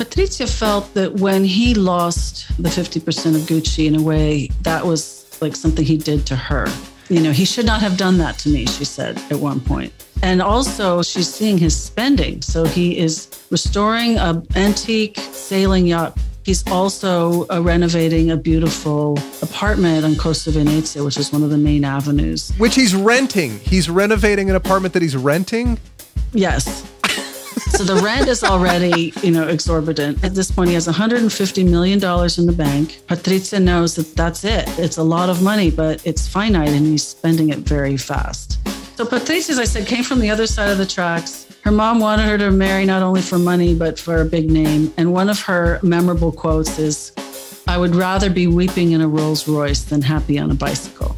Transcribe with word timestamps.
Patrizia 0.00 0.48
felt 0.48 0.94
that 0.94 1.16
when 1.16 1.44
he 1.44 1.74
lost 1.74 2.48
the 2.56 2.70
50% 2.70 3.34
of 3.34 3.42
Gucci 3.42 3.86
in 3.86 3.94
a 3.94 4.02
way, 4.02 4.48
that 4.62 4.86
was 4.86 5.38
like 5.42 5.54
something 5.54 5.84
he 5.84 5.98
did 5.98 6.26
to 6.28 6.36
her. 6.36 6.66
You 7.10 7.20
know, 7.20 7.32
he 7.32 7.44
should 7.44 7.66
not 7.66 7.82
have 7.82 7.98
done 7.98 8.16
that 8.16 8.38
to 8.38 8.48
me, 8.48 8.64
she 8.64 8.86
said 8.86 9.18
at 9.30 9.36
one 9.36 9.60
point. 9.60 9.92
And 10.22 10.40
also, 10.40 11.02
she's 11.02 11.28
seeing 11.28 11.58
his 11.58 11.78
spending. 11.78 12.40
So 12.40 12.64
he 12.64 12.96
is 12.96 13.28
restoring 13.50 14.16
an 14.16 14.46
antique 14.56 15.18
sailing 15.18 15.86
yacht. 15.86 16.16
He's 16.46 16.66
also 16.68 17.46
uh, 17.48 17.60
renovating 17.60 18.30
a 18.30 18.38
beautiful 18.38 19.18
apartment 19.42 20.06
on 20.06 20.16
Corso 20.16 20.50
Venezia, 20.50 21.04
which 21.04 21.18
is 21.18 21.30
one 21.30 21.42
of 21.42 21.50
the 21.50 21.58
main 21.58 21.84
avenues. 21.84 22.52
Which 22.56 22.74
he's 22.74 22.94
renting. 22.94 23.58
He's 23.58 23.90
renovating 23.90 24.48
an 24.48 24.56
apartment 24.56 24.94
that 24.94 25.02
he's 25.02 25.14
renting? 25.14 25.78
Yes. 26.32 26.90
So 27.72 27.84
the 27.84 28.00
rent 28.02 28.28
is 28.28 28.42
already, 28.42 29.12
you 29.22 29.30
know, 29.30 29.48
exorbitant. 29.48 30.22
At 30.24 30.34
this 30.34 30.50
point, 30.50 30.68
he 30.68 30.74
has 30.74 30.86
150 30.86 31.64
million 31.64 31.98
dollars 31.98 32.38
in 32.38 32.46
the 32.46 32.52
bank. 32.52 33.00
Patrizia 33.06 33.62
knows 33.62 33.94
that 33.96 34.14
that's 34.14 34.44
it. 34.44 34.64
It's 34.78 34.98
a 34.98 35.02
lot 35.02 35.28
of 35.28 35.42
money, 35.42 35.70
but 35.70 36.04
it's 36.06 36.28
finite, 36.28 36.68
and 36.68 36.86
he's 36.86 37.06
spending 37.06 37.50
it 37.50 37.58
very 37.58 37.96
fast. 37.96 38.58
So 38.96 39.04
Patrizia, 39.06 39.50
as 39.50 39.58
I 39.58 39.64
said, 39.64 39.86
came 39.86 40.04
from 40.04 40.20
the 40.20 40.30
other 40.30 40.46
side 40.46 40.70
of 40.70 40.78
the 40.78 40.86
tracks. 40.86 41.46
Her 41.62 41.70
mom 41.70 42.00
wanted 42.00 42.26
her 42.26 42.38
to 42.38 42.50
marry 42.50 42.84
not 42.84 43.02
only 43.02 43.22
for 43.22 43.38
money, 43.38 43.74
but 43.74 43.98
for 43.98 44.20
a 44.20 44.24
big 44.24 44.50
name. 44.50 44.92
And 44.96 45.12
one 45.12 45.28
of 45.28 45.40
her 45.40 45.78
memorable 45.82 46.32
quotes 46.32 46.78
is, 46.78 47.12
I 47.66 47.78
would 47.78 47.94
rather 47.94 48.30
be 48.30 48.46
weeping 48.46 48.92
in 48.92 49.00
a 49.00 49.08
Rolls 49.08 49.46
Royce 49.46 49.84
than 49.84 50.02
happy 50.02 50.38
on 50.38 50.50
a 50.50 50.54
bicycle. 50.54 51.14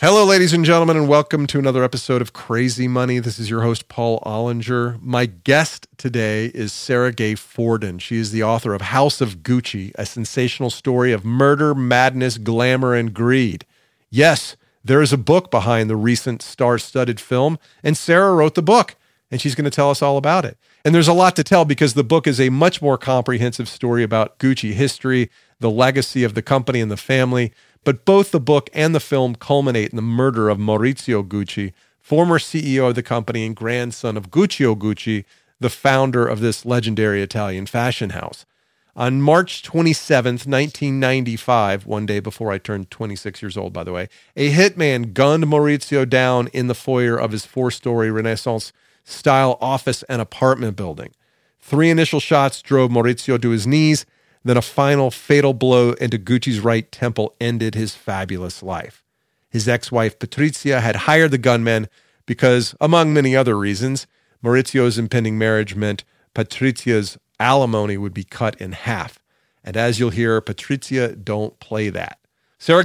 Hello, 0.00 0.24
ladies 0.24 0.54
and 0.54 0.64
gentlemen, 0.64 0.96
and 0.96 1.08
welcome 1.08 1.46
to 1.46 1.58
another 1.58 1.84
episode 1.84 2.22
of 2.22 2.32
Crazy 2.32 2.88
Money. 2.88 3.18
This 3.18 3.38
is 3.38 3.50
your 3.50 3.60
host, 3.60 3.86
Paul 3.88 4.18
Ollinger. 4.20 4.98
My 5.02 5.26
guest 5.26 5.88
today 5.98 6.46
is 6.54 6.72
Sara 6.72 7.12
Gay 7.12 7.34
Forden. 7.34 7.98
She 7.98 8.16
is 8.16 8.32
the 8.32 8.42
author 8.42 8.72
of 8.72 8.80
House 8.80 9.20
of 9.20 9.42
Gucci, 9.42 9.92
a 9.96 10.06
sensational 10.06 10.70
story 10.70 11.12
of 11.12 11.26
murder, 11.26 11.74
madness, 11.74 12.38
glamour, 12.38 12.94
and 12.94 13.12
greed. 13.12 13.66
Yes, 14.08 14.56
there 14.82 15.02
is 15.02 15.12
a 15.12 15.18
book 15.18 15.50
behind 15.50 15.90
the 15.90 15.96
recent 15.96 16.40
star 16.40 16.78
studded 16.78 17.20
film, 17.20 17.58
and 17.82 17.94
Sara 17.94 18.32
wrote 18.32 18.54
the 18.54 18.62
book, 18.62 18.96
and 19.30 19.38
she's 19.38 19.54
going 19.54 19.66
to 19.66 19.70
tell 19.70 19.90
us 19.90 20.00
all 20.00 20.16
about 20.16 20.46
it. 20.46 20.56
And 20.82 20.94
there's 20.94 21.08
a 21.08 21.12
lot 21.12 21.36
to 21.36 21.44
tell 21.44 21.66
because 21.66 21.92
the 21.92 22.02
book 22.02 22.26
is 22.26 22.40
a 22.40 22.48
much 22.48 22.80
more 22.80 22.96
comprehensive 22.96 23.68
story 23.68 24.02
about 24.02 24.38
Gucci 24.38 24.72
history, 24.72 25.30
the 25.58 25.70
legacy 25.70 26.24
of 26.24 26.32
the 26.32 26.40
company 26.40 26.80
and 26.80 26.90
the 26.90 26.96
family. 26.96 27.52
But 27.84 28.04
both 28.04 28.30
the 28.30 28.40
book 28.40 28.68
and 28.74 28.94
the 28.94 29.00
film 29.00 29.34
culminate 29.34 29.90
in 29.90 29.96
the 29.96 30.02
murder 30.02 30.48
of 30.48 30.58
Maurizio 30.58 31.26
Gucci, 31.26 31.72
former 32.00 32.38
CEO 32.38 32.88
of 32.88 32.94
the 32.94 33.02
company 33.02 33.46
and 33.46 33.56
grandson 33.56 34.16
of 34.16 34.30
Guccio 34.30 34.76
Gucci, 34.76 35.24
the 35.60 35.70
founder 35.70 36.26
of 36.26 36.40
this 36.40 36.64
legendary 36.64 37.22
Italian 37.22 37.66
fashion 37.66 38.10
house. 38.10 38.44
On 38.96 39.22
March 39.22 39.62
27th, 39.62 40.46
1995, 40.46 41.86
one 41.86 42.06
day 42.06 42.20
before 42.20 42.50
I 42.50 42.58
turned 42.58 42.90
26 42.90 43.40
years 43.40 43.56
old, 43.56 43.72
by 43.72 43.84
the 43.84 43.92
way, 43.92 44.08
a 44.36 44.52
hitman 44.52 45.14
gunned 45.14 45.44
Maurizio 45.44 46.08
down 46.08 46.48
in 46.48 46.66
the 46.66 46.74
foyer 46.74 47.16
of 47.16 47.30
his 47.30 47.46
four 47.46 47.70
story 47.70 48.10
Renaissance 48.10 48.72
style 49.04 49.56
office 49.60 50.02
and 50.04 50.20
apartment 50.20 50.76
building. 50.76 51.14
Three 51.60 51.88
initial 51.88 52.20
shots 52.20 52.60
drove 52.62 52.90
Maurizio 52.90 53.40
to 53.40 53.50
his 53.50 53.66
knees, 53.66 54.04
then 54.44 54.56
a 54.56 54.62
final 54.62 55.10
fatal 55.10 55.52
blow 55.52 55.92
into 55.92 56.18
Gucci's 56.18 56.60
right 56.60 56.90
temple 56.90 57.34
ended 57.40 57.74
his 57.74 57.94
fabulous 57.94 58.62
life. 58.62 59.02
His 59.50 59.68
ex 59.68 59.90
wife 59.92 60.18
Patrizia 60.18 60.80
had 60.80 60.96
hired 60.96 61.32
the 61.32 61.38
gunmen 61.38 61.88
because, 62.24 62.74
among 62.80 63.12
many 63.12 63.34
other 63.36 63.58
reasons, 63.58 64.06
Maurizio's 64.42 64.98
impending 64.98 65.36
marriage 65.36 65.74
meant 65.74 66.04
Patrizia's 66.34 67.18
alimony 67.38 67.96
would 67.96 68.14
be 68.14 68.24
cut 68.24 68.60
in 68.60 68.72
half. 68.72 69.20
And 69.64 69.76
as 69.76 69.98
you'll 69.98 70.10
hear, 70.10 70.40
Patrizia 70.40 71.22
don't 71.22 71.58
play 71.58 71.90
that. 71.90 72.18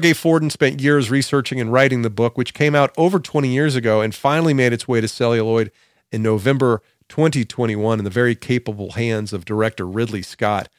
Gay 0.02 0.14
Forden 0.14 0.50
spent 0.50 0.82
years 0.82 1.12
researching 1.12 1.60
and 1.60 1.72
writing 1.72 2.02
the 2.02 2.10
book, 2.10 2.38
which 2.38 2.54
came 2.54 2.76
out 2.76 2.94
over 2.98 3.20
20 3.20 3.48
years 3.48 3.76
ago 3.76 4.02
and 4.02 4.16
finally 4.16 4.54
made 4.54 4.74
its 4.74 4.88
way 4.88 5.02
to 5.02 5.08
celluloid 5.08 5.72
in 6.12 6.24
November 6.24 6.82
2021 7.10 8.00
in 8.00 8.06
the 8.06 8.10
very 8.10 8.36
capable 8.36 8.94
hands 8.94 9.34
of 9.34 9.46
director 9.46 9.86
Ridley 9.86 10.22
Scott. 10.22 10.70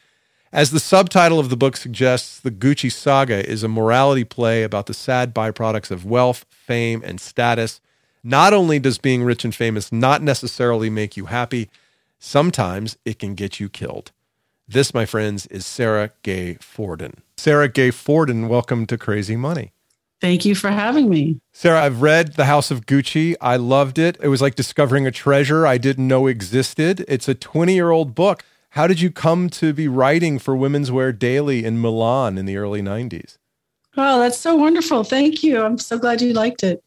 As 0.56 0.70
the 0.70 0.80
subtitle 0.80 1.38
of 1.38 1.50
the 1.50 1.56
book 1.56 1.76
suggests, 1.76 2.40
the 2.40 2.50
Gucci 2.50 2.90
saga 2.90 3.46
is 3.46 3.62
a 3.62 3.68
morality 3.68 4.24
play 4.24 4.62
about 4.62 4.86
the 4.86 4.94
sad 4.94 5.34
byproducts 5.34 5.90
of 5.90 6.06
wealth, 6.06 6.46
fame, 6.48 7.02
and 7.04 7.20
status. 7.20 7.82
Not 8.24 8.54
only 8.54 8.78
does 8.78 8.96
being 8.96 9.22
rich 9.22 9.44
and 9.44 9.54
famous 9.54 9.92
not 9.92 10.22
necessarily 10.22 10.88
make 10.88 11.14
you 11.14 11.26
happy, 11.26 11.68
sometimes 12.18 12.96
it 13.04 13.18
can 13.18 13.34
get 13.34 13.60
you 13.60 13.68
killed. 13.68 14.12
This, 14.66 14.94
my 14.94 15.04
friends, 15.04 15.44
is 15.48 15.66
Sara 15.66 16.12
Gay 16.22 16.54
Forden. 16.54 17.20
Sara 17.36 17.68
Gay 17.68 17.90
Forden, 17.90 18.48
welcome 18.48 18.86
to 18.86 18.96
Crazy 18.96 19.36
Money. 19.36 19.72
Thank 20.22 20.46
you 20.46 20.54
for 20.54 20.70
having 20.70 21.10
me. 21.10 21.38
Sara, 21.52 21.82
I've 21.82 22.00
read 22.00 22.32
The 22.32 22.46
House 22.46 22.70
of 22.70 22.86
Gucci. 22.86 23.34
I 23.42 23.56
loved 23.56 23.98
it. 23.98 24.16
It 24.22 24.28
was 24.28 24.40
like 24.40 24.54
discovering 24.54 25.06
a 25.06 25.10
treasure 25.10 25.66
I 25.66 25.76
didn't 25.76 26.08
know 26.08 26.26
existed. 26.26 27.04
It's 27.08 27.28
a 27.28 27.34
20 27.34 27.74
year 27.74 27.90
old 27.90 28.14
book. 28.14 28.42
How 28.76 28.86
did 28.86 29.00
you 29.00 29.10
come 29.10 29.48
to 29.50 29.72
be 29.72 29.88
writing 29.88 30.38
for 30.38 30.54
Women's 30.54 30.92
Wear 30.92 31.10
Daily 31.10 31.64
in 31.64 31.80
Milan 31.80 32.36
in 32.36 32.44
the 32.44 32.58
early 32.58 32.82
90s? 32.82 33.38
Oh, 33.96 34.20
that's 34.20 34.38
so 34.38 34.54
wonderful. 34.54 35.02
Thank 35.02 35.42
you. 35.42 35.62
I'm 35.62 35.78
so 35.78 35.98
glad 35.98 36.20
you 36.20 36.34
liked 36.34 36.62
it. 36.62 36.84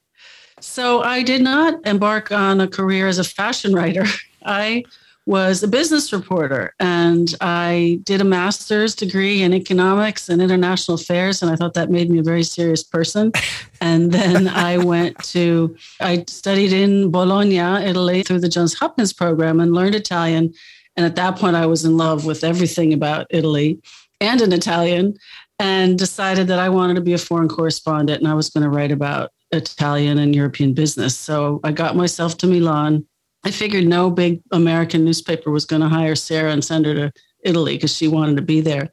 So, 0.62 1.02
I 1.02 1.24
did 1.24 1.42
not 1.42 1.84
embark 1.88 2.32
on 2.32 2.62
a 2.62 2.68
career 2.68 3.08
as 3.08 3.18
a 3.18 3.24
fashion 3.24 3.74
writer. 3.74 4.06
I 4.46 4.84
was 5.26 5.64
a 5.64 5.68
business 5.68 6.14
reporter 6.14 6.76
and 6.80 7.34
I 7.42 8.02
did 8.04 8.22
a 8.22 8.24
master's 8.24 8.94
degree 8.94 9.42
in 9.42 9.52
economics 9.52 10.30
and 10.30 10.44
international 10.44 10.94
affairs. 10.94 11.42
And 11.42 11.52
I 11.52 11.56
thought 11.56 11.74
that 11.74 11.90
made 11.90 12.12
me 12.12 12.20
a 12.20 12.24
very 12.24 12.44
serious 12.44 12.84
person. 12.84 13.32
And 13.82 14.12
then 14.12 14.50
I 14.50 14.78
went 14.78 15.18
to, 15.30 15.74
I 16.02 16.26
studied 16.28 16.74
in 16.74 17.12
Bologna, 17.12 17.60
Italy 17.60 18.24
through 18.24 18.42
the 18.42 18.50
Johns 18.50 18.74
Hopkins 18.74 19.14
program 19.14 19.62
and 19.62 19.72
learned 19.72 19.96
Italian. 19.96 20.54
And 20.96 21.06
at 21.06 21.16
that 21.16 21.38
point, 21.38 21.56
I 21.56 21.66
was 21.66 21.86
in 21.86 21.98
love 21.98 22.26
with 22.26 22.44
everything 22.44 22.94
about 22.94 23.28
Italy 23.30 23.80
and 24.20 24.42
in 24.42 24.52
Italian 24.52 25.16
and 25.60 25.98
decided 25.98 26.48
that 26.48 26.60
I 26.60 26.70
wanted 26.70 26.96
to 26.96 27.02
be 27.02 27.14
a 27.14 27.18
foreign 27.18 27.48
correspondent 27.48 28.20
and 28.20 28.28
I 28.28 28.34
was 28.34 28.50
going 28.50 28.64
to 28.64 28.70
write 28.70 28.92
about 28.92 29.32
Italian 29.52 30.20
and 30.20 30.36
European 30.36 30.74
business. 30.74 31.18
So 31.18 31.60
I 31.64 31.72
got 31.72 31.96
myself 31.96 32.38
to 32.40 32.48
Milan 32.48 33.06
I 33.44 33.52
figured 33.52 33.88
no 33.88 34.10
big 34.12 34.42
American 34.52 35.06
newspaper 35.06 35.50
was 35.50 35.66
going 35.66 35.82
to 35.82 35.88
hire 35.88 36.16
Sara 36.16 36.52
and 36.52 36.64
send 36.64 36.86
her 36.86 36.94
to 36.94 37.14
Italy 37.44 37.76
because 37.76 37.96
she 37.96 38.08
wanted 38.08 38.36
to 38.36 38.42
be 38.42 38.62
there. 38.62 38.90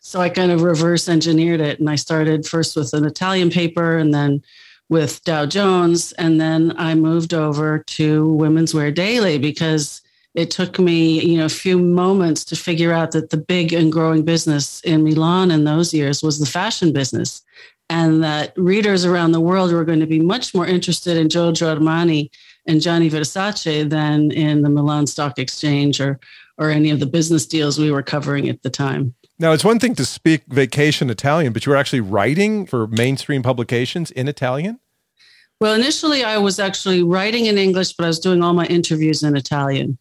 So 0.00 0.20
I 0.20 0.30
kind 0.30 0.50
of 0.50 0.62
reverse 0.62 1.08
engineered 1.08 1.60
it. 1.60 1.78
And 1.78 1.90
I 1.90 1.96
started 1.96 2.46
first 2.46 2.76
with 2.76 2.94
an 2.94 3.04
Italian 3.04 3.50
paper 3.50 3.98
and 3.98 4.14
then 4.14 4.42
with 4.88 5.22
Dow 5.24 5.44
Jones. 5.44 6.12
And 6.12 6.40
then 6.40 6.74
I 6.78 6.94
moved 6.94 7.34
over 7.34 7.84
to 7.86 8.28
Women's 8.32 8.72
Wear 8.72 8.90
Daily 8.90 9.38
because 9.38 10.00
it 10.34 10.50
took 10.50 10.78
me, 10.78 11.20
you 11.20 11.38
know, 11.38 11.44
a 11.44 11.48
few 11.48 11.78
moments 11.78 12.44
to 12.44 12.56
figure 12.56 12.92
out 12.92 13.12
that 13.12 13.30
the 13.30 13.36
big 13.36 13.72
and 13.72 13.90
growing 13.90 14.24
business 14.24 14.80
in 14.82 15.02
Milan 15.02 15.50
in 15.50 15.64
those 15.64 15.92
years 15.92 16.22
was 16.22 16.38
the 16.38 16.46
fashion 16.46 16.92
business. 16.92 17.42
And 17.88 18.22
that 18.22 18.52
readers 18.56 19.04
around 19.04 19.32
the 19.32 19.40
world 19.40 19.72
were 19.72 19.84
going 19.84 19.98
to 19.98 20.06
be 20.06 20.20
much 20.20 20.54
more 20.54 20.66
interested 20.66 21.16
in 21.16 21.28
Giorgio 21.28 21.74
Armani 21.74 22.30
and 22.66 22.80
Gianni 22.80 23.10
Versace 23.10 23.88
than 23.88 24.30
in 24.30 24.62
the 24.62 24.70
Milan 24.70 25.08
Stock 25.08 25.38
Exchange 25.38 26.00
or 26.00 26.20
or 26.60 26.68
any 26.68 26.90
of 26.90 27.00
the 27.00 27.06
business 27.06 27.46
deals 27.46 27.78
we 27.78 27.90
were 27.90 28.02
covering 28.02 28.48
at 28.50 28.62
the 28.62 28.68
time. 28.68 29.14
Now, 29.38 29.52
it's 29.52 29.64
one 29.64 29.78
thing 29.78 29.94
to 29.94 30.04
speak 30.04 30.42
vacation 30.46 31.08
Italian, 31.08 31.54
but 31.54 31.64
you 31.64 31.70
were 31.70 31.76
actually 31.76 32.02
writing 32.02 32.66
for 32.66 32.86
mainstream 32.86 33.42
publications 33.42 34.10
in 34.10 34.28
Italian? 34.28 34.78
Well, 35.58 35.72
initially 35.72 36.22
I 36.22 36.36
was 36.36 36.60
actually 36.60 37.02
writing 37.02 37.46
in 37.46 37.56
English, 37.56 37.94
but 37.94 38.04
I 38.04 38.08
was 38.08 38.20
doing 38.20 38.42
all 38.42 38.52
my 38.52 38.66
interviews 38.66 39.22
in 39.22 39.36
Italian. 39.36 39.98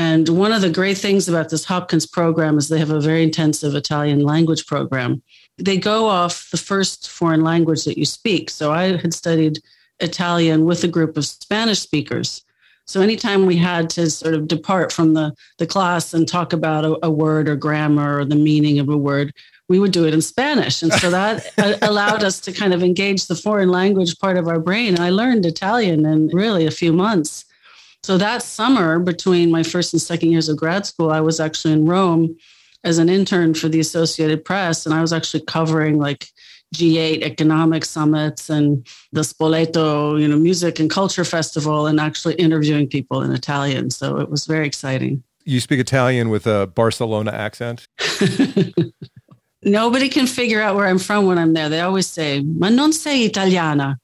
And 0.00 0.30
one 0.30 0.50
of 0.50 0.62
the 0.62 0.70
great 0.70 0.96
things 0.96 1.28
about 1.28 1.50
this 1.50 1.66
Hopkins 1.66 2.06
program 2.06 2.56
is 2.56 2.70
they 2.70 2.78
have 2.78 2.90
a 2.90 3.02
very 3.02 3.22
intensive 3.22 3.74
Italian 3.74 4.20
language 4.20 4.66
program. 4.66 5.20
They 5.58 5.76
go 5.76 6.06
off 6.06 6.48
the 6.50 6.56
first 6.56 7.10
foreign 7.10 7.42
language 7.42 7.84
that 7.84 7.98
you 7.98 8.06
speak. 8.06 8.48
So 8.48 8.72
I 8.72 8.96
had 8.96 9.12
studied 9.12 9.58
Italian 9.98 10.64
with 10.64 10.82
a 10.84 10.88
group 10.88 11.18
of 11.18 11.26
Spanish 11.26 11.80
speakers. 11.80 12.42
So 12.86 13.02
anytime 13.02 13.44
we 13.44 13.58
had 13.58 13.90
to 13.90 14.08
sort 14.10 14.32
of 14.32 14.48
depart 14.48 14.90
from 14.90 15.12
the, 15.12 15.34
the 15.58 15.66
class 15.66 16.14
and 16.14 16.26
talk 16.26 16.54
about 16.54 16.86
a, 16.86 17.06
a 17.06 17.10
word 17.10 17.46
or 17.46 17.54
grammar 17.54 18.20
or 18.20 18.24
the 18.24 18.36
meaning 18.36 18.78
of 18.78 18.88
a 18.88 18.96
word, 18.96 19.34
we 19.68 19.78
would 19.78 19.92
do 19.92 20.06
it 20.06 20.14
in 20.14 20.22
Spanish. 20.22 20.82
And 20.82 20.94
so 20.94 21.10
that 21.10 21.44
allowed 21.82 22.24
us 22.24 22.40
to 22.40 22.52
kind 22.52 22.72
of 22.72 22.82
engage 22.82 23.26
the 23.26 23.36
foreign 23.36 23.68
language 23.68 24.18
part 24.18 24.38
of 24.38 24.48
our 24.48 24.60
brain. 24.60 24.98
I 24.98 25.10
learned 25.10 25.44
Italian 25.44 26.06
in 26.06 26.28
really 26.28 26.64
a 26.64 26.70
few 26.70 26.94
months. 26.94 27.44
So 28.02 28.16
that 28.18 28.42
summer, 28.42 28.98
between 28.98 29.50
my 29.50 29.62
first 29.62 29.92
and 29.92 30.00
second 30.00 30.30
years 30.30 30.48
of 30.48 30.56
grad 30.56 30.86
school, 30.86 31.10
I 31.10 31.20
was 31.20 31.38
actually 31.38 31.74
in 31.74 31.86
Rome 31.86 32.36
as 32.82 32.98
an 32.98 33.08
intern 33.08 33.54
for 33.54 33.68
the 33.68 33.80
Associated 33.80 34.44
Press. 34.44 34.86
And 34.86 34.94
I 34.94 35.02
was 35.02 35.12
actually 35.12 35.42
covering 35.42 35.98
like 35.98 36.28
G8 36.74 37.22
economic 37.22 37.84
summits 37.84 38.48
and 38.48 38.86
the 39.12 39.20
Spoleto, 39.20 40.18
you 40.20 40.28
know, 40.28 40.38
music 40.38 40.78
and 40.78 40.88
culture 40.88 41.24
festival 41.24 41.86
and 41.86 42.00
actually 42.00 42.34
interviewing 42.34 42.88
people 42.88 43.22
in 43.22 43.32
Italian. 43.32 43.90
So 43.90 44.18
it 44.18 44.30
was 44.30 44.46
very 44.46 44.66
exciting. 44.66 45.22
You 45.44 45.60
speak 45.60 45.80
Italian 45.80 46.30
with 46.30 46.46
a 46.46 46.68
Barcelona 46.68 47.32
accent? 47.32 47.86
Nobody 49.62 50.08
can 50.08 50.26
figure 50.26 50.62
out 50.62 50.76
where 50.76 50.86
I'm 50.86 50.98
from 50.98 51.26
when 51.26 51.38
I'm 51.38 51.52
there. 51.52 51.68
They 51.68 51.80
always 51.80 52.06
say, 52.06 52.40
Ma 52.40 52.70
non 52.70 52.92
sei 52.92 53.24
italiana. 53.24 53.98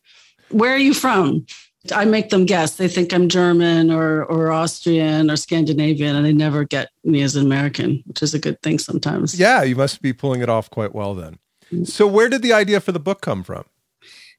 Where 0.50 0.74
are 0.74 0.78
you 0.78 0.92
from? 0.92 1.46
I 1.92 2.04
make 2.04 2.30
them 2.30 2.44
guess. 2.46 2.76
They 2.76 2.88
think 2.88 3.12
I'm 3.12 3.28
German 3.28 3.90
or, 3.90 4.24
or 4.24 4.50
Austrian 4.50 5.30
or 5.30 5.36
Scandinavian, 5.36 6.16
and 6.16 6.24
they 6.24 6.32
never 6.32 6.64
get 6.64 6.90
me 7.04 7.22
as 7.22 7.36
an 7.36 7.44
American, 7.44 8.02
which 8.06 8.22
is 8.22 8.34
a 8.34 8.38
good 8.38 8.60
thing 8.62 8.78
sometimes. 8.78 9.38
Yeah, 9.38 9.62
you 9.62 9.76
must 9.76 10.02
be 10.02 10.12
pulling 10.12 10.40
it 10.40 10.48
off 10.48 10.70
quite 10.70 10.94
well 10.94 11.14
then. 11.14 11.38
So, 11.84 12.06
where 12.06 12.28
did 12.28 12.42
the 12.42 12.52
idea 12.52 12.80
for 12.80 12.92
the 12.92 13.00
book 13.00 13.20
come 13.20 13.42
from? 13.42 13.64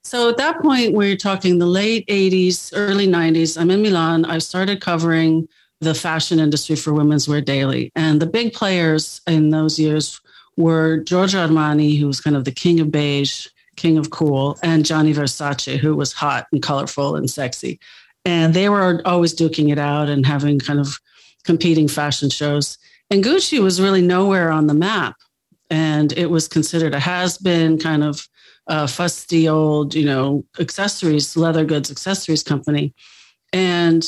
So, 0.03 0.29
at 0.29 0.37
that 0.37 0.61
point, 0.61 0.93
we're 0.93 1.17
talking 1.17 1.59
the 1.59 1.65
late 1.65 2.07
80s, 2.07 2.71
early 2.73 3.07
90s. 3.07 3.59
I'm 3.59 3.71
in 3.71 3.81
Milan. 3.81 4.25
I 4.25 4.37
started 4.37 4.79
covering 4.79 5.47
the 5.81 5.93
fashion 5.93 6.39
industry 6.39 6.75
for 6.75 6.93
Women's 6.93 7.27
Wear 7.27 7.41
Daily. 7.41 7.91
And 7.95 8.21
the 8.21 8.25
big 8.25 8.53
players 8.53 9.21
in 9.27 9.49
those 9.49 9.77
years 9.77 10.19
were 10.55 10.97
Giorgio 10.97 11.45
Armani, 11.45 11.99
who 11.99 12.07
was 12.07 12.21
kind 12.21 12.35
of 12.35 12.45
the 12.45 12.51
king 12.51 12.79
of 12.79 12.91
beige, 12.91 13.47
king 13.77 13.97
of 13.97 14.09
cool, 14.09 14.59
and 14.61 14.85
Gianni 14.85 15.13
Versace, 15.13 15.77
who 15.77 15.95
was 15.95 16.11
hot 16.11 16.47
and 16.51 16.61
colorful 16.61 17.15
and 17.15 17.29
sexy. 17.29 17.79
And 18.25 18.53
they 18.53 18.67
were 18.67 19.01
always 19.05 19.33
duking 19.33 19.71
it 19.71 19.79
out 19.79 20.09
and 20.09 20.25
having 20.25 20.59
kind 20.59 20.79
of 20.79 20.99
competing 21.45 21.87
fashion 21.87 22.29
shows. 22.29 22.77
And 23.09 23.23
Gucci 23.23 23.63
was 23.63 23.79
really 23.79 24.01
nowhere 24.01 24.51
on 24.51 24.67
the 24.67 24.73
map. 24.73 25.15
And 25.69 26.11
it 26.13 26.29
was 26.29 26.47
considered 26.47 26.93
a 26.93 26.99
has 26.99 27.37
been 27.37 27.77
kind 27.77 28.03
of 28.03 28.27
uh, 28.67 28.87
fusty 28.87 29.47
old, 29.47 29.95
you 29.95 30.05
know, 30.05 30.43
accessories, 30.59 31.37
leather 31.37 31.63
goods 31.63 31.89
accessories 31.89 32.43
company. 32.43 32.93
And 33.53 34.05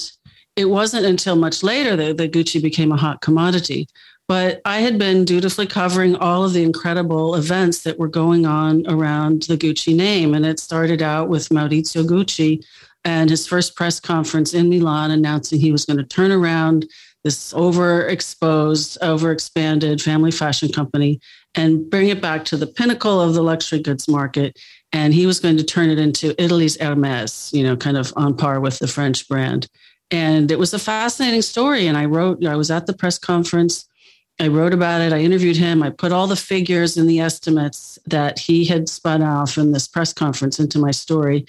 it 0.56 0.66
wasn't 0.66 1.06
until 1.06 1.38
much 1.38 1.64
later 1.64 1.96
that, 1.96 2.18
that 2.18 2.34
Gucci 2.34 2.62
became 2.62 2.92
a 2.92 2.98
hot 2.98 3.22
commodity. 3.22 3.88
But 4.30 4.62
I 4.64 4.82
had 4.82 5.00
been 5.00 5.26
dutifully 5.26 5.66
covering 5.66 6.16
all 6.16 6.46
of 6.46 6.54
the 6.54 6.62
incredible 6.62 7.34
events 7.34 7.82
that 7.82 7.98
were 7.98 8.08
going 8.08 8.46
on 8.46 8.86
around 8.88 9.42
the 9.44 9.58
Gucci 9.58 9.96
name. 9.96 10.36
And 10.36 10.46
it 10.46 10.60
started 10.60 11.02
out 11.02 11.30
with 11.30 11.50
Maurizio 11.50 12.06
Gucci 12.06 12.64
and 13.04 13.32
his 13.32 13.48
first 13.48 13.76
press 13.76 14.00
conference 14.00 14.54
in 14.54 14.70
Milan 14.70 15.10
announcing 15.10 15.60
he 15.60 15.72
was 15.72 15.84
going 15.84 15.98
to 15.98 16.04
turn 16.04 16.32
around 16.32 16.88
this 17.24 17.54
overexposed, 17.54 19.00
overexpanded 19.00 20.00
family 20.00 20.32
fashion 20.32 20.72
company 20.72 21.20
and 21.56 21.90
bring 21.90 22.10
it 22.10 22.22
back 22.22 22.46
to 22.46 22.56
the 22.56 22.68
pinnacle 22.68 23.20
of 23.20 23.34
the 23.34 23.42
luxury 23.42 23.80
goods 23.80 24.08
market. 24.08 24.60
And 24.94 25.12
he 25.12 25.26
was 25.26 25.40
going 25.40 25.58
to 25.58 25.64
turn 25.64 25.90
it 25.90 25.98
into 25.98 26.40
Italy's 26.40 26.80
Hermes, 26.80 27.50
you 27.52 27.64
know, 27.64 27.76
kind 27.76 27.98
of 27.98 28.14
on 28.16 28.38
par 28.38 28.60
with 28.60 28.78
the 28.78 28.88
French 28.88 29.28
brand. 29.28 29.68
And 30.12 30.52
it 30.52 30.60
was 30.60 30.72
a 30.72 30.80
fascinating 30.80 31.42
story. 31.42 31.88
And 31.88 31.98
I 31.98 32.06
wrote, 32.06 32.46
I 32.46 32.56
was 32.58 32.70
at 32.70 32.86
the 32.86 32.94
press 32.94 33.18
conference 33.18 33.89
I 34.40 34.48
wrote 34.48 34.74
about 34.74 35.02
it. 35.02 35.12
I 35.12 35.20
interviewed 35.20 35.58
him. 35.58 35.84
I 35.84 35.90
put 35.90 36.12
all 36.12 36.28
the 36.28 36.36
figures 36.36 36.96
and 36.96 37.10
the 37.10 37.20
estimates 37.20 38.00
that 38.06 38.40
he 38.40 38.64
had 38.64 38.88
spun 38.88 39.22
off 39.22 39.58
in 39.58 39.74
this 39.74 39.88
press 39.88 40.14
conference 40.14 40.60
into 40.60 40.80
my 40.80 40.92
story. 40.92 41.46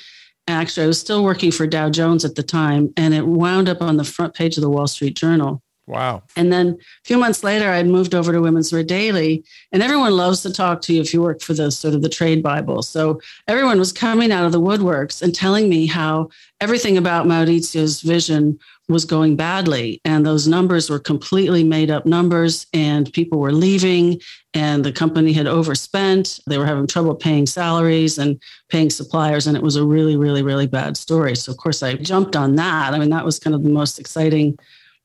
Actually, 0.49 0.85
I 0.85 0.89
was 0.89 0.99
still 0.99 1.23
working 1.23 1.53
for 1.53 1.67
Dow 1.67 1.91
Jones 1.91 2.25
at 2.25 2.35
the 2.35 2.43
time, 2.43 2.93
and 2.97 3.15
it 3.15 3.27
wound 3.27 3.69
up 3.69 3.81
on 3.81 3.97
the 3.97 4.05
front 4.05 4.35
page 4.35 4.57
of 4.57 4.63
the 4.63 4.71
Wall 4.71 4.89
Street 4.89 5.15
Journal. 5.15 5.63
Wow. 5.87 6.23
And 6.37 6.53
then 6.53 6.69
a 6.69 7.05
few 7.05 7.19
months 7.19 7.43
later, 7.43 7.69
I'd 7.69 7.87
moved 7.87 8.15
over 8.15 8.33
to 8.33 8.41
Women's 8.41 8.73
Wear 8.73 8.85
Daily, 8.85 9.45
and 9.73 9.83
everyone 9.83 10.17
loves 10.17 10.43
to 10.43 10.53
talk 10.53 10.83
to 10.83 10.95
you 10.95 11.01
if 11.01 11.13
you 11.13 11.21
work 11.21 11.41
for 11.41 11.53
the 11.53 11.71
sort 11.71 11.95
of 11.95 12.03
the 12.03 12.09
trade 12.09 12.43
Bible. 12.43 12.83
So 12.83 13.21
everyone 13.49 13.79
was 13.79 13.93
coming 13.93 14.31
out 14.31 14.45
of 14.45 14.53
the 14.53 14.61
woodworks 14.61 15.21
and 15.21 15.35
telling 15.35 15.69
me 15.69 15.87
how 15.87 16.31
everything 16.61 16.97
about 16.97 17.27
Maurizio's 17.27 18.03
vision 18.03 18.59
was 18.91 19.05
going 19.05 19.37
badly. 19.37 20.01
And 20.05 20.27
those 20.27 20.47
numbers 20.47 20.91
were 20.91 20.99
completely 20.99 21.65
made 21.65 21.91
up 21.91 22.05
numbers, 22.05 22.67
and 22.73 23.13
people 23.13 23.39
were 23.39 23.53
leaving, 23.53 24.21
and 24.53 24.85
the 24.85 24.93
company 24.93 25.33
had 25.33 25.47
overspent. 25.47 26.41
They 26.47 26.59
were 26.59 26.67
having 26.67 26.87
trouble 26.87 27.15
paying 27.15 27.47
salaries 27.47 28.19
and 28.19 28.41
paying 28.69 28.91
suppliers, 28.91 29.47
and 29.47 29.57
it 29.57 29.63
was 29.63 29.77
a 29.77 29.85
really, 29.85 30.17
really, 30.17 30.43
really 30.43 30.67
bad 30.67 30.97
story. 30.97 31.37
So, 31.37 31.53
of 31.53 31.59
course, 31.59 31.83
I 31.83 31.95
jumped 31.95 32.37
on 32.37 32.57
that. 32.57 32.93
I 32.93 32.99
mean, 32.99 33.11
that 33.11 33.25
was 33.25 33.39
kind 33.39 33.55
of 33.55 33.63
the 33.63 33.71
most 33.71 33.99
exciting 33.99 34.59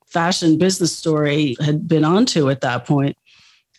fashion 0.08 0.58
business 0.58 0.96
story 0.96 1.56
had 1.60 1.88
been 1.88 2.04
onto 2.04 2.50
at 2.50 2.62
that 2.62 2.86
point. 2.86 3.18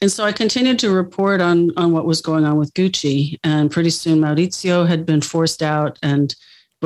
And 0.03 0.13
so 0.13 0.25
I 0.25 0.33
continued 0.33 0.79
to 0.81 0.91
report 0.91 1.41
on, 1.41 1.71
on 1.79 1.93
what 1.93 2.05
was 2.05 2.21
going 2.21 2.45
on 2.45 2.59
with 2.59 2.75
Gucci. 2.75 3.39
And 3.43 3.71
pretty 3.71 3.91
soon 3.91 4.21
Maurizio 4.21 4.87
had 4.87 5.07
been 5.07 5.23
forced 5.23 5.63
out 5.63 5.99
and 6.03 6.35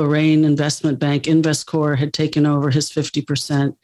Bahrain 0.01 0.43
investment 0.43 0.97
bank 0.97 1.23
Investcorp 1.23 1.97
had 1.97 2.13
taken 2.13 2.45
over 2.45 2.71
his 2.71 2.89
50%. 2.89 3.75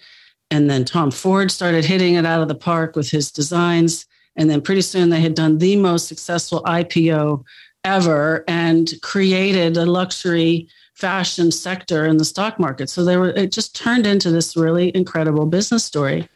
And 0.50 0.70
then 0.70 0.84
Tom 0.84 1.12
Ford 1.12 1.52
started 1.52 1.86
hitting 1.86 2.16
it 2.16 2.26
out 2.26 2.42
of 2.42 2.48
the 2.48 2.56
park 2.56 2.96
with 2.96 3.12
his 3.12 3.32
designs. 3.32 4.06
And 4.36 4.50
then 4.50 4.62
pretty 4.62 4.82
soon 4.82 5.10
they 5.10 5.22
had 5.22 5.36
done 5.36 5.60
the 5.60 5.76
most 5.76 6.08
successful 6.08 6.64
IPO 6.64 7.44
ever 7.84 8.44
and 8.48 8.92
created 9.02 9.78
a 9.78 9.86
luxury 9.86 10.68
fashion 10.96 11.52
sector 11.52 12.06
in 12.06 12.18
the 12.18 12.26
stock 12.26 12.60
market. 12.60 12.90
So 12.90 13.04
they 13.04 13.18
were 13.18 13.30
it 13.30 13.52
just 13.52 13.76
turned 13.76 14.08
into 14.08 14.32
this 14.32 14.58
really 14.58 14.92
incredible 14.96 15.46
business 15.46 15.86
story. 15.86 16.28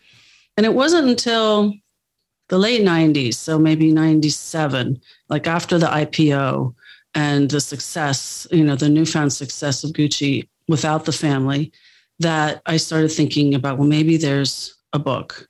And 0.57 0.65
it 0.65 0.73
wasn't 0.73 1.09
until 1.09 1.73
the 2.49 2.59
late 2.59 2.81
90s, 2.81 3.35
so 3.35 3.57
maybe 3.57 3.91
97, 3.91 5.01
like 5.29 5.47
after 5.47 5.79
the 5.79 5.87
IPO, 5.87 6.75
and 7.13 7.49
the 7.49 7.59
success, 7.59 8.47
you 8.51 8.63
know, 8.63 8.75
the 8.75 8.89
newfound 8.89 9.33
success 9.33 9.83
of 9.83 9.91
Gucci 9.91 10.47
without 10.67 11.05
the 11.05 11.11
family, 11.11 11.71
that 12.19 12.61
I 12.65 12.77
started 12.77 13.11
thinking 13.11 13.55
about, 13.55 13.77
well, 13.77 13.87
maybe 13.87 14.17
there's 14.17 14.75
a 14.93 14.99
book. 14.99 15.47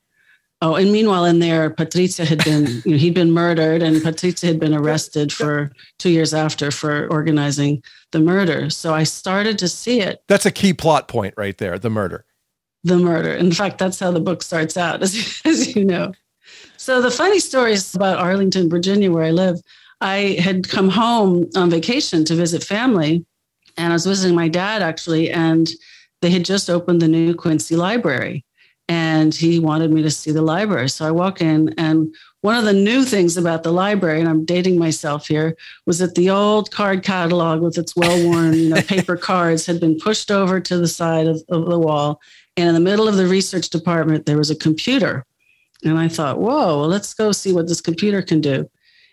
Oh, 0.62 0.76
and 0.76 0.92
meanwhile, 0.92 1.24
in 1.24 1.40
there, 1.40 1.70
Patrizia 1.70 2.24
had 2.24 2.44
been, 2.44 2.66
you 2.84 2.92
know, 2.92 2.96
he'd 2.96 3.14
been 3.14 3.32
murdered, 3.32 3.82
and 3.82 3.96
Patrizia 3.96 4.46
had 4.46 4.60
been 4.60 4.74
arrested 4.74 5.32
for 5.32 5.72
two 5.98 6.10
years 6.10 6.32
after 6.32 6.70
for 6.70 7.08
organizing 7.08 7.82
the 8.12 8.20
murder. 8.20 8.70
So 8.70 8.94
I 8.94 9.02
started 9.02 9.58
to 9.58 9.68
see 9.68 10.00
it. 10.00 10.22
That's 10.28 10.46
a 10.46 10.52
key 10.52 10.72
plot 10.72 11.08
point 11.08 11.34
right 11.36 11.58
there 11.58 11.78
the 11.78 11.90
murder. 11.90 12.24
The 12.84 12.96
murder. 12.96 13.32
In 13.32 13.52
fact, 13.52 13.78
that's 13.78 13.98
how 13.98 14.12
the 14.12 14.20
book 14.20 14.42
starts 14.42 14.76
out, 14.76 15.02
as, 15.02 15.40
as 15.44 15.74
you 15.74 15.84
know. 15.84 16.12
So 16.76 17.02
the 17.02 17.10
funny 17.10 17.40
story 17.40 17.72
is 17.72 17.94
about 17.94 18.18
Arlington, 18.18 18.70
Virginia, 18.70 19.10
where 19.10 19.24
I 19.24 19.30
live. 19.30 19.60
I 20.02 20.36
had 20.40 20.68
come 20.68 20.88
home 20.88 21.48
on 21.54 21.70
vacation 21.70 22.24
to 22.24 22.34
visit 22.34 22.64
family, 22.64 23.24
and 23.76 23.92
I 23.92 23.94
was 23.94 24.04
visiting 24.04 24.34
my 24.34 24.48
dad 24.48 24.82
actually, 24.82 25.30
and 25.30 25.70
they 26.20 26.30
had 26.30 26.44
just 26.44 26.68
opened 26.68 27.00
the 27.00 27.08
new 27.08 27.34
Quincy 27.34 27.76
Library, 27.76 28.44
and 28.88 29.32
he 29.32 29.60
wanted 29.60 29.92
me 29.92 30.02
to 30.02 30.10
see 30.10 30.32
the 30.32 30.42
library. 30.42 30.88
So 30.88 31.06
I 31.06 31.12
walk 31.12 31.40
in, 31.40 31.72
and 31.78 32.12
one 32.40 32.56
of 32.56 32.64
the 32.64 32.72
new 32.72 33.04
things 33.04 33.36
about 33.36 33.62
the 33.62 33.72
library, 33.72 34.18
and 34.18 34.28
I'm 34.28 34.44
dating 34.44 34.76
myself 34.76 35.28
here, 35.28 35.56
was 35.86 36.00
that 36.00 36.16
the 36.16 36.30
old 36.30 36.72
card 36.72 37.04
catalog 37.04 37.62
with 37.62 37.78
its 37.78 37.94
well-worn, 37.94 38.54
you 38.54 38.70
know, 38.70 38.82
paper 38.88 39.16
cards 39.16 39.66
had 39.66 39.78
been 39.78 40.00
pushed 40.00 40.32
over 40.32 40.58
to 40.60 40.78
the 40.78 40.88
side 40.88 41.28
of, 41.28 41.40
of 41.48 41.66
the 41.66 41.78
wall, 41.78 42.20
and 42.56 42.66
in 42.66 42.74
the 42.74 42.80
middle 42.80 43.06
of 43.06 43.16
the 43.16 43.28
research 43.28 43.70
department 43.70 44.26
there 44.26 44.36
was 44.36 44.50
a 44.50 44.56
computer, 44.56 45.24
and 45.84 45.96
I 45.96 46.08
thought, 46.08 46.40
whoa, 46.40 46.80
well, 46.80 46.88
let's 46.88 47.14
go 47.14 47.30
see 47.30 47.52
what 47.52 47.68
this 47.68 47.80
computer 47.80 48.20
can 48.20 48.40
do. 48.40 48.68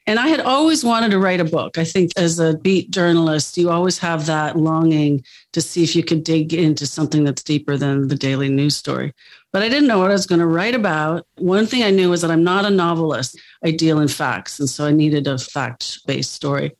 And 0.07 0.19
I 0.19 0.27
had 0.27 0.39
always 0.39 0.83
wanted 0.83 1.11
to 1.11 1.19
write 1.19 1.39
a 1.39 1.45
book. 1.45 1.77
I 1.77 1.83
think 1.83 2.11
as 2.17 2.39
a 2.39 2.57
beat 2.57 2.89
journalist, 2.89 3.57
you 3.57 3.69
always 3.69 3.99
have 3.99 4.25
that 4.25 4.57
longing 4.57 5.23
to 5.53 5.61
see 5.61 5.83
if 5.83 5.95
you 5.95 6.03
could 6.03 6.23
dig 6.23 6.53
into 6.53 6.87
something 6.87 7.23
that's 7.23 7.43
deeper 7.43 7.77
than 7.77 8.07
the 8.07 8.15
daily 8.15 8.49
news 8.49 8.75
story. 8.75 9.13
But 9.51 9.61
I 9.61 9.69
didn't 9.69 9.87
know 9.87 9.99
what 9.99 10.09
I 10.09 10.13
was 10.13 10.25
going 10.25 10.39
to 10.39 10.47
write 10.47 10.75
about. 10.75 11.25
One 11.37 11.65
thing 11.65 11.83
I 11.83 11.91
knew 11.91 12.09
was 12.09 12.21
that 12.21 12.31
I'm 12.31 12.43
not 12.43 12.65
a 12.65 12.69
novelist. 12.69 13.39
I 13.63 13.71
deal 13.71 13.99
in 13.99 14.07
facts. 14.07 14.59
And 14.59 14.69
so 14.69 14.85
I 14.85 14.91
needed 14.91 15.27
a 15.27 15.37
fact 15.37 15.99
based 16.05 16.33
story. 16.33 16.75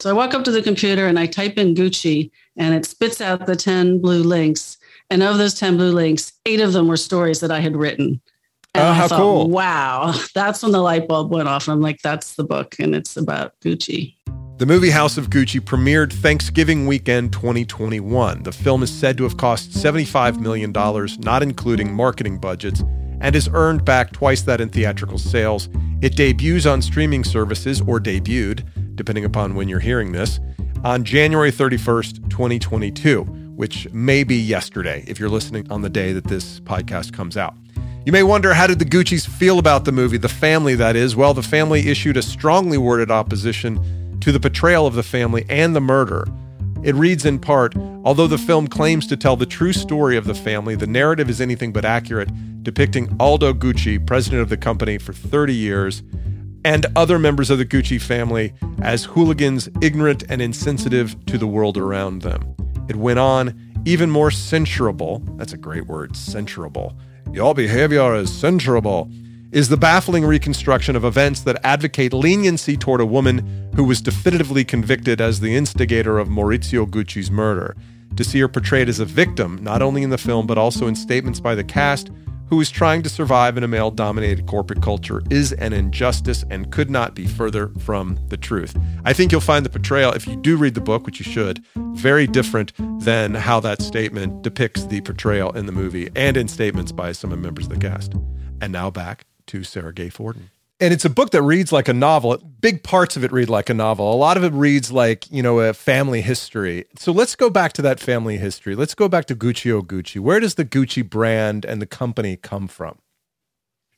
So 0.00 0.08
I 0.08 0.14
walk 0.14 0.32
up 0.32 0.44
to 0.44 0.50
the 0.50 0.62
computer 0.62 1.06
and 1.06 1.18
I 1.18 1.26
type 1.26 1.58
in 1.58 1.74
Gucci 1.74 2.30
and 2.56 2.74
it 2.74 2.86
spits 2.86 3.20
out 3.20 3.46
the 3.46 3.56
10 3.56 4.00
blue 4.00 4.22
links. 4.22 4.78
And 5.10 5.22
of 5.22 5.38
those 5.38 5.54
10 5.54 5.76
blue 5.76 5.92
links, 5.92 6.32
eight 6.46 6.60
of 6.60 6.72
them 6.72 6.88
were 6.88 6.96
stories 6.96 7.40
that 7.40 7.50
I 7.50 7.60
had 7.60 7.76
written. 7.76 8.20
Oh, 8.74 8.80
and 8.80 8.88
oh, 8.88 8.92
how 8.92 9.08
thought, 9.08 9.18
cool. 9.18 9.50
Wow. 9.50 10.14
That's 10.34 10.62
when 10.62 10.72
the 10.72 10.80
light 10.80 11.08
bulb 11.08 11.32
went 11.32 11.48
off. 11.48 11.68
I'm 11.68 11.80
like, 11.80 11.98
that's 12.02 12.34
the 12.34 12.44
book. 12.44 12.76
And 12.78 12.94
it's 12.94 13.16
about 13.16 13.58
Gucci. 13.60 14.16
The 14.58 14.66
movie 14.66 14.90
House 14.90 15.16
of 15.16 15.30
Gucci 15.30 15.58
premiered 15.58 16.12
Thanksgiving 16.12 16.86
weekend 16.86 17.32
2021. 17.32 18.42
The 18.42 18.52
film 18.52 18.82
is 18.82 18.92
said 18.92 19.16
to 19.16 19.24
have 19.24 19.38
cost 19.38 19.70
$75 19.70 20.38
million, 20.38 20.70
not 21.20 21.42
including 21.42 21.92
marketing 21.92 22.38
budgets, 22.38 22.84
and 23.20 23.34
has 23.34 23.48
earned 23.52 23.84
back 23.84 24.12
twice 24.12 24.42
that 24.42 24.60
in 24.60 24.68
theatrical 24.68 25.18
sales. 25.18 25.68
It 26.02 26.14
debuts 26.14 26.66
on 26.66 26.82
streaming 26.82 27.24
services, 27.24 27.80
or 27.80 27.98
debuted, 27.98 28.94
depending 28.94 29.24
upon 29.24 29.54
when 29.54 29.68
you're 29.68 29.80
hearing 29.80 30.12
this, 30.12 30.40
on 30.84 31.04
January 31.04 31.50
31st, 31.50 32.28
2022, 32.28 33.22
which 33.24 33.90
may 33.92 34.24
be 34.24 34.36
yesterday 34.36 35.04
if 35.06 35.18
you're 35.18 35.30
listening 35.30 35.70
on 35.72 35.82
the 35.82 35.90
day 35.90 36.12
that 36.12 36.24
this 36.24 36.60
podcast 36.60 37.14
comes 37.14 37.36
out. 37.38 37.54
You 38.04 38.12
may 38.12 38.22
wonder 38.22 38.54
how 38.54 38.66
did 38.66 38.78
the 38.78 38.84
Gucci's 38.84 39.26
feel 39.26 39.58
about 39.58 39.84
the 39.84 39.92
movie, 39.92 40.16
the 40.16 40.28
family 40.28 40.74
that 40.74 40.96
is? 40.96 41.14
Well, 41.14 41.34
the 41.34 41.42
family 41.42 41.88
issued 41.88 42.16
a 42.16 42.22
strongly 42.22 42.78
worded 42.78 43.10
opposition 43.10 44.18
to 44.20 44.32
the 44.32 44.40
portrayal 44.40 44.86
of 44.86 44.94
the 44.94 45.02
family 45.02 45.44
and 45.48 45.74
the 45.76 45.80
murder. 45.80 46.26
It 46.82 46.94
reads 46.94 47.24
in 47.24 47.38
part 47.38 47.74
Although 48.02 48.28
the 48.28 48.38
film 48.38 48.66
claims 48.66 49.06
to 49.08 49.16
tell 49.16 49.36
the 49.36 49.44
true 49.44 49.74
story 49.74 50.16
of 50.16 50.24
the 50.24 50.34
family, 50.34 50.74
the 50.74 50.86
narrative 50.86 51.28
is 51.28 51.40
anything 51.40 51.72
but 51.72 51.84
accurate. 51.84 52.30
depicting 52.62 53.14
Aldo 53.20 53.54
Gucci, 53.54 54.04
president 54.06 54.42
of 54.42 54.48
the 54.48 54.56
company 54.56 54.96
for 54.98 55.12
30 55.12 55.54
years, 55.54 56.02
and 56.64 56.86
other 56.96 57.18
members 57.18 57.50
of 57.50 57.58
the 57.58 57.64
Gucci 57.64 58.00
family 58.00 58.52
as 58.82 59.04
hooligans, 59.04 59.68
ignorant 59.80 60.24
and 60.28 60.42
insensitive 60.42 61.16
to 61.26 61.38
the 61.38 61.46
world 61.46 61.76
around 61.76 62.22
them. 62.22 62.54
It 62.88 62.96
went 62.96 63.18
on, 63.18 63.58
even 63.84 64.10
more 64.10 64.30
censurable. 64.30 65.22
That's 65.36 65.52
a 65.52 65.58
great 65.58 65.86
word, 65.86 66.16
censurable. 66.16 66.96
Your 67.32 67.54
behavior 67.54 68.16
is 68.16 68.32
censurable. 68.32 69.08
Is 69.52 69.68
the 69.68 69.76
baffling 69.76 70.24
reconstruction 70.24 70.96
of 70.96 71.04
events 71.04 71.42
that 71.42 71.64
advocate 71.64 72.12
leniency 72.12 72.76
toward 72.76 73.00
a 73.00 73.06
woman 73.06 73.70
who 73.76 73.84
was 73.84 74.02
definitively 74.02 74.64
convicted 74.64 75.20
as 75.20 75.38
the 75.38 75.54
instigator 75.54 76.18
of 76.18 76.26
Maurizio 76.26 76.86
Gucci's 76.86 77.30
murder. 77.30 77.76
To 78.16 78.24
see 78.24 78.40
her 78.40 78.48
portrayed 78.48 78.88
as 78.88 78.98
a 78.98 79.04
victim, 79.04 79.60
not 79.62 79.80
only 79.80 80.02
in 80.02 80.10
the 80.10 80.18
film 80.18 80.48
but 80.48 80.58
also 80.58 80.88
in 80.88 80.96
statements 80.96 81.38
by 81.38 81.54
the 81.54 81.62
cast, 81.62 82.10
who 82.50 82.60
is 82.60 82.68
trying 82.68 83.00
to 83.02 83.08
survive 83.08 83.56
in 83.56 83.62
a 83.62 83.68
male 83.68 83.92
dominated 83.92 84.46
corporate 84.46 84.82
culture 84.82 85.22
is 85.30 85.52
an 85.52 85.72
injustice 85.72 86.44
and 86.50 86.70
could 86.72 86.90
not 86.90 87.14
be 87.14 87.26
further 87.26 87.68
from 87.78 88.18
the 88.28 88.36
truth. 88.36 88.76
I 89.04 89.12
think 89.12 89.30
you'll 89.30 89.40
find 89.40 89.64
the 89.64 89.70
portrayal, 89.70 90.12
if 90.12 90.26
you 90.26 90.36
do 90.36 90.56
read 90.56 90.74
the 90.74 90.80
book, 90.80 91.06
which 91.06 91.20
you 91.20 91.24
should, 91.24 91.64
very 91.76 92.26
different 92.26 92.72
than 93.00 93.34
how 93.34 93.60
that 93.60 93.80
statement 93.80 94.42
depicts 94.42 94.84
the 94.84 95.00
portrayal 95.00 95.52
in 95.56 95.66
the 95.66 95.72
movie 95.72 96.10
and 96.16 96.36
in 96.36 96.48
statements 96.48 96.90
by 96.92 97.12
some 97.12 97.32
of 97.32 97.38
the 97.38 97.42
members 97.42 97.66
of 97.66 97.72
the 97.72 97.78
cast. 97.78 98.14
And 98.60 98.72
now 98.72 98.90
back 98.90 99.26
to 99.46 99.62
Sara 99.62 99.94
Gay 99.94 100.08
Forden 100.08 100.50
and 100.80 100.94
it's 100.94 101.04
a 101.04 101.10
book 101.10 101.30
that 101.30 101.42
reads 101.42 101.72
like 101.72 101.88
a 101.88 101.92
novel. 101.92 102.38
Big 102.60 102.82
parts 102.82 103.16
of 103.16 103.22
it 103.22 103.30
read 103.30 103.50
like 103.50 103.68
a 103.68 103.74
novel. 103.74 104.12
A 104.12 104.16
lot 104.16 104.36
of 104.36 104.44
it 104.44 104.52
reads 104.52 104.90
like, 104.90 105.30
you 105.30 105.42
know, 105.42 105.60
a 105.60 105.74
family 105.74 106.22
history. 106.22 106.86
So 106.96 107.12
let's 107.12 107.36
go 107.36 107.50
back 107.50 107.74
to 107.74 107.82
that 107.82 108.00
family 108.00 108.38
history. 108.38 108.74
Let's 108.74 108.94
go 108.94 109.08
back 109.08 109.26
to 109.26 109.36
Guccio 109.36 109.82
Gucci. 109.82 110.20
Where 110.20 110.40
does 110.40 110.54
the 110.54 110.64
Gucci 110.64 111.08
brand 111.08 111.66
and 111.66 111.82
the 111.82 111.86
company 111.86 112.36
come 112.36 112.66
from? 112.66 112.98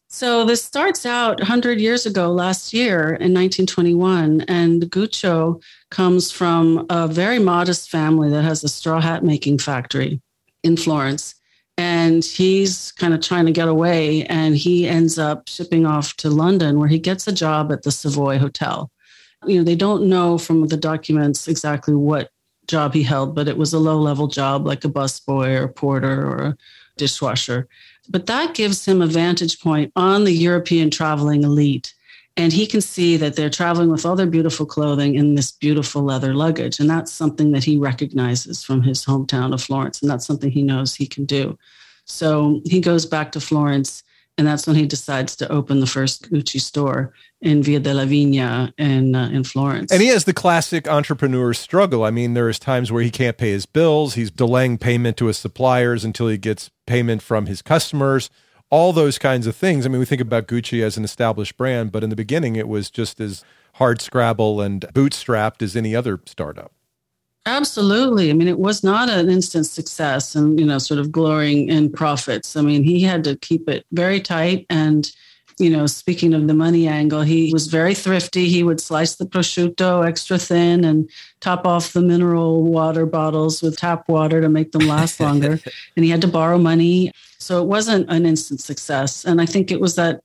So 0.08 0.44
this 0.44 0.62
starts 0.62 1.06
out 1.06 1.38
100 1.38 1.80
years 1.80 2.04
ago 2.04 2.30
last 2.32 2.74
year 2.74 3.00
in 3.00 3.32
1921 3.32 4.42
and 4.42 4.82
Guccio 4.82 5.62
comes 5.90 6.30
from 6.30 6.84
a 6.90 7.08
very 7.08 7.38
modest 7.38 7.88
family 7.88 8.28
that 8.28 8.42
has 8.42 8.62
a 8.62 8.68
straw 8.68 9.00
hat 9.00 9.24
making 9.24 9.58
factory 9.58 10.20
in 10.62 10.76
Florence 10.76 11.36
and 11.82 12.24
he's 12.24 12.92
kind 12.92 13.12
of 13.12 13.20
trying 13.20 13.44
to 13.46 13.50
get 13.50 13.66
away 13.66 14.24
and 14.26 14.56
he 14.56 14.86
ends 14.86 15.18
up 15.18 15.48
shipping 15.48 15.84
off 15.84 16.14
to 16.16 16.30
london 16.30 16.78
where 16.78 16.88
he 16.88 16.98
gets 16.98 17.26
a 17.26 17.32
job 17.32 17.72
at 17.72 17.82
the 17.82 17.90
savoy 17.90 18.38
hotel. 18.38 18.90
You 19.46 19.58
know 19.58 19.64
they 19.64 19.74
don't 19.74 20.04
know 20.08 20.38
from 20.38 20.68
the 20.68 20.76
documents 20.76 21.48
exactly 21.48 21.94
what 21.94 22.30
job 22.68 22.94
he 22.94 23.02
held 23.02 23.34
but 23.34 23.48
it 23.48 23.58
was 23.58 23.72
a 23.72 23.80
low 23.88 23.98
level 23.98 24.28
job 24.28 24.64
like 24.64 24.84
a 24.84 24.88
busboy 24.88 25.58
or 25.58 25.64
a 25.64 25.72
porter 25.82 26.18
or 26.30 26.38
a 26.50 26.56
dishwasher. 26.96 27.68
But 28.08 28.26
that 28.26 28.54
gives 28.54 28.86
him 28.86 29.02
a 29.02 29.06
vantage 29.06 29.60
point 29.60 29.92
on 29.96 30.22
the 30.24 30.38
european 30.48 30.88
traveling 30.88 31.42
elite 31.42 31.94
and 32.36 32.52
he 32.52 32.66
can 32.66 32.80
see 32.80 33.16
that 33.18 33.36
they're 33.36 33.50
traveling 33.50 33.90
with 33.90 34.06
all 34.06 34.16
their 34.16 34.26
beautiful 34.26 34.64
clothing 34.64 35.16
in 35.16 35.34
this 35.34 35.52
beautiful 35.52 36.02
leather 36.02 36.34
luggage. 36.34 36.80
And 36.80 36.88
that's 36.88 37.12
something 37.12 37.52
that 37.52 37.64
he 37.64 37.76
recognizes 37.76 38.62
from 38.62 38.82
his 38.82 39.04
hometown 39.04 39.52
of 39.52 39.62
florence. 39.62 40.00
And 40.00 40.10
that's 40.10 40.26
something 40.26 40.50
he 40.50 40.62
knows 40.62 40.94
he 40.94 41.06
can 41.06 41.26
do. 41.26 41.58
So 42.06 42.62
he 42.64 42.80
goes 42.80 43.04
back 43.04 43.32
to 43.32 43.40
florence 43.40 44.02
and 44.38 44.46
that's 44.46 44.66
when 44.66 44.76
he 44.76 44.86
decides 44.86 45.36
to 45.36 45.52
open 45.52 45.80
the 45.80 45.86
first 45.86 46.32
gucci 46.32 46.58
store 46.58 47.12
in 47.42 47.62
via 47.62 47.78
della 47.78 48.06
vigna 48.06 48.72
in, 48.78 49.14
uh, 49.14 49.28
in 49.28 49.44
florence. 49.44 49.92
And 49.92 50.00
he 50.00 50.08
has 50.08 50.24
the 50.24 50.32
classic 50.32 50.88
entrepreneur 50.88 51.52
struggle. 51.52 52.02
I 52.02 52.10
mean 52.10 52.32
there's 52.32 52.58
times 52.58 52.90
where 52.90 53.02
he 53.02 53.10
can't 53.10 53.36
pay 53.36 53.50
his 53.50 53.66
bills. 53.66 54.14
He's 54.14 54.30
delaying 54.30 54.78
payment 54.78 55.18
to 55.18 55.26
his 55.26 55.36
suppliers 55.36 56.02
until 56.02 56.28
he 56.28 56.38
gets 56.38 56.70
payment 56.86 57.20
from 57.20 57.44
his 57.44 57.60
customers 57.60 58.30
all 58.72 58.94
those 58.94 59.18
kinds 59.18 59.46
of 59.46 59.54
things. 59.54 59.84
I 59.84 59.90
mean, 59.90 59.98
we 59.98 60.06
think 60.06 60.22
about 60.22 60.46
Gucci 60.46 60.82
as 60.82 60.96
an 60.96 61.04
established 61.04 61.58
brand, 61.58 61.92
but 61.92 62.02
in 62.02 62.08
the 62.08 62.16
beginning, 62.16 62.56
it 62.56 62.66
was 62.66 62.90
just 62.90 63.20
as 63.20 63.44
hard 63.74 64.00
scrabble 64.00 64.62
and 64.62 64.80
bootstrapped 64.94 65.60
as 65.60 65.76
any 65.76 65.94
other 65.94 66.18
startup. 66.24 66.72
Absolutely. 67.44 68.30
I 68.30 68.32
mean, 68.32 68.48
it 68.48 68.58
was 68.58 68.82
not 68.82 69.10
an 69.10 69.28
instant 69.28 69.66
success 69.66 70.34
and, 70.34 70.58
you 70.58 70.64
know, 70.64 70.78
sort 70.78 71.00
of 71.00 71.12
glorying 71.12 71.68
in 71.68 71.92
profits. 71.92 72.56
I 72.56 72.62
mean, 72.62 72.82
he 72.82 73.02
had 73.02 73.24
to 73.24 73.36
keep 73.36 73.68
it 73.68 73.84
very 73.92 74.20
tight. 74.20 74.64
And, 74.70 75.12
you 75.58 75.70
know, 75.70 75.86
speaking 75.86 76.34
of 76.34 76.46
the 76.46 76.54
money 76.54 76.86
angle, 76.86 77.22
he 77.22 77.52
was 77.52 77.66
very 77.66 77.94
thrifty. 77.94 78.48
He 78.48 78.62
would 78.62 78.80
slice 78.80 79.16
the 79.16 79.26
prosciutto 79.26 80.06
extra 80.06 80.38
thin 80.38 80.84
and 80.84 81.08
top 81.40 81.66
off 81.66 81.92
the 81.92 82.02
mineral 82.02 82.62
water 82.62 83.06
bottles 83.06 83.62
with 83.62 83.76
tap 83.76 84.08
water 84.08 84.40
to 84.40 84.48
make 84.48 84.72
them 84.72 84.86
last 84.86 85.20
longer. 85.26 85.58
and 85.96 86.04
he 86.04 86.10
had 86.10 86.20
to 86.22 86.28
borrow 86.28 86.58
money. 86.58 87.12
So 87.38 87.62
it 87.62 87.66
wasn't 87.66 88.10
an 88.10 88.26
instant 88.26 88.60
success. 88.60 89.24
And 89.24 89.40
I 89.40 89.46
think 89.46 89.70
it 89.70 89.80
was 89.80 89.96
that 89.96 90.22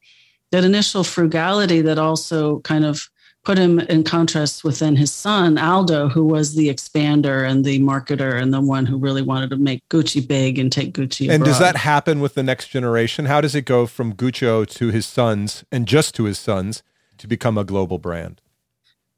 that 0.52 0.64
initial 0.64 1.04
frugality 1.04 1.82
that 1.82 2.00
also 2.00 2.60
kind 2.60 2.86
of 2.86 3.10
put 3.48 3.58
him 3.58 3.80
in 3.80 4.04
contrast 4.04 4.66
within 4.66 4.98
his 4.98 5.10
son 5.10 5.58
Aldo, 5.58 6.10
who 6.10 6.26
was 6.26 6.56
the 6.56 6.68
expander 6.68 7.50
and 7.50 7.64
the 7.64 7.80
marketer 7.80 8.42
and 8.42 8.54
the 8.54 8.60
one 8.60 8.86
who 8.86 8.98
really 8.98 9.22
wanted 9.22 9.50
to 9.50 9.56
make 9.56 9.82
Gucci 9.88 10.28
big 10.28 10.60
and 10.60 10.70
take 10.70 10.94
Gucci. 10.94 11.30
And 11.30 11.36
abroad. 11.36 11.46
does 11.46 11.60
that 11.60 11.78
happen 11.78 12.20
with 12.20 12.34
the 12.34 12.44
next 12.44 12.68
generation? 12.68 13.24
How 13.24 13.40
does 13.40 13.56
it 13.56 13.62
go 13.62 13.88
from 13.88 14.14
Guccio 14.14 14.66
to 14.66 14.90
his 14.90 15.06
sons 15.06 15.64
and 15.72 15.88
just 15.88 16.14
to 16.16 16.26
his 16.26 16.38
sons 16.38 16.84
to 17.20 17.26
become 17.26 17.58
a 17.58 17.64
global 17.64 18.00
brand? 18.00 18.42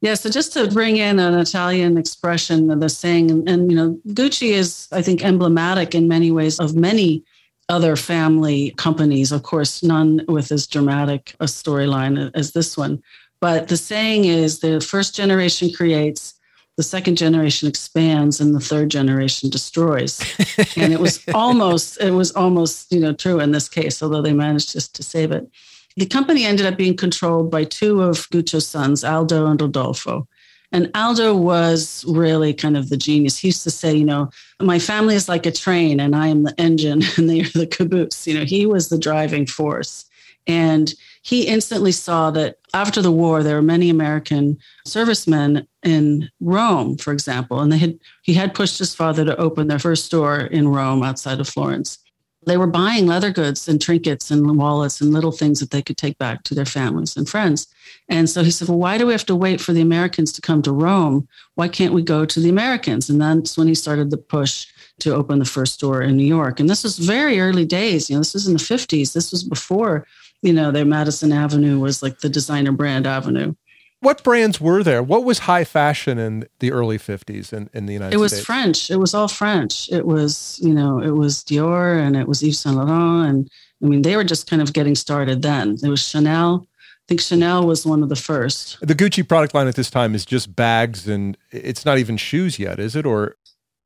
Yeah, 0.01 0.13
so 0.13 0.29
just 0.29 0.53
to 0.53 0.69
bring 0.69 0.97
in 0.97 1.17
an 1.17 1.33
Italian 1.33 1.97
expression, 1.97 2.69
of 2.69 2.81
the 2.81 2.89
saying, 2.89 3.31
and, 3.31 3.49
and 3.49 3.71
you 3.71 3.75
know, 3.75 3.99
Gucci 4.09 4.51
is, 4.51 4.87
I 4.91 5.01
think, 5.01 5.25
emblematic 5.25 5.95
in 5.95 6.07
many 6.07 6.29
ways 6.29 6.59
of 6.59 6.75
many 6.75 7.23
other 7.67 7.95
family 7.95 8.75
companies, 8.77 9.31
of 9.31 9.41
course, 9.41 9.81
none 9.81 10.23
with 10.27 10.51
as 10.51 10.67
dramatic 10.67 11.35
a 11.39 11.45
storyline 11.45 12.29
as 12.35 12.51
this 12.51 12.77
one. 12.77 13.01
But 13.41 13.67
the 13.67 13.77
saying 13.77 14.25
is 14.25 14.59
the 14.59 14.81
first 14.81 15.15
generation 15.15 15.71
creates, 15.71 16.33
the 16.77 16.83
second 16.83 17.17
generation 17.17 17.67
expands, 17.67 18.39
and 18.39 18.53
the 18.53 18.59
third 18.59 18.89
generation 18.89 19.49
destroys. 19.49 20.19
and 20.75 20.93
it 20.93 20.99
was 20.99 21.23
almost, 21.33 22.01
it 22.01 22.11
was 22.11 22.31
almost, 22.31 22.91
you 22.91 22.99
know, 22.99 23.13
true 23.13 23.39
in 23.39 23.51
this 23.51 23.69
case, 23.69 24.03
although 24.03 24.21
they 24.21 24.33
managed 24.33 24.73
just 24.73 24.95
to 24.95 25.03
save 25.03 25.31
it. 25.31 25.49
The 25.95 26.05
company 26.05 26.45
ended 26.45 26.65
up 26.65 26.77
being 26.77 26.95
controlled 26.95 27.51
by 27.51 27.63
two 27.63 28.01
of 28.01 28.29
Guccio's 28.29 28.67
sons, 28.67 29.03
Aldo 29.03 29.47
and 29.47 29.61
Rodolfo. 29.61 30.27
And 30.71 30.91
Aldo 30.93 31.35
was 31.35 32.05
really 32.07 32.53
kind 32.53 32.77
of 32.77 32.89
the 32.89 32.97
genius. 32.97 33.37
He 33.37 33.47
used 33.47 33.63
to 33.63 33.71
say, 33.71 33.95
you 33.95 34.05
know, 34.05 34.29
my 34.59 34.77
family 34.77 35.15
is 35.15 35.27
like 35.27 35.45
a 35.45 35.51
train 35.51 35.99
and 35.99 36.15
I 36.15 36.27
am 36.27 36.43
the 36.43 36.53
engine 36.59 37.01
and 37.17 37.29
they 37.29 37.41
are 37.41 37.49
the 37.49 37.67
caboose. 37.67 38.27
You 38.27 38.37
know, 38.37 38.45
he 38.45 38.65
was 38.65 38.89
the 38.89 38.99
driving 38.99 39.45
force. 39.45 40.05
And 40.45 40.93
he 41.21 41.47
instantly 41.47 41.91
saw 41.91 42.31
that 42.31 42.57
after 42.73 43.01
the 43.01 43.11
war, 43.11 43.43
there 43.43 43.55
were 43.55 43.61
many 43.61 43.89
American 43.89 44.57
servicemen 44.85 45.67
in 45.83 46.29
Rome, 46.39 46.97
for 46.97 47.11
example, 47.11 47.59
and 47.59 47.71
they 47.71 47.77
had 47.77 47.99
he 48.23 48.33
had 48.33 48.53
pushed 48.53 48.79
his 48.79 48.95
father 48.95 49.25
to 49.25 49.37
open 49.37 49.67
their 49.67 49.79
first 49.79 50.05
store 50.05 50.39
in 50.39 50.67
Rome 50.67 51.03
outside 51.03 51.39
of 51.39 51.47
Florence 51.47 51.99
they 52.45 52.57
were 52.57 52.67
buying 52.67 53.05
leather 53.05 53.31
goods 53.31 53.67
and 53.67 53.81
trinkets 53.81 54.31
and 54.31 54.57
wallets 54.57 55.01
and 55.01 55.13
little 55.13 55.31
things 55.31 55.59
that 55.59 55.71
they 55.71 55.81
could 55.81 55.97
take 55.97 56.17
back 56.17 56.43
to 56.43 56.55
their 56.55 56.65
families 56.65 57.17
and 57.17 57.27
friends. 57.27 57.67
And 58.07 58.29
so 58.29 58.43
he 58.43 58.51
said, 58.51 58.69
Well, 58.69 58.79
why 58.79 58.97
do 58.97 59.05
we 59.05 59.11
have 59.11 59.25
to 59.25 59.35
wait 59.35 59.59
for 59.59 59.73
the 59.73 59.81
Americans 59.81 60.31
to 60.33 60.41
come 60.41 60.61
to 60.63 60.71
Rome? 60.71 61.27
Why 61.55 61.67
can't 61.67 61.93
we 61.93 62.01
go 62.01 62.25
to 62.25 62.39
the 62.39 62.49
Americans? 62.49 63.09
And 63.09 63.21
that's 63.21 63.57
when 63.57 63.67
he 63.67 63.75
started 63.75 64.09
the 64.09 64.17
push 64.17 64.67
to 64.99 65.15
open 65.15 65.39
the 65.39 65.45
first 65.45 65.75
store 65.75 66.01
in 66.01 66.17
New 66.17 66.25
York. 66.25 66.59
And 66.59 66.69
this 66.69 66.83
was 66.83 66.97
very 66.97 67.39
early 67.39 67.65
days. 67.65 68.09
You 68.09 68.15
know, 68.15 68.21
this 68.21 68.33
was 68.33 68.47
in 68.47 68.53
the 68.53 68.59
50s. 68.59 69.13
This 69.13 69.31
was 69.31 69.43
before, 69.43 70.07
you 70.41 70.53
know, 70.53 70.71
their 70.71 70.85
Madison 70.85 71.31
Avenue 71.31 71.79
was 71.79 72.01
like 72.01 72.19
the 72.19 72.29
designer 72.29 72.71
brand 72.71 73.05
avenue. 73.05 73.53
What 74.01 74.23
brands 74.23 74.61
were 74.61 74.81
there? 74.81 75.03
What 75.03 75.25
was 75.25 75.39
high 75.39 75.65
fashion 75.65 76.17
in 76.17 76.47
the 76.59 76.71
early 76.71 76.97
50s 76.97 77.51
in, 77.51 77.69
in 77.73 77.85
the 77.85 77.93
United 77.93 78.11
States? 78.11 78.15
It 78.15 78.21
was 78.21 78.31
States? 78.31 78.45
French. 78.45 78.91
It 78.91 78.95
was 78.95 79.13
all 79.13 79.27
French. 79.27 79.89
It 79.91 80.05
was, 80.05 80.57
you 80.63 80.73
know, 80.73 81.01
it 81.01 81.11
was 81.11 81.43
Dior 81.43 81.99
and 81.99 82.15
it 82.15 82.25
was 82.25 82.41
Yves 82.41 82.59
Saint 82.59 82.77
Laurent. 82.77 83.29
And 83.29 83.49
I 83.83 83.87
mean, 83.87 84.03
they 84.03 84.15
were 84.15 84.23
just 84.23 84.49
kind 84.49 84.61
of 84.61 84.71
getting 84.71 84.95
started 84.95 85.41
then. 85.41 85.77
It 85.83 85.89
was 85.89 86.07
Chanel. 86.07 86.65
I 86.65 87.05
think 87.09 87.19
Chanel 87.19 87.67
was 87.67 87.85
one 87.85 88.01
of 88.01 88.07
the 88.07 88.15
first. 88.15 88.77
The 88.81 88.95
Gucci 88.95 89.27
product 89.27 89.53
line 89.53 89.67
at 89.67 89.75
this 89.75 89.89
time 89.89 90.15
is 90.15 90.25
just 90.25 90.55
bags 90.55 91.07
and 91.07 91.37
it's 91.51 91.83
not 91.83 91.97
even 91.97 92.15
shoes 92.15 92.57
yet, 92.57 92.79
is 92.79 92.95
it? 92.95 93.05
Or 93.05 93.35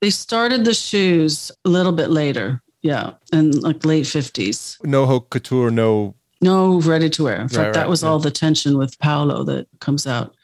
they 0.01 0.11
started 0.11 0.63
the 0.63 0.75
shoes 0.75 1.51
a 1.65 1.69
little 1.69 1.93
bit 1.93 2.11
later. 2.11 2.61
Yeah. 2.83 3.13
In 3.31 3.51
like 3.61 3.83
late 3.83 4.05
50s. 4.05 4.77
No 4.83 5.07
haute 5.07 5.31
couture, 5.31 5.71
no 5.71 6.15
no 6.43 6.79
ready 6.81 7.09
to 7.11 7.23
wear. 7.23 7.41
In 7.41 7.49
fact, 7.49 7.57
right, 7.57 7.73
that 7.73 7.89
was 7.89 8.03
yeah. 8.03 8.09
all 8.09 8.19
the 8.19 8.31
tension 8.31 8.77
with 8.77 8.99
Paolo 8.99 9.43
that 9.45 9.67
comes 9.79 10.05
out. 10.05 10.35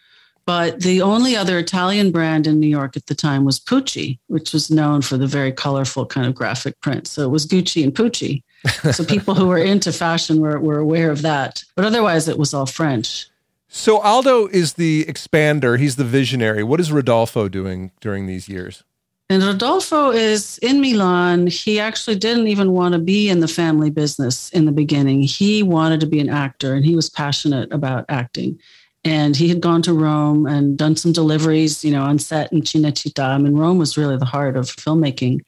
But 0.46 0.80
the 0.80 1.04
only 1.04 1.36
other 1.36 1.60
Italian 1.60 2.12
brand 2.12 2.48
in 2.48 2.60
New 2.60 2.68
York 2.68 2.98
at 2.98 3.06
the 3.06 3.14
time 3.14 3.46
was 3.46 3.60
Pucci, 3.60 4.18
which 4.28 4.52
was 4.52 4.72
known 4.72 5.04
for 5.04 5.16
the 5.16 5.28
very 5.28 5.52
colorful 5.52 6.08
kind 6.08 6.26
of 6.26 6.34
graphic 6.34 6.82
print. 6.82 7.08
So 7.08 7.22
it 7.22 7.30
was 7.30 7.46
Gucci 7.46 7.84
and 7.84 7.94
Pucci. 7.94 8.42
so 8.92 9.06
people 9.06 9.36
who 9.36 9.48
were 9.48 9.60
into 9.60 9.94
fashion 9.94 10.40
were, 10.40 10.60
were 10.60 10.80
aware 10.80 11.12
of 11.12 11.22
that. 11.22 11.64
But 11.76 11.86
otherwise, 11.86 12.28
it 12.28 12.40
was 12.40 12.52
all 12.54 12.66
French. 12.66 13.30
So 13.68 14.00
Aldo 14.00 14.48
is 14.48 14.74
the 14.74 15.06
expander. 15.06 15.78
He's 15.78 15.98
the 15.98 16.04
visionary. 16.04 16.64
What 16.64 16.80
is 16.80 16.92
Rodolfo 16.92 17.48
doing 17.48 17.92
during 18.02 18.26
these 18.26 18.50
years? 18.50 18.84
And 19.32 19.44
Rodolfo 19.44 20.10
is 20.10 20.58
in 20.58 20.82
Milan. 20.82 21.46
He 21.46 21.80
actually 21.80 22.16
didn't 22.16 22.48
even 22.48 22.72
want 22.72 22.94
to 22.94 23.00
be 23.00 23.30
in 23.30 23.42
the 23.42 23.48
family 23.48 23.92
business 23.92 24.50
in 24.50 24.66
the 24.66 24.72
beginning. 24.72 25.22
He 25.22 25.62
wanted 25.62 26.00
to 26.00 26.08
be 26.08 26.20
an 26.20 26.30
actor 26.30 26.74
and 26.74 26.84
he 26.84 26.96
was 26.96 27.12
passionate 27.12 27.72
about 27.72 28.06
acting. 28.10 28.60
And 29.04 29.36
he 29.36 29.48
had 29.48 29.62
gone 29.62 29.84
to 29.84 29.94
Rome 29.94 30.48
and 30.48 30.76
done 30.76 30.96
some 30.96 31.12
deliveries, 31.12 31.86
you 31.86 31.92
know, 31.92 32.02
on 32.02 32.18
set 32.18 32.52
in 32.52 32.62
Cinecittà. 32.62 33.24
I 33.24 33.38
mean, 33.38 33.56
Rome 33.56 33.78
was 33.78 33.98
really 33.98 34.18
the 34.18 34.26
heart 34.26 34.58
of 34.58 34.66
filmmaking 34.66 35.42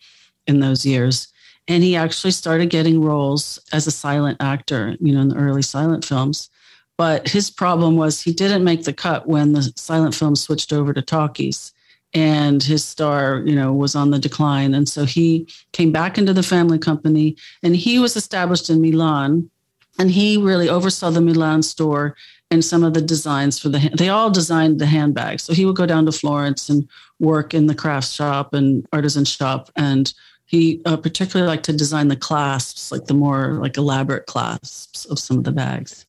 in 0.45 0.59
those 0.59 0.85
years. 0.85 1.27
And 1.67 1.83
he 1.83 1.95
actually 1.95 2.31
started 2.31 2.69
getting 2.69 3.01
roles 3.01 3.59
as 3.73 3.87
a 3.87 3.91
silent 3.91 4.37
actor, 4.39 4.95
you 4.99 5.11
know, 5.11 5.21
in 5.21 5.29
the 5.29 5.37
early 5.37 5.63
silent 5.63 6.05
films. 6.05 6.49
But 6.97 7.27
his 7.27 7.49
problem 7.49 7.95
was 7.95 8.21
he 8.21 8.31
didn't 8.31 8.63
make 8.63 8.83
the 8.83 8.93
cut 8.93 9.27
when 9.27 9.53
the 9.53 9.73
silent 9.75 10.13
film 10.13 10.35
switched 10.35 10.71
over 10.71 10.93
to 10.93 11.01
talkies 11.01 11.73
and 12.13 12.61
his 12.61 12.83
star, 12.83 13.41
you 13.45 13.55
know, 13.55 13.71
was 13.73 13.95
on 13.95 14.11
the 14.11 14.19
decline. 14.19 14.73
And 14.73 14.87
so 14.87 15.05
he 15.05 15.47
came 15.71 15.91
back 15.91 16.17
into 16.17 16.33
the 16.33 16.43
family 16.43 16.77
company 16.77 17.37
and 17.63 17.75
he 17.75 17.99
was 17.99 18.15
established 18.15 18.69
in 18.69 18.81
Milan 18.81 19.49
and 19.97 20.11
he 20.11 20.37
really 20.37 20.69
oversaw 20.69 21.09
the 21.09 21.21
Milan 21.21 21.63
store 21.63 22.15
and 22.49 22.65
some 22.65 22.83
of 22.83 22.93
the 22.93 23.01
designs 23.01 23.59
for 23.59 23.69
the 23.69 23.89
they 23.97 24.09
all 24.09 24.29
designed 24.29 24.79
the 24.79 24.85
handbags. 24.85 25.43
So 25.43 25.53
he 25.53 25.65
would 25.65 25.75
go 25.75 25.85
down 25.85 26.05
to 26.05 26.11
Florence 26.11 26.69
and 26.69 26.87
work 27.19 27.53
in 27.53 27.67
the 27.67 27.75
craft 27.75 28.09
shop 28.09 28.53
and 28.53 28.85
artisan 28.91 29.25
shop 29.25 29.69
and 29.75 30.13
he 30.45 30.81
uh, 30.85 30.97
particularly 30.97 31.47
liked 31.47 31.63
to 31.65 31.73
design 31.73 32.09
the 32.09 32.15
clasps, 32.17 32.91
like 32.91 33.05
the 33.05 33.13
more 33.13 33.53
like 33.61 33.77
elaborate 33.77 34.25
clasps 34.25 35.05
of 35.05 35.17
some 35.17 35.37
of 35.37 35.45
the 35.45 35.51
bags 35.53 36.05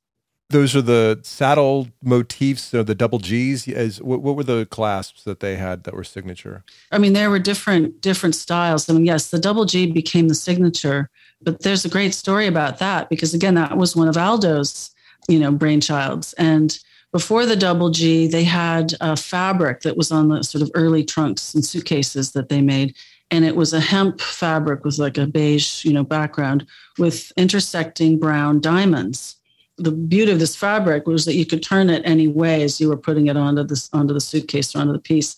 those 0.52 0.76
are 0.76 0.82
the 0.82 1.20
saddle 1.22 1.88
motifs 2.02 2.72
or 2.72 2.82
the 2.82 2.94
double 2.94 3.18
G's. 3.18 3.66
As 3.68 4.00
what, 4.00 4.22
what, 4.22 4.36
were 4.36 4.44
the 4.44 4.66
clasps 4.66 5.24
that 5.24 5.40
they 5.40 5.56
had 5.56 5.84
that 5.84 5.94
were 5.94 6.04
signature? 6.04 6.64
I 6.92 6.98
mean, 6.98 7.12
there 7.12 7.30
were 7.30 7.38
different 7.38 8.00
different 8.00 8.34
styles. 8.34 8.88
I 8.88 8.92
mean, 8.92 9.04
yes, 9.04 9.30
the 9.30 9.38
double 9.38 9.64
G 9.64 9.90
became 9.90 10.28
the 10.28 10.34
signature, 10.34 11.10
but 11.40 11.62
there's 11.62 11.84
a 11.84 11.88
great 11.88 12.14
story 12.14 12.46
about 12.46 12.78
that 12.78 13.08
because 13.08 13.34
again, 13.34 13.54
that 13.54 13.76
was 13.76 13.96
one 13.96 14.08
of 14.08 14.16
Aldo's, 14.16 14.90
you 15.28 15.38
know, 15.38 15.52
brainchilds. 15.52 16.34
And 16.38 16.78
before 17.10 17.44
the 17.44 17.56
double 17.56 17.90
G, 17.90 18.26
they 18.26 18.44
had 18.44 18.94
a 19.00 19.16
fabric 19.16 19.80
that 19.80 19.96
was 19.96 20.12
on 20.12 20.28
the 20.28 20.42
sort 20.42 20.62
of 20.62 20.70
early 20.74 21.04
trunks 21.04 21.54
and 21.54 21.64
suitcases 21.64 22.32
that 22.32 22.48
they 22.48 22.60
made. 22.60 22.94
And 23.30 23.44
it 23.44 23.56
was 23.56 23.72
a 23.72 23.80
hemp 23.80 24.20
fabric 24.20 24.84
with 24.84 24.98
like 24.98 25.18
a 25.18 25.26
beige, 25.26 25.84
you 25.84 25.92
know, 25.92 26.04
background 26.04 26.66
with 26.98 27.32
intersecting 27.36 28.18
brown 28.18 28.60
diamonds 28.60 29.36
the 29.82 29.92
beauty 29.92 30.32
of 30.32 30.38
this 30.38 30.56
fabric 30.56 31.06
was 31.06 31.24
that 31.24 31.34
you 31.34 31.46
could 31.46 31.62
turn 31.62 31.90
it 31.90 32.02
any 32.04 32.28
way 32.28 32.62
as 32.62 32.80
you 32.80 32.88
were 32.88 32.96
putting 32.96 33.26
it 33.26 33.36
onto 33.36 33.62
this 33.64 33.88
onto 33.92 34.14
the 34.14 34.20
suitcase 34.20 34.74
or 34.74 34.80
onto 34.80 34.92
the 34.92 34.98
piece 34.98 35.36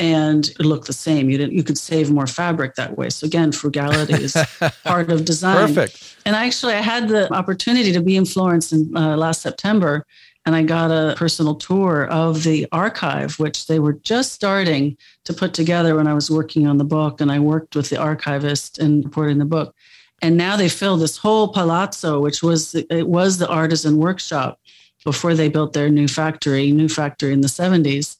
and 0.00 0.48
it 0.50 0.60
looked 0.60 0.86
the 0.86 0.92
same. 0.92 1.28
You 1.28 1.38
didn't 1.38 1.54
you 1.54 1.64
could 1.64 1.78
save 1.78 2.10
more 2.10 2.26
fabric 2.26 2.76
that 2.76 2.96
way. 2.96 3.10
So 3.10 3.26
again, 3.26 3.52
frugality 3.52 4.14
is 4.14 4.36
part 4.84 5.10
of 5.10 5.24
design. 5.24 5.74
Perfect. 5.74 6.16
And 6.24 6.36
actually 6.36 6.74
I 6.74 6.80
had 6.80 7.08
the 7.08 7.32
opportunity 7.32 7.92
to 7.92 8.00
be 8.00 8.16
in 8.16 8.24
Florence 8.24 8.72
in 8.72 8.96
uh, 8.96 9.16
last 9.16 9.42
September 9.42 10.06
and 10.46 10.56
I 10.56 10.62
got 10.62 10.90
a 10.90 11.14
personal 11.14 11.56
tour 11.56 12.06
of 12.06 12.42
the 12.42 12.66
archive, 12.72 13.38
which 13.38 13.66
they 13.66 13.80
were 13.80 13.92
just 13.92 14.32
starting 14.32 14.96
to 15.24 15.34
put 15.34 15.52
together 15.52 15.94
when 15.96 16.06
I 16.06 16.14
was 16.14 16.30
working 16.30 16.66
on 16.66 16.78
the 16.78 16.84
book. 16.84 17.20
And 17.20 17.30
I 17.30 17.38
worked 17.38 17.76
with 17.76 17.90
the 17.90 17.98
archivist 17.98 18.78
in 18.78 19.02
reporting 19.02 19.36
the 19.36 19.44
book 19.44 19.74
and 20.20 20.36
now 20.36 20.56
they 20.56 20.68
fill 20.68 20.96
this 20.96 21.16
whole 21.16 21.48
palazzo 21.48 22.20
which 22.20 22.42
was 22.42 22.74
it 22.74 23.08
was 23.08 23.38
the 23.38 23.48
artisan 23.48 23.98
workshop 23.98 24.60
before 25.04 25.34
they 25.34 25.48
built 25.48 25.72
their 25.72 25.88
new 25.88 26.08
factory 26.08 26.72
new 26.72 26.88
factory 26.88 27.32
in 27.32 27.40
the 27.40 27.48
70s 27.48 28.16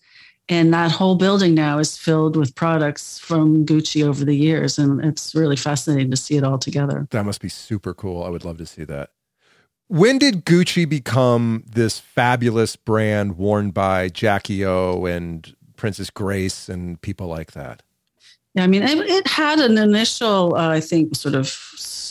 and 0.49 0.73
that 0.73 0.91
whole 0.91 1.17
building 1.17 1.55
now 1.55 1.79
is 1.79 1.97
filled 1.97 2.35
with 2.35 2.55
products 2.55 3.19
from 3.19 3.67
gucci 3.67 4.07
over 4.07 4.25
the 4.25 4.35
years. 4.35 4.79
And 4.79 5.05
it's 5.05 5.35
really 5.35 5.57
fascinating 5.57 6.11
to 6.11 6.17
see 6.17 6.37
it 6.37 6.45
all 6.45 6.59
together. 6.59 7.07
That 7.11 7.25
must 7.25 7.43
be 7.43 7.51
super 7.51 7.93
cool. 7.93 8.23
I 8.23 8.31
would 8.31 8.45
love 8.45 8.57
to 8.59 8.67
see 8.67 8.85
that. 8.85 9.11
When 9.89 10.19
did 10.19 10.45
Gucci 10.45 10.87
become 10.87 11.65
this 11.67 11.99
fabulous 11.99 12.77
brand 12.77 13.39
worn 13.39 13.71
by 13.71 14.09
Jackie 14.09 14.65
O 14.65 15.07
and 15.07 15.55
Princess 15.77 16.11
Grace 16.11 16.69
and 16.69 17.01
people 17.01 17.27
like 17.27 17.53
that? 17.53 17.83
Yeah, 18.55 18.65
I 18.65 18.67
mean, 18.67 18.83
it, 18.83 18.99
it 18.99 19.27
had 19.27 19.59
an 19.59 19.79
initial, 19.79 20.55
uh, 20.55 20.71
I 20.71 20.81
think, 20.81 21.15
sort 21.15 21.35
of 21.35 21.49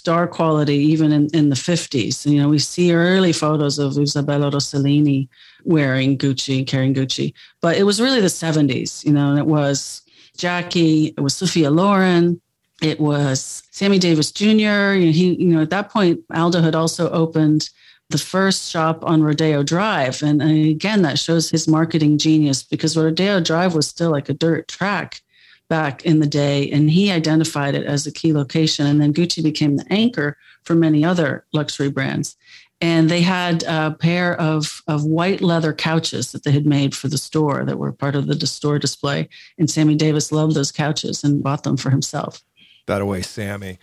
star 0.08 0.28
quality 0.28 0.76
even 0.76 1.12
in, 1.12 1.28
in 1.34 1.50
the 1.50 1.56
50s. 1.56 2.26
You 2.26 2.42
know, 2.42 2.50
we 2.50 2.60
see 2.60 2.94
early 2.94 3.34
photos 3.34 3.80
of 3.80 3.98
Isabella 3.98 4.50
Rossellini 4.50 5.28
wearing 5.66 6.18
Gucci, 6.18 6.66
carrying 6.66 6.94
Gucci, 6.94 7.34
but 7.62 7.76
it 7.76 7.84
was 7.84 8.00
really 8.00 8.22
the 8.22 8.28
70s, 8.28 9.04
you 9.04 9.12
know, 9.12 9.32
and 9.32 9.40
it 9.40 9.48
was 9.48 10.02
Jackie, 10.38 11.08
it 11.18 11.20
was 11.20 11.36
Sophia 11.36 11.70
Loren, 11.70 12.40
it 12.82 13.00
was 13.00 13.64
Sammy 13.72 14.00
Davis 14.00 14.32
Jr. 14.32 14.46
You 14.94 15.08
know, 15.08 15.12
he, 15.12 15.34
you 15.34 15.48
know, 15.48 15.62
at 15.62 15.72
that 15.72 15.90
point, 15.90 16.22
Aldo 16.34 16.62
had 16.62 16.76
also 16.76 17.10
opened 17.10 17.70
the 18.10 18.18
first 18.18 18.72
shop 18.72 19.04
on 19.04 19.22
Rodeo 19.22 19.64
Drive. 19.64 20.24
And, 20.24 20.42
and 20.42 20.70
again, 20.70 21.02
that 21.02 21.20
shows 21.20 21.50
his 21.50 21.68
marketing 21.68 22.18
genius 22.18 22.64
because 22.64 22.96
Rodeo 22.96 23.42
Drive 23.42 23.76
was 23.76 23.88
still 23.88 24.12
like 24.12 24.30
a 24.30 24.34
dirt 24.34 24.68
track 24.68 25.22
back 25.70 26.06
in 26.06 26.20
the 26.20 26.28
day, 26.28 26.70
and 26.72 26.90
he 26.90 27.12
identified 27.12 27.76
it 27.76 27.86
as 27.86 28.08
a 28.08 28.12
key 28.12 28.34
location. 28.34 28.86
And 28.86 29.02
then 29.02 29.14
Gucci 29.14 29.44
became 29.44 29.78
the 29.78 29.86
anchor 29.92 30.38
for 30.64 30.76
many 30.76 31.04
other 31.04 31.46
luxury 31.54 31.90
brands. 31.90 32.36
And 32.80 33.10
they 33.10 33.22
had 33.22 33.64
a 33.64 33.92
pair 33.92 34.40
of, 34.40 34.84
of 34.88 35.04
white 35.04 35.42
leather 35.42 35.74
couches 35.74 36.32
that 36.32 36.44
they 36.44 36.52
had 36.52 36.68
made 36.68 36.96
for 36.96 37.08
the 37.08 37.18
store 37.18 37.66
that 37.66 37.80
were 37.80 37.92
part 37.92 38.16
of 38.16 38.28
the 38.28 38.48
store 38.48 38.78
display. 38.78 39.30
And 39.58 39.70
Sammy 39.70 39.96
Davis 39.96 40.32
loved 40.32 40.54
those 40.54 40.72
couches 40.72 41.24
and 41.24 41.42
bought 41.42 41.64
them 41.64 41.76
for 41.76 41.90
himself. 41.90 42.44
That 42.86 43.02
away, 43.02 43.24
Sammy. 43.24 43.80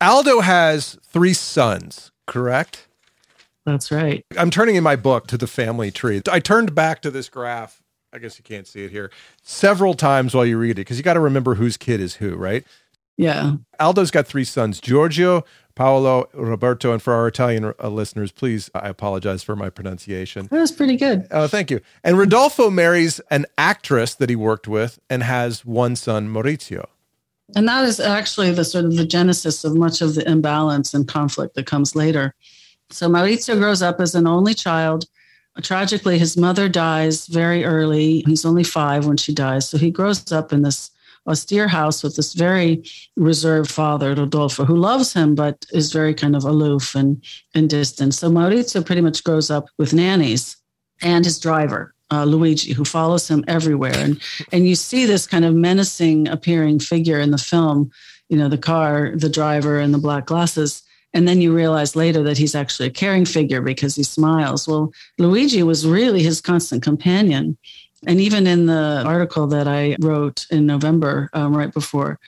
Aldo 0.00 0.40
has 0.40 0.98
three 1.04 1.34
sons, 1.34 2.10
correct? 2.26 2.88
That's 3.66 3.92
right. 3.92 4.24
I'm 4.36 4.50
turning 4.50 4.76
in 4.76 4.82
my 4.82 4.96
book 4.96 5.26
to 5.28 5.36
the 5.36 5.46
family 5.46 5.90
tree. 5.90 6.22
I 6.30 6.40
turned 6.40 6.74
back 6.74 7.02
to 7.02 7.10
this 7.10 7.28
graph 7.28 7.81
I 8.12 8.18
guess 8.18 8.38
you 8.38 8.44
can't 8.44 8.66
see 8.66 8.84
it 8.84 8.90
here, 8.90 9.10
several 9.42 9.94
times 9.94 10.34
while 10.34 10.44
you 10.44 10.58
read 10.58 10.72
it 10.72 10.82
because 10.82 10.98
you 10.98 11.02
got 11.02 11.14
to 11.14 11.20
remember 11.20 11.54
whose 11.54 11.76
kid 11.76 12.00
is 12.00 12.16
who, 12.16 12.34
right? 12.36 12.64
Yeah. 13.16 13.56
Aldo's 13.78 14.10
got 14.10 14.26
three 14.26 14.44
sons 14.44 14.80
Giorgio, 14.80 15.44
Paolo, 15.74 16.28
Roberto. 16.34 16.92
And 16.92 17.00
for 17.00 17.12
our 17.14 17.28
Italian 17.28 17.72
uh, 17.82 17.88
listeners, 17.88 18.32
please, 18.32 18.70
I 18.74 18.88
apologize 18.88 19.42
for 19.42 19.56
my 19.56 19.70
pronunciation. 19.70 20.46
That 20.50 20.60
was 20.60 20.72
pretty 20.72 20.96
good. 20.96 21.26
Oh, 21.30 21.46
thank 21.46 21.70
you. 21.70 21.80
And 22.04 22.18
Rodolfo 22.18 22.70
marries 22.70 23.20
an 23.30 23.46
actress 23.56 24.14
that 24.14 24.28
he 24.28 24.36
worked 24.36 24.68
with 24.68 24.98
and 25.08 25.22
has 25.22 25.64
one 25.64 25.96
son, 25.96 26.28
Maurizio. 26.28 26.86
And 27.54 27.68
that 27.68 27.84
is 27.84 28.00
actually 28.00 28.50
the 28.50 28.64
sort 28.64 28.86
of 28.86 28.96
the 28.96 29.06
genesis 29.06 29.64
of 29.64 29.74
much 29.74 30.00
of 30.00 30.14
the 30.14 30.28
imbalance 30.28 30.94
and 30.94 31.06
conflict 31.06 31.54
that 31.54 31.66
comes 31.66 31.94
later. 31.94 32.34
So 32.90 33.08
Maurizio 33.08 33.58
grows 33.58 33.82
up 33.82 34.00
as 34.00 34.14
an 34.14 34.26
only 34.26 34.54
child 34.54 35.06
Tragically, 35.60 36.18
his 36.18 36.36
mother 36.36 36.68
dies 36.68 37.26
very 37.26 37.64
early. 37.64 38.20
He's 38.26 38.44
only 38.44 38.64
five 38.64 39.06
when 39.06 39.18
she 39.18 39.34
dies. 39.34 39.68
So 39.68 39.76
he 39.76 39.90
grows 39.90 40.32
up 40.32 40.52
in 40.52 40.62
this 40.62 40.90
austere 41.26 41.68
house 41.68 42.02
with 42.02 42.16
this 42.16 42.32
very 42.32 42.82
reserved 43.16 43.70
father, 43.70 44.14
Rodolfo, 44.14 44.64
who 44.64 44.76
loves 44.76 45.12
him 45.12 45.34
but 45.34 45.64
is 45.72 45.92
very 45.92 46.14
kind 46.14 46.34
of 46.34 46.44
aloof 46.44 46.94
and, 46.94 47.22
and 47.54 47.68
distant. 47.68 48.14
So 48.14 48.30
Maurizio 48.30 48.84
pretty 48.84 49.02
much 49.02 49.22
grows 49.22 49.50
up 49.50 49.68
with 49.78 49.92
nannies 49.92 50.56
and 51.02 51.24
his 51.24 51.38
driver, 51.38 51.94
uh, 52.10 52.24
Luigi, 52.24 52.72
who 52.72 52.84
follows 52.84 53.28
him 53.28 53.44
everywhere. 53.46 53.96
And, 53.96 54.20
and 54.52 54.66
you 54.66 54.74
see 54.74 55.04
this 55.06 55.26
kind 55.26 55.44
of 55.44 55.54
menacing 55.54 56.28
appearing 56.28 56.78
figure 56.78 57.20
in 57.20 57.30
the 57.30 57.38
film, 57.38 57.90
you 58.28 58.36
know, 58.36 58.48
the 58.48 58.58
car, 58.58 59.12
the 59.14 59.28
driver, 59.28 59.78
and 59.78 59.92
the 59.92 59.98
black 59.98 60.26
glasses. 60.26 60.82
And 61.14 61.28
then 61.28 61.40
you 61.40 61.54
realize 61.54 61.94
later 61.94 62.22
that 62.22 62.38
he's 62.38 62.54
actually 62.54 62.88
a 62.88 62.90
caring 62.92 63.24
figure 63.24 63.60
because 63.60 63.94
he 63.94 64.02
smiles. 64.02 64.66
Well, 64.66 64.92
Luigi 65.18 65.62
was 65.62 65.86
really 65.86 66.22
his 66.22 66.40
constant 66.40 66.82
companion. 66.82 67.58
And 68.06 68.20
even 68.20 68.46
in 68.46 68.66
the 68.66 69.02
article 69.06 69.46
that 69.48 69.68
I 69.68 69.96
wrote 70.00 70.46
in 70.50 70.66
November, 70.66 71.28
um, 71.34 71.56
right 71.56 71.72
before 71.72 72.18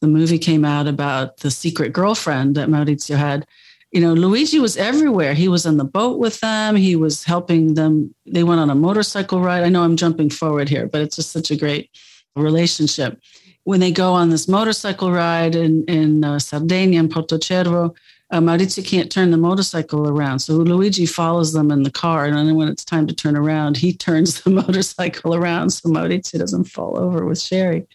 the 0.00 0.06
movie 0.06 0.38
came 0.38 0.64
out 0.64 0.86
about 0.86 1.38
the 1.38 1.50
secret 1.50 1.92
girlfriend 1.92 2.54
that 2.54 2.68
Maurizio 2.68 3.16
had, 3.16 3.46
you 3.90 4.00
know, 4.00 4.14
Luigi 4.14 4.60
was 4.60 4.76
everywhere. 4.76 5.34
He 5.34 5.48
was 5.48 5.66
on 5.66 5.76
the 5.76 5.84
boat 5.84 6.18
with 6.18 6.40
them. 6.40 6.76
He 6.76 6.94
was 6.94 7.24
helping 7.24 7.74
them. 7.74 8.14
They 8.26 8.44
went 8.44 8.60
on 8.60 8.70
a 8.70 8.74
motorcycle 8.74 9.40
ride. 9.40 9.64
I 9.64 9.68
know 9.68 9.82
I'm 9.82 9.96
jumping 9.96 10.30
forward 10.30 10.68
here, 10.68 10.86
but 10.86 11.00
it's 11.00 11.16
just 11.16 11.32
such 11.32 11.50
a 11.50 11.56
great 11.56 11.90
relationship. 12.36 13.20
When 13.64 13.80
they 13.80 13.90
go 13.90 14.12
on 14.12 14.30
this 14.30 14.48
motorcycle 14.48 15.10
ride 15.10 15.54
in, 15.54 15.84
in 15.84 16.24
uh, 16.24 16.38
Sardinia 16.38 17.00
and 17.00 17.12
Portocervo, 17.12 17.94
uh, 18.30 18.40
Maurizio 18.40 18.84
can't 18.84 19.10
turn 19.10 19.30
the 19.30 19.38
motorcycle 19.38 20.08
around. 20.08 20.40
So 20.40 20.54
Luigi 20.54 21.06
follows 21.06 21.52
them 21.52 21.70
in 21.70 21.82
the 21.82 21.90
car. 21.90 22.26
And 22.26 22.36
then 22.36 22.54
when 22.56 22.68
it's 22.68 22.84
time 22.84 23.06
to 23.06 23.14
turn 23.14 23.36
around, 23.36 23.76
he 23.76 23.92
turns 23.96 24.42
the 24.42 24.50
motorcycle 24.50 25.34
around 25.34 25.70
so 25.70 25.88
Maurizio 25.88 26.38
doesn't 26.38 26.64
fall 26.64 26.98
over 26.98 27.24
with 27.24 27.40
Sherry. 27.40 27.86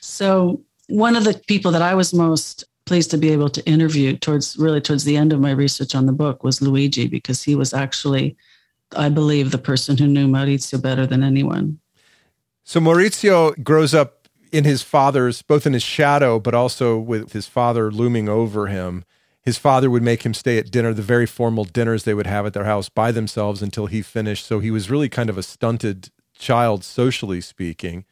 So 0.00 0.60
one 0.88 1.16
of 1.16 1.24
the 1.24 1.40
people 1.46 1.70
that 1.72 1.82
I 1.82 1.94
was 1.94 2.12
most 2.12 2.64
pleased 2.84 3.10
to 3.10 3.18
be 3.18 3.30
able 3.30 3.48
to 3.48 3.66
interview 3.66 4.16
towards 4.16 4.56
really 4.56 4.80
towards 4.80 5.04
the 5.04 5.16
end 5.16 5.32
of 5.32 5.40
my 5.40 5.50
research 5.50 5.94
on 5.94 6.06
the 6.06 6.12
book 6.12 6.44
was 6.44 6.62
Luigi 6.62 7.08
because 7.08 7.42
he 7.42 7.56
was 7.56 7.74
actually, 7.74 8.36
I 8.96 9.08
believe, 9.08 9.50
the 9.50 9.58
person 9.58 9.96
who 9.96 10.06
knew 10.06 10.28
Maurizio 10.28 10.80
better 10.80 11.06
than 11.06 11.22
anyone. 11.22 11.80
So 12.64 12.80
Maurizio 12.80 13.62
grows 13.62 13.94
up 13.94 14.28
in 14.52 14.64
his 14.64 14.82
father's, 14.82 15.42
both 15.42 15.66
in 15.66 15.72
his 15.72 15.82
shadow, 15.82 16.38
but 16.38 16.54
also 16.54 16.98
with 16.98 17.32
his 17.32 17.46
father 17.46 17.90
looming 17.90 18.28
over 18.28 18.68
him, 18.68 19.04
his 19.46 19.56
father 19.56 19.88
would 19.88 20.02
make 20.02 20.26
him 20.26 20.34
stay 20.34 20.58
at 20.58 20.72
dinner, 20.72 20.92
the 20.92 21.02
very 21.02 21.24
formal 21.24 21.64
dinners 21.64 22.02
they 22.02 22.14
would 22.14 22.26
have 22.26 22.46
at 22.46 22.52
their 22.52 22.64
house 22.64 22.88
by 22.88 23.12
themselves 23.12 23.62
until 23.62 23.86
he 23.86 24.02
finished. 24.02 24.44
So 24.44 24.58
he 24.58 24.72
was 24.72 24.90
really 24.90 25.08
kind 25.08 25.30
of 25.30 25.38
a 25.38 25.42
stunted 25.42 26.10
child, 26.36 26.82
socially 26.82 27.40
speaking. 27.40 28.04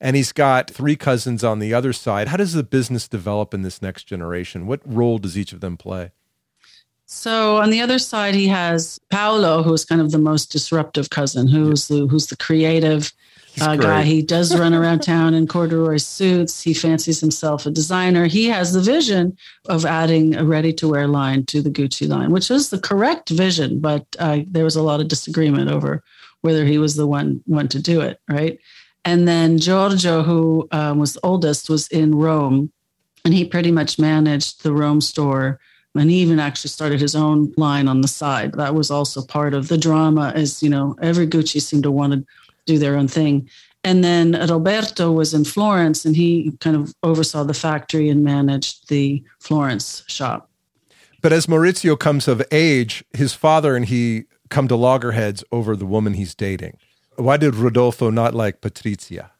And 0.00 0.16
he's 0.16 0.32
got 0.32 0.68
three 0.68 0.96
cousins 0.96 1.44
on 1.44 1.60
the 1.60 1.72
other 1.72 1.92
side. 1.92 2.26
How 2.26 2.36
does 2.36 2.54
the 2.54 2.64
business 2.64 3.06
develop 3.06 3.54
in 3.54 3.62
this 3.62 3.80
next 3.80 4.04
generation? 4.04 4.66
What 4.66 4.80
role 4.84 5.18
does 5.18 5.38
each 5.38 5.52
of 5.52 5.60
them 5.60 5.76
play? 5.76 6.10
So 7.06 7.58
on 7.58 7.70
the 7.70 7.80
other 7.80 8.00
side, 8.00 8.34
he 8.34 8.48
has 8.48 8.98
Paolo, 9.08 9.62
who's 9.62 9.84
kind 9.84 10.00
of 10.00 10.10
the 10.10 10.18
most 10.18 10.50
disruptive 10.50 11.10
cousin, 11.10 11.46
who's 11.46 11.86
the 11.86 12.08
who's 12.08 12.26
the 12.26 12.36
creative 12.36 13.12
uh, 13.60 13.76
guy. 13.76 14.02
He 14.02 14.22
does 14.22 14.58
run 14.58 14.74
around 14.74 15.00
town 15.00 15.34
in 15.34 15.46
corduroy 15.46 15.98
suits. 15.98 16.62
He 16.62 16.74
fancies 16.74 17.20
himself 17.20 17.66
a 17.66 17.70
designer. 17.70 18.26
He 18.26 18.48
has 18.48 18.72
the 18.72 18.80
vision 18.80 19.36
of 19.68 19.84
adding 19.84 20.34
a 20.34 20.44
ready-to-wear 20.44 21.06
line 21.06 21.44
to 21.46 21.60
the 21.60 21.70
Gucci 21.70 22.08
line, 22.08 22.30
which 22.30 22.50
is 22.50 22.70
the 22.70 22.80
correct 22.80 23.28
vision, 23.30 23.80
but 23.80 24.06
uh, 24.18 24.40
there 24.46 24.64
was 24.64 24.76
a 24.76 24.82
lot 24.82 25.00
of 25.00 25.08
disagreement 25.08 25.70
over 25.70 26.02
whether 26.40 26.64
he 26.64 26.78
was 26.78 26.96
the 26.96 27.06
one 27.06 27.42
one 27.46 27.68
to 27.68 27.80
do 27.80 28.00
it, 28.00 28.20
right? 28.28 28.58
And 29.04 29.28
then 29.28 29.58
Giorgio, 29.58 30.22
who 30.22 30.68
um, 30.72 30.98
was 30.98 31.14
the 31.14 31.20
oldest, 31.22 31.68
was 31.68 31.88
in 31.88 32.14
Rome, 32.14 32.72
and 33.24 33.34
he 33.34 33.44
pretty 33.44 33.70
much 33.70 33.98
managed 33.98 34.62
the 34.62 34.72
Rome 34.72 35.00
store 35.00 35.60
and 35.94 36.10
he 36.10 36.18
even 36.18 36.40
actually 36.40 36.70
started 36.70 37.00
his 37.00 37.14
own 37.14 37.52
line 37.56 37.86
on 37.86 38.00
the 38.00 38.08
side. 38.08 38.52
That 38.54 38.74
was 38.74 38.90
also 38.90 39.22
part 39.22 39.54
of 39.54 39.68
the 39.68 39.76
drama, 39.76 40.32
as 40.34 40.62
you 40.62 40.70
know, 40.70 40.96
every 41.02 41.26
Gucci 41.26 41.60
seemed 41.60 41.82
to 41.82 41.90
want 41.90 42.12
to 42.14 42.24
do 42.66 42.78
their 42.78 42.96
own 42.96 43.08
thing. 43.08 43.48
And 43.84 44.04
then 44.04 44.32
Roberto 44.48 45.10
was 45.10 45.34
in 45.34 45.44
Florence 45.44 46.04
and 46.04 46.14
he 46.14 46.52
kind 46.60 46.76
of 46.76 46.94
oversaw 47.02 47.42
the 47.44 47.54
factory 47.54 48.08
and 48.08 48.22
managed 48.22 48.88
the 48.88 49.22
Florence 49.40 50.04
shop. 50.06 50.48
But 51.20 51.32
as 51.32 51.46
Maurizio 51.46 51.98
comes 51.98 52.28
of 52.28 52.42
age, 52.50 53.04
his 53.12 53.34
father 53.34 53.76
and 53.76 53.86
he 53.86 54.24
come 54.50 54.68
to 54.68 54.76
loggerheads 54.76 55.42
over 55.50 55.74
the 55.76 55.86
woman 55.86 56.14
he's 56.14 56.34
dating. 56.34 56.76
Why 57.16 57.36
did 57.36 57.54
Rodolfo 57.54 58.10
not 58.10 58.34
like 58.34 58.60
Patrizia? 58.60 59.30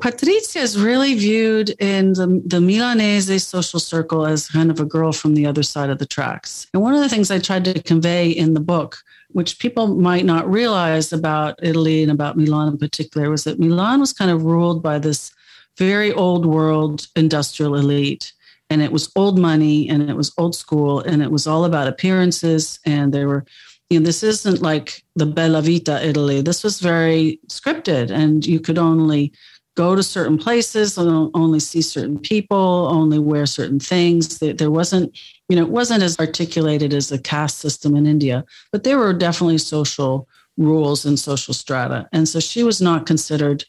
Patrizia 0.00 0.60
is 0.60 0.78
really 0.80 1.14
viewed 1.14 1.70
in 1.78 2.14
the, 2.14 2.42
the 2.44 2.60
Milanese 2.60 3.46
social 3.46 3.78
circle 3.78 4.26
as 4.26 4.48
kind 4.48 4.70
of 4.70 4.80
a 4.80 4.84
girl 4.84 5.12
from 5.12 5.34
the 5.34 5.46
other 5.46 5.62
side 5.62 5.88
of 5.88 5.98
the 5.98 6.06
tracks. 6.06 6.66
And 6.74 6.82
one 6.82 6.94
of 6.94 7.00
the 7.00 7.08
things 7.08 7.30
I 7.30 7.38
tried 7.38 7.64
to 7.66 7.80
convey 7.80 8.28
in 8.28 8.54
the 8.54 8.60
book, 8.60 8.98
which 9.34 9.58
people 9.58 9.88
might 9.88 10.24
not 10.24 10.50
realize 10.50 11.12
about 11.12 11.58
Italy 11.60 12.02
and 12.02 12.12
about 12.12 12.36
Milan 12.36 12.68
in 12.68 12.78
particular, 12.78 13.28
was 13.30 13.44
that 13.44 13.58
Milan 13.58 13.98
was 14.00 14.12
kind 14.12 14.30
of 14.30 14.44
ruled 14.44 14.82
by 14.82 14.98
this 14.98 15.32
very 15.76 16.12
old 16.12 16.46
world 16.46 17.08
industrial 17.16 17.74
elite. 17.74 18.32
And 18.70 18.80
it 18.80 18.92
was 18.92 19.10
old 19.16 19.38
money 19.38 19.88
and 19.88 20.08
it 20.08 20.16
was 20.16 20.32
old 20.38 20.54
school 20.54 21.00
and 21.00 21.20
it 21.20 21.32
was 21.32 21.46
all 21.46 21.64
about 21.64 21.88
appearances. 21.88 22.78
And 22.86 23.12
they 23.12 23.24
were 23.24 23.44
you 23.90 24.00
know, 24.00 24.06
this 24.06 24.22
isn't 24.22 24.62
like 24.62 25.04
the 25.14 25.26
Bella 25.26 25.62
Vita 25.62 26.04
Italy. 26.06 26.40
This 26.40 26.64
was 26.64 26.80
very 26.80 27.38
scripted, 27.48 28.10
and 28.10 28.44
you 28.46 28.58
could 28.58 28.78
only 28.78 29.32
go 29.76 29.96
to 29.96 30.02
certain 30.02 30.38
places, 30.38 30.96
only 30.96 31.58
see 31.58 31.82
certain 31.82 32.18
people, 32.18 32.88
only 32.90 33.18
wear 33.18 33.44
certain 33.44 33.80
things. 33.80 34.38
There 34.38 34.70
wasn't, 34.70 35.18
you 35.48 35.56
know, 35.56 35.62
it 35.62 35.70
wasn't 35.70 36.02
as 36.02 36.18
articulated 36.18 36.94
as 36.94 37.08
the 37.08 37.18
caste 37.18 37.58
system 37.58 37.96
in 37.96 38.06
India, 38.06 38.44
but 38.70 38.84
there 38.84 38.98
were 38.98 39.12
definitely 39.12 39.58
social 39.58 40.28
rules 40.56 41.04
and 41.04 41.18
social 41.18 41.52
strata. 41.52 42.08
And 42.12 42.28
so 42.28 42.38
she 42.38 42.62
was 42.62 42.80
not 42.80 43.06
considered 43.06 43.64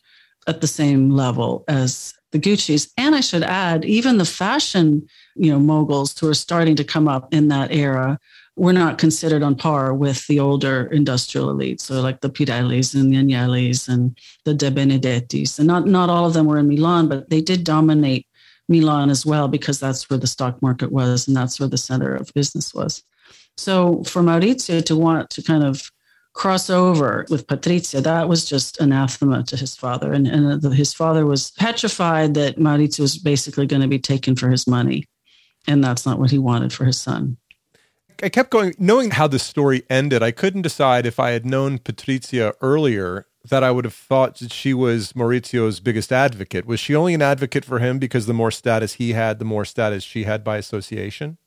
at 0.48 0.62
the 0.62 0.68
same 0.68 1.10
level 1.10 1.64
as 1.68 2.14
the 2.32 2.38
Gucci's. 2.38 2.94
And 2.98 3.16
I 3.16 3.22
should 3.22 3.42
add, 3.42 3.84
even 3.86 4.20
the 4.20 4.26
fashion, 4.26 5.08
you 5.36 5.52
know, 5.52 5.60
moguls 5.60 6.18
who 6.20 6.30
are 6.30 6.36
starting 6.36 6.76
to 6.76 6.84
come 6.84 7.08
up 7.08 7.34
in 7.34 7.48
that 7.48 7.72
era 7.72 8.20
were 8.56 8.74
not 8.74 8.98
considered 8.98 9.44
on 9.44 9.56
par 9.56 9.94
with 9.94 10.26
the 10.28 10.40
older 10.40 10.86
industrial 10.88 11.54
elites. 11.54 11.82
So 11.82 12.02
like 12.02 12.22
the 12.22 12.30
Pirellis 12.30 12.96
and 12.96 13.12
the 13.12 13.18
Agnellis 13.18 13.90
and 13.90 14.18
the 14.46 14.54
De 14.54 14.72
Benedettis. 14.72 15.60
And 15.60 15.68
not, 15.68 15.86
not 15.88 16.10
all 16.10 16.26
of 16.26 16.34
them 16.34 16.46
were 16.46 16.58
in 16.58 16.70
Milan, 16.70 17.10
but 17.10 17.30
they 17.30 17.42
did 17.42 17.66
dominate 17.66 18.28
Milan 18.70 19.10
as 19.10 19.26
well 19.26 19.48
because 19.48 19.80
that's 19.80 20.10
where 20.10 20.20
the 20.20 20.28
stock 20.28 20.62
market 20.62 20.92
was 20.92 21.28
and 21.28 21.36
that's 21.36 21.60
where 21.60 21.70
the 21.70 21.78
center 21.78 22.16
of 22.16 22.34
business 22.34 22.74
was. 22.74 23.04
So 23.58 24.04
for 24.04 24.22
Maurizio 24.22 24.84
to 24.86 24.96
want 24.96 25.30
to 25.32 25.44
kind 25.44 25.64
of 25.64 25.92
cross 26.34 26.70
over 26.70 27.26
with 27.30 27.48
Patrizia, 27.48 28.02
that 28.04 28.28
was 28.28 28.46
just 28.46 28.80
anathema 28.80 29.44
to 29.44 29.58
his 29.58 29.76
father. 29.76 30.14
And, 30.14 30.28
and 30.28 30.66
uh, 30.66 30.70
his 30.70 30.94
father 30.94 31.26
was 31.26 31.52
petrified 31.52 32.34
that 32.34 32.58
Maurizio 32.58 33.02
was 33.02 33.18
basically 33.18 33.68
going 33.68 33.82
to 33.82 33.88
be 33.88 34.00
taken 34.00 34.36
for 34.36 34.50
his 34.50 34.68
money. 34.68 35.06
And 35.68 35.84
that's 35.84 36.06
not 36.06 36.20
what 36.20 36.32
he 36.32 36.38
wanted 36.38 36.72
for 36.72 36.86
his 36.86 37.00
son. 37.00 37.38
I 38.24 38.30
kept 38.30 38.50
going, 38.50 38.76
knowing 38.80 39.12
how 39.12 39.28
the 39.28 39.40
story 39.40 39.84
ended. 39.90 40.24
I 40.24 40.32
couldn't 40.32 40.62
decide 40.62 41.06
if 41.06 41.20
I 41.20 41.32
had 41.32 41.46
known 41.46 41.80
Patrizia 41.80 42.54
earlier 42.62 43.26
that 43.50 43.64
I 43.64 43.72
would 43.72 43.86
have 43.86 43.94
thought 43.94 44.38
that 44.40 44.52
she 44.52 44.74
was 44.74 45.14
Maurizio's 45.14 45.80
biggest 45.80 46.12
advocate. 46.12 46.66
Was 46.66 46.80
she 46.80 46.96
only 46.96 47.14
an 47.14 47.22
advocate 47.22 47.66
for 47.66 47.80
him 47.80 48.00
because 48.00 48.26
the 48.26 48.34
more 48.34 48.52
status 48.52 48.94
he 48.94 49.14
had, 49.14 49.40
the 49.40 49.46
more 49.46 49.66
status 49.66 50.04
she 50.04 50.24
had 50.24 50.44
by 50.44 50.58
association? 50.58 51.38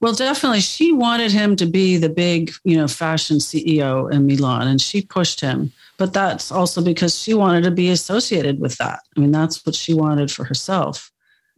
Well, 0.00 0.14
definitely. 0.14 0.60
She 0.60 0.92
wanted 0.92 1.30
him 1.30 1.56
to 1.56 1.66
be 1.66 1.96
the 1.96 2.08
big, 2.08 2.52
you 2.64 2.76
know, 2.76 2.88
fashion 2.88 3.38
CEO 3.38 4.12
in 4.12 4.26
Milan, 4.26 4.66
and 4.66 4.80
she 4.80 5.02
pushed 5.02 5.40
him. 5.40 5.72
But 5.96 6.12
that's 6.12 6.50
also 6.50 6.82
because 6.82 7.16
she 7.16 7.34
wanted 7.34 7.62
to 7.64 7.70
be 7.70 7.90
associated 7.90 8.58
with 8.58 8.76
that. 8.78 9.00
I 9.16 9.20
mean, 9.20 9.30
that's 9.30 9.64
what 9.64 9.76
she 9.76 9.94
wanted 9.94 10.30
for 10.30 10.44
herself 10.44 11.12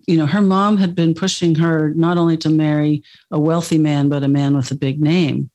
you 0.07 0.17
know, 0.17 0.27
her 0.27 0.41
mom 0.41 0.77
had 0.77 0.95
been 0.95 1.15
pushing 1.15 1.55
her 1.57 1.93
not 1.95 2.17
only 2.17 2.37
to 2.39 2.49
marry 2.49 3.03
a 3.31 3.39
wealthy 3.39 3.79
man, 3.79 4.09
but 4.09 4.23
a 4.23 4.29
man 4.29 4.57
with 4.57 4.71
a 4.71 4.77
big 4.77 5.01
name. 5.01 5.51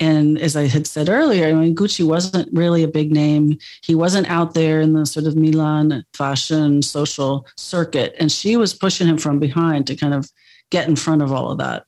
And 0.00 0.36
as 0.38 0.56
I 0.56 0.66
had 0.66 0.88
said 0.88 1.08
earlier, 1.08 1.46
I 1.46 1.52
mean, 1.52 1.76
Gucci 1.76 2.04
wasn't 2.04 2.48
really 2.52 2.82
a 2.82 2.88
big 2.88 3.12
name. 3.12 3.58
He 3.84 3.94
wasn't 3.94 4.28
out 4.28 4.54
there 4.54 4.80
in 4.80 4.94
the 4.94 5.06
sort 5.06 5.26
of 5.26 5.36
Milan 5.36 6.04
fashion 6.12 6.82
social 6.82 7.46
circuit. 7.56 8.16
And 8.18 8.32
she 8.32 8.56
was 8.56 8.74
pushing 8.74 9.06
him 9.06 9.18
from 9.18 9.38
behind 9.38 9.86
to 9.86 9.94
kind 9.94 10.12
of 10.12 10.28
get 10.70 10.88
in 10.88 10.96
front 10.96 11.22
of 11.22 11.30
all 11.30 11.52
of 11.52 11.58
that. 11.58 11.84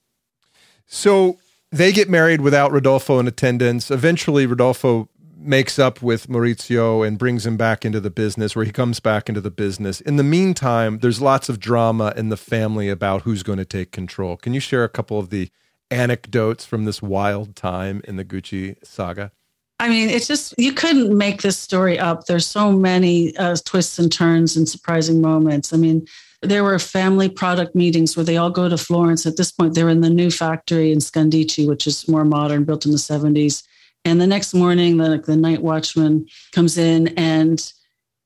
So 0.86 1.38
they 1.72 1.90
get 1.90 2.08
married 2.08 2.40
without 2.40 2.70
Rodolfo 2.70 3.18
in 3.18 3.26
attendance. 3.26 3.90
Eventually, 3.90 4.46
Rodolfo 4.46 5.08
makes 5.36 5.78
up 5.78 6.02
with 6.02 6.28
Maurizio 6.28 7.06
and 7.06 7.18
brings 7.18 7.46
him 7.46 7.56
back 7.56 7.84
into 7.84 8.00
the 8.00 8.10
business, 8.10 8.54
where 8.54 8.64
he 8.64 8.72
comes 8.72 9.00
back 9.00 9.28
into 9.28 9.40
the 9.40 9.50
business. 9.50 10.00
In 10.00 10.16
the 10.16 10.22
meantime, 10.22 10.98
there's 10.98 11.20
lots 11.20 11.48
of 11.48 11.60
drama 11.60 12.12
in 12.16 12.28
the 12.28 12.36
family 12.36 12.88
about 12.88 13.22
who's 13.22 13.42
going 13.42 13.58
to 13.58 13.64
take 13.64 13.90
control. 13.90 14.36
Can 14.36 14.54
you 14.54 14.60
share 14.60 14.84
a 14.84 14.88
couple 14.88 15.18
of 15.18 15.30
the 15.30 15.50
anecdotes 15.90 16.64
from 16.64 16.84
this 16.84 17.02
wild 17.02 17.56
time 17.56 18.02
in 18.04 18.16
the 18.16 18.24
Gucci 18.24 18.76
saga? 18.84 19.32
I 19.80 19.88
mean, 19.88 20.08
it's 20.08 20.28
just, 20.28 20.54
you 20.56 20.72
couldn't 20.72 21.16
make 21.16 21.42
this 21.42 21.58
story 21.58 21.98
up. 21.98 22.26
There's 22.26 22.46
so 22.46 22.72
many 22.72 23.36
uh, 23.36 23.56
twists 23.64 23.98
and 23.98 24.10
turns 24.10 24.56
and 24.56 24.68
surprising 24.68 25.20
moments. 25.20 25.72
I 25.72 25.76
mean, 25.76 26.06
there 26.42 26.62
were 26.62 26.78
family 26.78 27.28
product 27.28 27.74
meetings 27.74 28.16
where 28.16 28.24
they 28.24 28.36
all 28.36 28.50
go 28.50 28.68
to 28.68 28.78
Florence. 28.78 29.26
At 29.26 29.36
this 29.36 29.50
point, 29.50 29.74
they're 29.74 29.88
in 29.88 30.00
the 30.00 30.10
new 30.10 30.30
factory 30.30 30.92
in 30.92 30.98
Scandicci, 30.98 31.66
which 31.66 31.86
is 31.86 32.06
more 32.08 32.24
modern, 32.24 32.64
built 32.64 32.86
in 32.86 32.92
the 32.92 32.98
70s. 32.98 33.64
And 34.04 34.20
the 34.20 34.26
next 34.26 34.54
morning, 34.54 34.98
the, 34.98 35.18
the 35.18 35.36
night 35.36 35.62
watchman 35.62 36.26
comes 36.52 36.76
in 36.76 37.08
and 37.18 37.72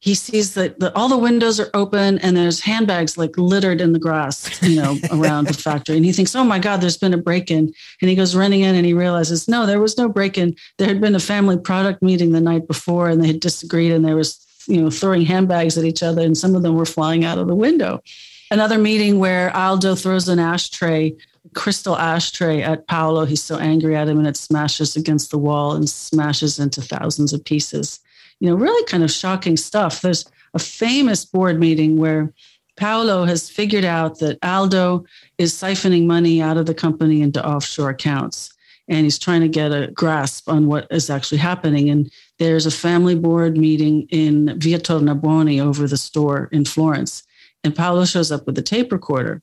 he 0.01 0.15
sees 0.15 0.55
that 0.55 0.79
the, 0.79 0.95
all 0.97 1.09
the 1.09 1.19
windows 1.19 1.59
are 1.59 1.71
open 1.75 2.19
and 2.19 2.37
there's 2.37 2.61
handbags 2.61 3.19
like 3.19 3.37
littered 3.37 3.81
in 3.81 3.93
the 3.93 3.99
grass, 3.99 4.63
you 4.63 4.81
know, 4.81 4.97
around 5.11 5.49
the 5.49 5.55
factory. 5.55 5.97
And 5.97 6.05
he 6.05 6.13
thinks, 6.13 6.37
oh 6.37 6.45
my 6.45 6.61
God, 6.61 6.81
there's 6.81 6.97
been 6.97 7.15
a 7.15 7.19
break 7.19 7.51
in. 7.51 7.73
And 8.01 8.09
he 8.09 8.15
goes 8.15 8.37
running 8.37 8.61
in 8.61 8.77
and 8.77 8.87
he 8.87 8.95
realizes, 8.95 9.49
no, 9.49 9.67
there 9.67 9.81
was 9.81 9.99
no 9.99 10.09
break 10.09 10.39
in. 10.39 10.55
There 10.79 10.87
had 10.87 11.01
been 11.01 11.17
a 11.17 11.21
family 11.21 11.59
product 11.59 12.01
meeting 12.01 12.31
the 12.31 12.41
night 12.41 12.69
before 12.69 13.09
and 13.09 13.23
they 13.23 13.27
had 13.27 13.41
disagreed 13.41 13.91
and 13.91 14.05
there 14.05 14.17
was, 14.17 14.39
you 14.69 14.81
know, 14.81 14.91
throwing 14.91 15.23
handbags 15.23 15.77
at 15.77 15.85
each 15.85 16.03
other 16.05 16.23
and 16.23 16.39
some 16.39 16.55
of 16.55 16.63
them 16.63 16.77
were 16.77 16.87
flying 16.87 17.25
out 17.25 17.39
of 17.39 17.49
the 17.49 17.57
window. 17.57 18.01
Another 18.51 18.79
meeting 18.79 19.19
where 19.19 19.55
Aldo 19.55 19.97
throws 19.97 20.29
an 20.29 20.39
ashtray 20.39 21.17
crystal 21.55 21.97
ashtray 21.97 22.63
at 22.63 22.87
Paolo. 22.87 23.25
He's 23.25 23.43
so 23.43 23.59
angry 23.59 23.97
at 23.97 24.09
him 24.09 24.19
and 24.19 24.27
it 24.27 24.37
smashes 24.37 24.97
against 24.97 25.31
the 25.31 25.39
wall 25.39 25.73
and 25.73 25.89
smashes 25.89 26.59
into 26.59 26.83
thousands 26.83 27.33
of 27.33 27.45
pieces. 27.45 28.01
You 28.41 28.49
know, 28.49 28.55
really 28.55 28.85
kind 28.85 29.03
of 29.03 29.11
shocking 29.11 29.57
stuff. 29.57 30.01
There's 30.01 30.25
a 30.55 30.59
famous 30.59 31.25
board 31.25 31.59
meeting 31.59 31.97
where 31.97 32.33
Paolo 32.77 33.25
has 33.25 33.51
figured 33.51 33.85
out 33.85 34.21
that 34.21 34.39
Aldo 34.43 35.05
is 35.37 35.53
siphoning 35.53 36.07
money 36.07 36.41
out 36.41 36.57
of 36.57 36.67
the 36.67 36.75
company 36.75 37.23
into 37.23 37.45
offshore 37.45 37.91
accounts. 37.91 38.55
And 38.91 39.05
he's 39.05 39.19
trying 39.19 39.43
to 39.43 39.49
get 39.49 39.73
a 39.73 39.89
grasp 39.89 40.49
on 40.49 40.67
what 40.67 40.87
is 40.91 41.11
actually 41.11 41.39
happening. 41.39 41.91
And 41.91 42.11
there's 42.39 42.65
a 42.65 42.71
family 42.71 43.17
board 43.17 43.59
meeting 43.59 44.07
in 44.11 44.59
Via 44.59 44.79
Tornabuoni 44.79 45.61
over 45.61 45.87
the 45.87 45.99
store 45.99 46.49
in 46.53 46.65
Florence. 46.65 47.25
And 47.65 47.75
Paolo 47.75 48.05
shows 48.05 48.33
up 48.33 48.47
with 48.47 48.57
a 48.57 48.63
tape 48.63 48.93
recorder 48.93 49.43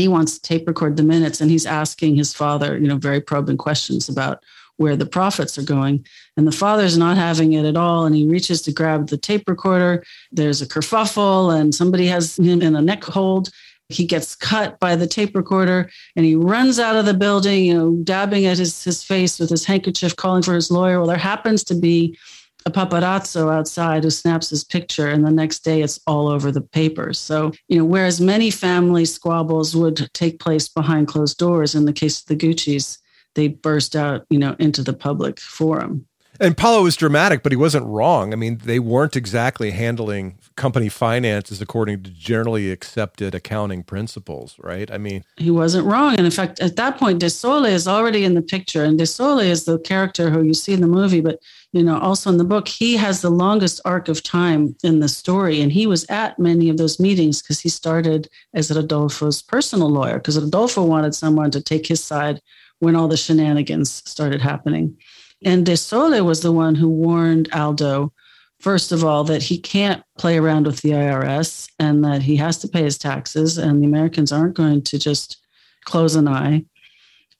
he 0.00 0.08
wants 0.08 0.34
to 0.34 0.42
tape 0.42 0.66
record 0.66 0.96
the 0.96 1.02
minutes 1.02 1.40
and 1.40 1.50
he's 1.50 1.66
asking 1.66 2.16
his 2.16 2.32
father 2.32 2.78
you 2.78 2.88
know 2.88 2.96
very 2.96 3.20
probing 3.20 3.56
questions 3.56 4.08
about 4.08 4.42
where 4.78 4.96
the 4.96 5.06
profits 5.06 5.58
are 5.58 5.64
going. 5.64 6.06
And 6.36 6.46
the 6.46 6.52
father's 6.52 6.96
not 6.96 7.16
having 7.16 7.52
it 7.52 7.66
at 7.66 7.76
all. 7.76 8.06
And 8.06 8.14
he 8.14 8.26
reaches 8.26 8.62
to 8.62 8.72
grab 8.72 9.08
the 9.08 9.18
tape 9.18 9.48
recorder. 9.48 10.04
There's 10.32 10.62
a 10.62 10.66
kerfuffle, 10.66 11.54
and 11.54 11.74
somebody 11.74 12.06
has 12.06 12.38
him 12.38 12.62
in 12.62 12.74
a 12.74 12.80
neck 12.80 13.04
hold. 13.04 13.50
He 13.90 14.06
gets 14.06 14.34
cut 14.34 14.78
by 14.80 14.96
the 14.96 15.06
tape 15.06 15.34
recorder 15.34 15.90
and 16.14 16.26
he 16.26 16.34
runs 16.34 16.78
out 16.78 16.96
of 16.96 17.06
the 17.06 17.14
building, 17.14 17.64
you 17.64 17.74
know, 17.74 17.96
dabbing 18.04 18.44
at 18.44 18.58
his, 18.58 18.84
his 18.84 19.02
face 19.02 19.38
with 19.38 19.48
his 19.48 19.64
handkerchief, 19.64 20.14
calling 20.14 20.42
for 20.42 20.54
his 20.54 20.70
lawyer. 20.70 20.98
Well, 20.98 21.08
there 21.08 21.16
happens 21.16 21.64
to 21.64 21.74
be 21.74 22.18
a 22.66 22.70
paparazzo 22.70 23.52
outside 23.52 24.04
who 24.04 24.10
snaps 24.10 24.50
his 24.50 24.64
picture, 24.64 25.06
and 25.06 25.24
the 25.24 25.30
next 25.30 25.60
day 25.60 25.80
it's 25.82 26.00
all 26.06 26.28
over 26.28 26.50
the 26.50 26.60
papers. 26.60 27.18
So, 27.18 27.52
you 27.68 27.78
know, 27.78 27.84
whereas 27.84 28.20
many 28.20 28.50
family 28.50 29.04
squabbles 29.04 29.76
would 29.76 30.10
take 30.12 30.40
place 30.40 30.68
behind 30.68 31.06
closed 31.08 31.38
doors, 31.38 31.74
in 31.74 31.84
the 31.84 31.92
case 31.92 32.20
of 32.20 32.26
the 32.26 32.36
Gucci's, 32.36 32.98
they 33.34 33.48
burst 33.48 33.94
out, 33.94 34.26
you 34.30 34.38
know, 34.38 34.56
into 34.58 34.82
the 34.82 34.92
public 34.92 35.38
forum. 35.38 36.07
And 36.40 36.56
Paolo 36.56 36.84
was 36.84 36.96
dramatic, 36.96 37.42
but 37.42 37.50
he 37.50 37.56
wasn't 37.56 37.86
wrong. 37.86 38.32
I 38.32 38.36
mean, 38.36 38.58
they 38.64 38.78
weren't 38.78 39.16
exactly 39.16 39.72
handling 39.72 40.38
company 40.54 40.88
finances 40.88 41.60
according 41.60 42.02
to 42.04 42.10
generally 42.10 42.70
accepted 42.70 43.34
accounting 43.34 43.82
principles, 43.82 44.56
right? 44.58 44.90
I 44.90 44.98
mean, 44.98 45.24
he 45.36 45.50
wasn't 45.50 45.86
wrong. 45.86 46.14
And 46.16 46.24
in 46.26 46.30
fact, 46.30 46.60
at 46.60 46.76
that 46.76 46.98
point, 46.98 47.20
De 47.20 47.30
Sole 47.30 47.64
is 47.64 47.88
already 47.88 48.24
in 48.24 48.34
the 48.34 48.42
picture. 48.42 48.84
And 48.84 48.98
De 48.98 49.06
Sole 49.06 49.40
is 49.40 49.64
the 49.64 49.78
character 49.80 50.30
who 50.30 50.42
you 50.42 50.54
see 50.54 50.72
in 50.72 50.80
the 50.80 50.86
movie, 50.86 51.20
but 51.20 51.40
you 51.72 51.82
know, 51.82 51.98
also 51.98 52.30
in 52.30 52.38
the 52.38 52.44
book, 52.44 52.66
he 52.66 52.96
has 52.96 53.20
the 53.20 53.30
longest 53.30 53.80
arc 53.84 54.08
of 54.08 54.22
time 54.22 54.74
in 54.82 55.00
the 55.00 55.08
story. 55.08 55.60
And 55.60 55.70
he 55.70 55.86
was 55.86 56.06
at 56.08 56.38
many 56.38 56.70
of 56.70 56.78
those 56.78 56.98
meetings 56.98 57.42
because 57.42 57.60
he 57.60 57.68
started 57.68 58.28
as 58.54 58.70
Rodolfo's 58.70 59.42
personal 59.42 59.90
lawyer, 59.90 60.18
because 60.18 60.40
Rodolfo 60.40 60.82
wanted 60.84 61.14
someone 61.14 61.50
to 61.50 61.60
take 61.60 61.86
his 61.86 62.02
side 62.02 62.40
when 62.78 62.96
all 62.96 63.08
the 63.08 63.16
shenanigans 63.16 64.02
started 64.08 64.40
happening. 64.40 64.96
And 65.44 65.64
De 65.64 65.76
Sole 65.76 66.24
was 66.24 66.40
the 66.40 66.52
one 66.52 66.74
who 66.74 66.88
warned 66.88 67.48
Aldo, 67.52 68.12
first 68.60 68.92
of 68.92 69.04
all, 69.04 69.24
that 69.24 69.42
he 69.42 69.58
can't 69.58 70.02
play 70.18 70.38
around 70.38 70.66
with 70.66 70.82
the 70.82 70.90
IRS 70.90 71.70
and 71.78 72.04
that 72.04 72.22
he 72.22 72.36
has 72.36 72.58
to 72.58 72.68
pay 72.68 72.82
his 72.82 72.98
taxes, 72.98 73.56
and 73.56 73.82
the 73.82 73.86
Americans 73.86 74.32
aren't 74.32 74.56
going 74.56 74.82
to 74.82 74.98
just 74.98 75.38
close 75.84 76.16
an 76.16 76.28
eye. 76.28 76.64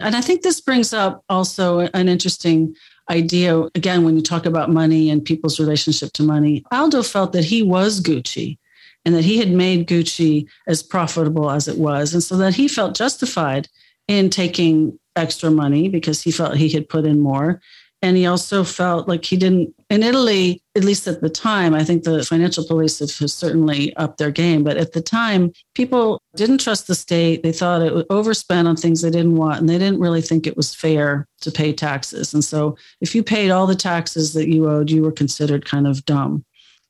And 0.01 0.15
I 0.15 0.21
think 0.21 0.43
this 0.43 0.61
brings 0.61 0.93
up 0.93 1.25
also 1.29 1.81
an 1.81 2.09
interesting 2.09 2.75
idea 3.11 3.63
again 3.75 4.05
when 4.05 4.17
you 4.17 4.23
talk 4.23 4.47
about 4.47 4.71
money 4.71 5.11
and 5.11 5.25
people's 5.25 5.59
relationship 5.59 6.13
to 6.13 6.23
money. 6.23 6.65
Aldo 6.71 7.03
felt 7.03 7.33
that 7.33 7.45
he 7.45 7.63
was 7.63 8.01
Gucci 8.01 8.59
and 9.05 9.15
that 9.15 9.25
he 9.25 9.39
had 9.39 9.51
made 9.51 9.89
Gucci 9.89 10.47
as 10.67 10.83
profitable 10.83 11.51
as 11.51 11.67
it 11.67 11.79
was. 11.79 12.13
And 12.13 12.23
so 12.23 12.37
that 12.37 12.55
he 12.55 12.69
felt 12.69 12.95
justified 12.95 13.69
in 14.07 14.31
taking 14.31 14.99
extra 15.17 15.51
money 15.51 15.89
because 15.89 16.23
he 16.23 16.31
felt 16.31 16.57
he 16.57 16.69
had 16.69 16.89
put 16.89 17.07
in 17.07 17.21
more. 17.21 17.61
And 18.01 18.17
he 18.17 18.27
also 18.27 18.63
felt 18.63 19.09
like 19.09 19.25
he 19.25 19.37
didn't, 19.37 19.75
in 19.91 20.05
Italy, 20.05 20.63
at 20.77 20.85
least 20.85 21.09
at 21.09 21.21
the 21.21 21.29
time, 21.29 21.75
I 21.75 21.83
think 21.83 22.05
the 22.05 22.23
financial 22.23 22.65
police 22.65 23.01
have 23.01 23.11
certainly 23.11 23.95
upped 23.97 24.19
their 24.19 24.31
game. 24.31 24.63
But 24.63 24.77
at 24.77 24.93
the 24.93 25.01
time, 25.01 25.53
people 25.75 26.23
didn't 26.37 26.59
trust 26.61 26.87
the 26.87 26.95
state. 26.95 27.43
They 27.43 27.51
thought 27.51 27.83
it 27.83 27.93
would 27.93 28.07
overspend 28.07 28.67
on 28.67 28.77
things 28.77 29.03
they 29.03 29.11
didn't 29.11 29.35
want. 29.35 29.59
And 29.59 29.69
they 29.69 29.79
didn't 29.79 29.99
really 29.99 30.23
think 30.23 30.47
it 30.47 30.57
was 30.57 30.77
fair 30.77 31.27
to 31.41 31.51
pay 31.51 31.73
taxes. 31.73 32.33
And 32.33 32.45
so 32.45 32.77
if 33.01 33.17
you 33.17 33.25
paid 33.25 33.51
all 33.51 33.67
the 33.67 33.75
taxes 33.75 34.33
that 34.35 34.49
you 34.49 34.71
owed, 34.71 34.91
you 34.91 35.03
were 35.03 35.11
considered 35.11 35.65
kind 35.65 35.89
of 35.89 36.05
dumb. 36.05 36.45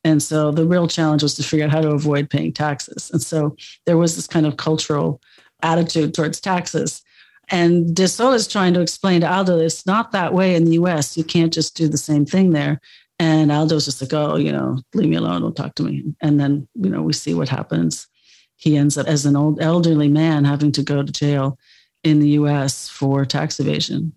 And 0.05 0.23
so 0.23 0.51
the 0.51 0.67
real 0.67 0.89
challenge 0.89 1.23
was 1.23 1.35
to 1.37 1.43
figure 1.43 1.65
out 1.65 1.73
how 1.73 1.81
to 1.81 1.91
avoid 1.91 2.29
paying 2.29 2.53
taxes. 2.53 3.11
And 3.11 3.23
so 3.23 3.57
there 3.87 3.97
was 3.97 4.15
this 4.15 4.27
kind 4.27 4.45
of 4.45 4.59
cultural 4.59 5.23
attitude 5.63 6.13
towards 6.13 6.39
taxes. 6.41 7.03
And 7.51 7.95
De 7.95 8.07
Sole 8.07 8.35
is 8.35 8.47
trying 8.47 8.75
to 8.75 8.81
explain 8.81 9.23
to 9.23 9.33
Aldo 9.33 9.59
it's 9.59 9.87
not 9.87 10.13
that 10.13 10.35
way 10.35 10.55
in 10.55 10.65
the 10.65 10.73
US. 10.73 11.17
You 11.17 11.25
can't 11.25 11.53
just 11.53 11.77
do 11.77 11.89
the 11.89 11.99
same 11.99 12.27
thing 12.27 12.51
there. 12.51 12.81
And 13.19 13.51
Aldo's 13.51 13.87
just 13.87 14.01
like, 14.01 14.13
oh, 14.13 14.37
you 14.37 14.53
know, 14.53 14.79
leave 14.95 15.09
me 15.09 15.17
alone, 15.17 15.43
don't 15.43 15.57
talk 15.57 15.75
to 15.77 15.83
me. 15.83 16.05
And 16.21 16.39
then, 16.39 16.69
you 16.75 16.89
know, 16.89 17.03
we 17.03 17.13
see 17.13 17.35
what 17.35 17.49
happens. 17.49 18.07
He 18.57 18.77
ends 18.77 18.97
up 18.97 19.07
as 19.07 19.27
an 19.27 19.37
old 19.37 19.61
elderly 19.61 20.09
man 20.09 20.45
having 20.45 20.73
to 20.73 20.83
go 20.83 21.03
to 21.03 21.13
jail 21.13 21.59
in 22.05 22.21
the 22.21 22.31
US 22.31 22.89
for 22.89 23.25
tax 23.25 23.59
evasion. 23.59 24.13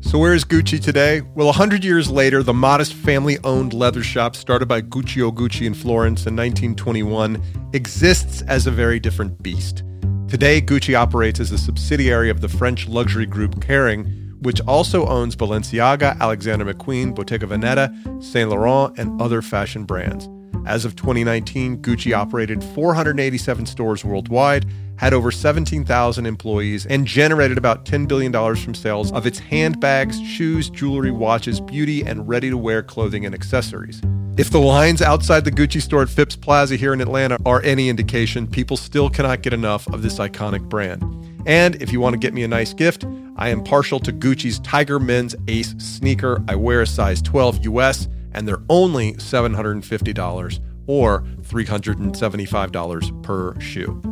So, 0.00 0.18
where 0.18 0.34
is 0.34 0.44
Gucci 0.44 0.82
today? 0.82 1.20
Well, 1.20 1.46
100 1.46 1.84
years 1.84 2.10
later, 2.10 2.42
the 2.42 2.52
modest 2.52 2.92
family 2.92 3.38
owned 3.44 3.72
leather 3.72 4.02
shop 4.02 4.34
started 4.34 4.66
by 4.66 4.82
Guccio 4.82 5.32
Gucci 5.32 5.64
in 5.64 5.74
Florence 5.74 6.26
in 6.26 6.34
1921 6.34 7.40
exists 7.72 8.42
as 8.42 8.66
a 8.66 8.72
very 8.72 8.98
different 8.98 9.40
beast. 9.42 9.84
Today, 10.32 10.62
Gucci 10.62 10.98
operates 10.98 11.40
as 11.40 11.52
a 11.52 11.58
subsidiary 11.58 12.30
of 12.30 12.40
the 12.40 12.48
French 12.48 12.88
luxury 12.88 13.26
group 13.26 13.56
Kering, 13.56 14.40
which 14.40 14.62
also 14.62 15.06
owns 15.06 15.36
Balenciaga, 15.36 16.18
Alexander 16.20 16.64
McQueen, 16.64 17.14
Bottega 17.14 17.46
Veneta, 17.46 17.92
Saint 18.24 18.48
Laurent, 18.48 18.98
and 18.98 19.20
other 19.20 19.42
fashion 19.42 19.84
brands. 19.84 20.30
As 20.66 20.86
of 20.86 20.96
2019, 20.96 21.82
Gucci 21.82 22.16
operated 22.16 22.64
487 22.64 23.66
stores 23.66 24.06
worldwide, 24.06 24.64
had 24.96 25.12
over 25.12 25.30
17,000 25.30 26.26
employees, 26.26 26.86
and 26.86 27.06
generated 27.06 27.58
about 27.58 27.84
$10 27.84 28.06
billion 28.06 28.32
from 28.56 28.74
sales 28.74 29.12
of 29.12 29.26
its 29.26 29.38
handbags, 29.38 30.20
shoes, 30.22 30.70
jewelry, 30.70 31.10
watches, 31.10 31.60
beauty, 31.60 32.02
and 32.02 32.28
ready 32.28 32.50
to 32.50 32.56
wear 32.56 32.82
clothing 32.82 33.26
and 33.26 33.34
accessories. 33.34 34.00
If 34.38 34.50
the 34.50 34.60
lines 34.60 35.02
outside 35.02 35.44
the 35.44 35.50
Gucci 35.52 35.82
store 35.82 36.02
at 36.02 36.08
Phipps 36.08 36.36
Plaza 36.36 36.76
here 36.76 36.94
in 36.94 37.00
Atlanta 37.02 37.36
are 37.44 37.60
any 37.62 37.90
indication, 37.90 38.46
people 38.46 38.78
still 38.78 39.10
cannot 39.10 39.42
get 39.42 39.52
enough 39.52 39.86
of 39.88 40.02
this 40.02 40.18
iconic 40.18 40.68
brand. 40.68 41.02
And 41.46 41.80
if 41.82 41.92
you 41.92 42.00
want 42.00 42.14
to 42.14 42.18
get 42.18 42.32
me 42.32 42.42
a 42.42 42.48
nice 42.48 42.72
gift, 42.72 43.04
I 43.36 43.48
am 43.48 43.62
partial 43.62 44.00
to 44.00 44.12
Gucci's 44.12 44.58
Tiger 44.60 44.98
Men's 44.98 45.34
Ace 45.48 45.74
sneaker. 45.78 46.42
I 46.48 46.54
wear 46.54 46.82
a 46.82 46.86
size 46.86 47.20
12 47.20 47.66
US, 47.66 48.08
and 48.32 48.48
they're 48.48 48.62
only 48.68 49.14
$750 49.14 50.60
or 50.86 51.22
$375 51.42 53.22
per 53.22 53.60
shoe. 53.60 54.11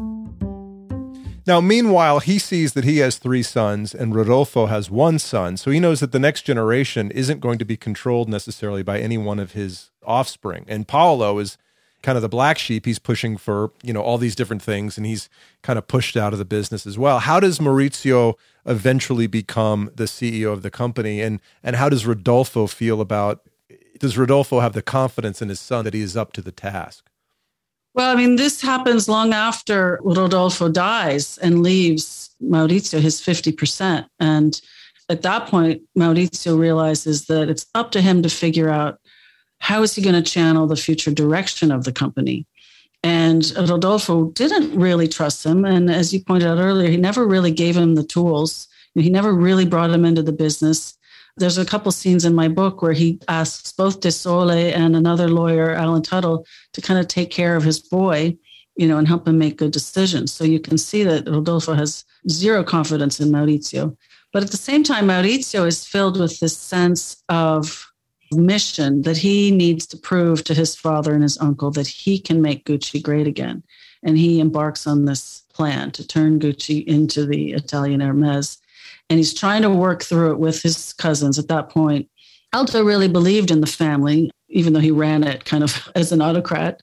Now, 1.47 1.61
meanwhile, 1.61 2.21
he 2.21 2.39
sees 2.39 2.75
that 2.75 2.85
he 2.85 2.99
has 2.99 3.17
three 3.19 3.43
sons 3.43 3.95
and 3.95 4.15
Rodolfo 4.15 4.67
has 4.67 4.91
one 4.91 5.19
son. 5.19 5.57
So 5.57 5.71
he 5.71 5.81
knows 5.81 6.01
that 6.01 6.13
the 6.13 6.19
next 6.19 6.43
generation 6.43 7.11
isn't 7.11 7.41
going 7.41 7.59
to 7.59 7.65
be 7.65 7.77
controlled 7.77 8.29
necessarily 8.29 8.83
by 8.83 9.01
any 9.01 9.19
one 9.19 9.39
of 9.39 9.53
his 9.53 9.91
offspring. 10.05 10.65
And 10.69 10.87
Paolo 10.87 11.39
is 11.39 11.57
kind 12.03 12.17
of 12.17 12.23
the 12.23 12.29
black 12.29 12.59
sheep. 12.59 12.87
He's 12.87 12.99
pushing 12.99 13.37
for, 13.37 13.73
you 13.83 13.93
know, 13.93 14.01
all 14.01 14.19
these 14.19 14.35
different 14.35 14.63
things 14.63 14.97
and 14.97 15.07
he's 15.07 15.29
kind 15.63 15.79
of 15.79 15.87
pushed 15.87 16.17
out 16.17 16.33
of 16.33 16.39
the 16.39 16.45
business 16.45 16.87
as 16.87 16.99
well. 16.99 17.19
How 17.21 17.41
does 17.41 17.59
Maurizio 17.59 18.35
eventually 18.67 19.27
become 19.27 19.91
the 19.95 20.05
CEO 20.05 20.53
of 20.53 20.63
the 20.63 20.71
company? 20.71 21.21
And 21.21 21.41
and 21.63 21.77
how 21.77 21.89
does 21.89 22.07
Rodolfo 22.07 22.67
feel 22.67 23.01
about 23.01 23.43
does 23.99 24.17
Rodolfo 24.17 24.61
have 24.61 24.73
the 24.73 24.83
confidence 24.83 25.43
in 25.43 25.51
his 25.51 25.61
son 25.61 25.85
that 25.85 25.95
he 25.95 26.01
is 26.01 26.17
up 26.17 26.33
to 26.33 26.43
the 26.43 26.53
task? 26.53 27.10
Well, 27.95 28.13
I 28.13 28.15
mean, 28.15 28.37
this 28.37 28.61
happens 28.61 29.09
long 29.09 29.33
after 29.33 29.99
Rodolfo 30.03 30.69
dies 30.69 31.39
and 31.39 31.63
leaves 31.63 32.31
Maurizio 32.43 33.01
his 33.01 33.21
50%. 33.21 34.07
And 34.21 34.61
at 35.09 35.23
that 35.23 35.49
point, 35.49 35.83
Maurizio 35.99 36.59
realizes 36.59 37.27
that 37.27 37.49
it's 37.49 37.67
up 37.75 37.91
to 37.93 38.01
him 38.01 38.23
to 38.23 38.29
figure 38.29 38.71
out 38.71 39.01
how 39.59 39.83
is 39.83 39.95
he 39.95 40.03
going 40.03 40.23
to 40.23 40.31
channel 40.31 40.67
the 40.67 40.77
future 40.77 41.11
direction 41.11 41.73
of 41.73 41.85
the 41.85 41.93
company. 41.93 42.47
And 43.03 43.51
Rodolfo 43.57 44.31
didn't 44.31 44.79
really 44.79 45.09
trust 45.09 45.45
him. 45.45 45.65
And 45.65 45.91
as 45.91 46.13
you 46.13 46.23
pointed 46.23 46.49
out 46.49 46.59
earlier, 46.59 46.91
he 46.91 46.97
never 46.97 47.27
really 47.27 47.51
gave 47.51 47.77
him 47.77 47.95
the 47.95 48.05
tools. 48.05 48.69
He 48.95 49.11
never 49.11 49.33
really 49.33 49.65
brought 49.65 49.91
him 49.91 50.05
into 50.05 50.23
the 50.23 50.33
business. 50.33 50.97
There's 51.41 51.57
a 51.57 51.65
couple 51.65 51.91
scenes 51.91 52.27
in 52.27 52.35
my 52.35 52.49
book 52.49 52.83
where 52.83 52.93
he 52.93 53.19
asks 53.27 53.73
both 53.73 54.01
De 54.01 54.13
Sole 54.13 54.51
and 54.51 54.95
another 54.95 55.27
lawyer, 55.27 55.71
Alan 55.71 56.03
Tuttle, 56.03 56.45
to 56.75 56.83
kind 56.83 57.01
of 57.01 57.09
take 57.09 57.31
care 57.31 57.57
of 57.57 57.65
his 57.65 57.81
boy, 57.81 58.37
you 58.77 58.87
know, 58.87 58.99
and 58.99 59.09
help 59.09 59.27
him 59.27 59.39
make 59.39 59.57
good 59.57 59.73
decisions. 59.73 60.35
So 60.35 60.45
you 60.45 60.61
can 60.61 60.77
see 60.77 61.03
that 61.05 61.27
Rodolfo 61.27 61.73
has 61.73 62.05
zero 62.29 62.63
confidence 62.63 63.21
in 63.21 63.31
Maurizio. 63.31 63.97
But 64.35 64.43
at 64.43 64.51
the 64.51 64.59
same 64.59 64.83
time, 64.83 65.07
Maurizio 65.07 65.67
is 65.67 65.87
filled 65.87 66.21
with 66.21 66.39
this 66.41 66.57
sense 66.57 67.23
of 67.31 67.91
mission 68.33 69.01
that 69.03 69.17
he 69.17 69.51
needs 69.51 69.87
to 69.87 69.97
prove 69.97 70.45
to 70.45 70.55
his 70.55 70.77
father 70.77 71.15
and 71.15 71.23
his 71.23 71.39
uncle 71.39 71.71
that 71.71 71.87
he 71.87 72.21
can 72.21 72.43
make 72.43 72.67
Gucci 72.67 73.03
great 73.03 73.27
again. 73.27 73.63
And 74.03 74.19
he 74.19 74.41
embarks 74.41 74.87
on 74.87 75.07
this 75.07 75.43
plan 75.55 75.91
to 75.93 76.07
turn 76.07 76.39
Gucci 76.39 76.85
into 76.85 77.25
the 77.25 77.55
Italian 77.55 78.01
Hermes 78.01 78.59
and 79.11 79.19
he's 79.19 79.35
trying 79.35 79.63
to 79.63 79.71
work 79.71 80.05
through 80.05 80.31
it 80.31 80.39
with 80.39 80.63
his 80.63 80.93
cousins 80.95 81.39
at 81.39 81.49
that 81.49 81.69
point. 81.69 82.09
Aldo 82.53 82.85
really 82.85 83.09
believed 83.09 83.51
in 83.51 83.61
the 83.61 83.67
family, 83.67 84.31
even 84.49 84.73
though 84.73 84.81
he 84.81 84.93
ran 84.93 85.25
it 85.25 85.45
kind 85.45 85.65
of 85.65 85.91
as 85.97 86.13
an 86.13 86.23
autocrat. 86.23 86.81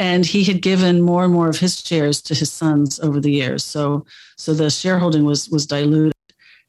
And 0.00 0.26
he 0.26 0.44
had 0.44 0.62
given 0.62 1.02
more 1.02 1.24
and 1.24 1.32
more 1.32 1.48
of 1.48 1.58
his 1.58 1.80
shares 1.80 2.20
to 2.22 2.34
his 2.34 2.52
sons 2.52 3.00
over 3.00 3.18
the 3.20 3.32
years. 3.32 3.64
So, 3.64 4.04
so 4.36 4.54
the 4.54 4.70
shareholding 4.70 5.24
was 5.24 5.48
was 5.48 5.66
diluted. 5.66 6.12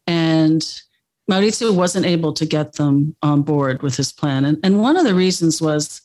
And 0.07 0.61
Maurizio 1.29 1.75
wasn't 1.75 2.07
able 2.07 2.33
to 2.33 2.45
get 2.45 2.73
them 2.73 3.15
on 3.21 3.43
board 3.43 3.83
with 3.83 3.95
his 3.95 4.11
plan. 4.11 4.45
And, 4.45 4.57
and 4.63 4.81
one 4.81 4.97
of 4.97 5.05
the 5.05 5.13
reasons 5.13 5.61
was, 5.61 6.01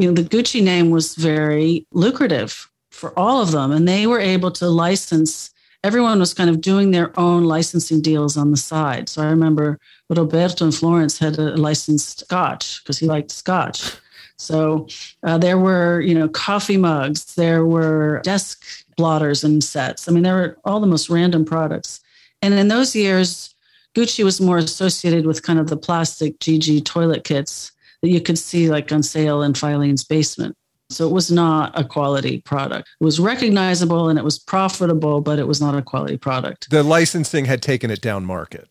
you 0.00 0.08
know, 0.08 0.14
the 0.20 0.28
Gucci 0.28 0.60
name 0.60 0.90
was 0.90 1.14
very 1.14 1.86
lucrative 1.92 2.68
for 2.90 3.16
all 3.16 3.40
of 3.40 3.52
them. 3.52 3.70
And 3.70 3.86
they 3.86 4.08
were 4.08 4.18
able 4.18 4.50
to 4.52 4.68
license 4.68 5.52
everyone 5.86 6.18
was 6.18 6.34
kind 6.34 6.50
of 6.50 6.60
doing 6.60 6.90
their 6.90 7.18
own 7.18 7.44
licensing 7.44 8.02
deals 8.02 8.36
on 8.36 8.50
the 8.50 8.56
side. 8.56 9.08
So 9.08 9.22
I 9.22 9.26
remember 9.26 9.78
Roberto 10.10 10.64
and 10.64 10.74
Florence 10.74 11.16
had 11.16 11.38
a 11.38 11.56
licensed 11.56 12.20
scotch 12.20 12.82
because 12.82 12.98
he 12.98 13.06
liked 13.06 13.30
scotch. 13.30 13.92
So 14.36 14.88
uh, 15.22 15.38
there 15.38 15.58
were, 15.58 16.00
you 16.00 16.12
know, 16.12 16.28
coffee 16.28 16.76
mugs, 16.76 17.36
there 17.36 17.64
were 17.64 18.20
desk 18.24 18.64
blotters 18.96 19.44
and 19.44 19.62
sets. 19.62 20.08
I 20.08 20.12
mean, 20.12 20.24
there 20.24 20.34
were 20.34 20.58
all 20.64 20.80
the 20.80 20.88
most 20.88 21.08
random 21.08 21.44
products. 21.44 22.00
And 22.42 22.52
in 22.54 22.66
those 22.66 22.96
years, 22.96 23.54
Gucci 23.94 24.24
was 24.24 24.40
more 24.40 24.58
associated 24.58 25.24
with 25.24 25.44
kind 25.44 25.60
of 25.60 25.68
the 25.68 25.76
plastic 25.76 26.38
GG 26.40 26.84
toilet 26.84 27.22
kits 27.22 27.70
that 28.02 28.10
you 28.10 28.20
could 28.20 28.38
see 28.38 28.68
like 28.68 28.90
on 28.90 29.04
sale 29.04 29.40
in 29.40 29.52
Filene's 29.52 30.04
basement. 30.04 30.56
So 30.88 31.08
it 31.08 31.12
was 31.12 31.30
not 31.30 31.78
a 31.78 31.84
quality 31.84 32.40
product. 32.42 32.88
It 33.00 33.04
was 33.04 33.18
recognizable 33.18 34.08
and 34.08 34.18
it 34.18 34.24
was 34.24 34.38
profitable, 34.38 35.20
but 35.20 35.38
it 35.38 35.48
was 35.48 35.60
not 35.60 35.76
a 35.76 35.82
quality 35.82 36.16
product. 36.16 36.70
The 36.70 36.82
licensing 36.82 37.44
had 37.44 37.60
taken 37.60 37.90
it 37.90 38.00
down 38.00 38.24
market. 38.24 38.68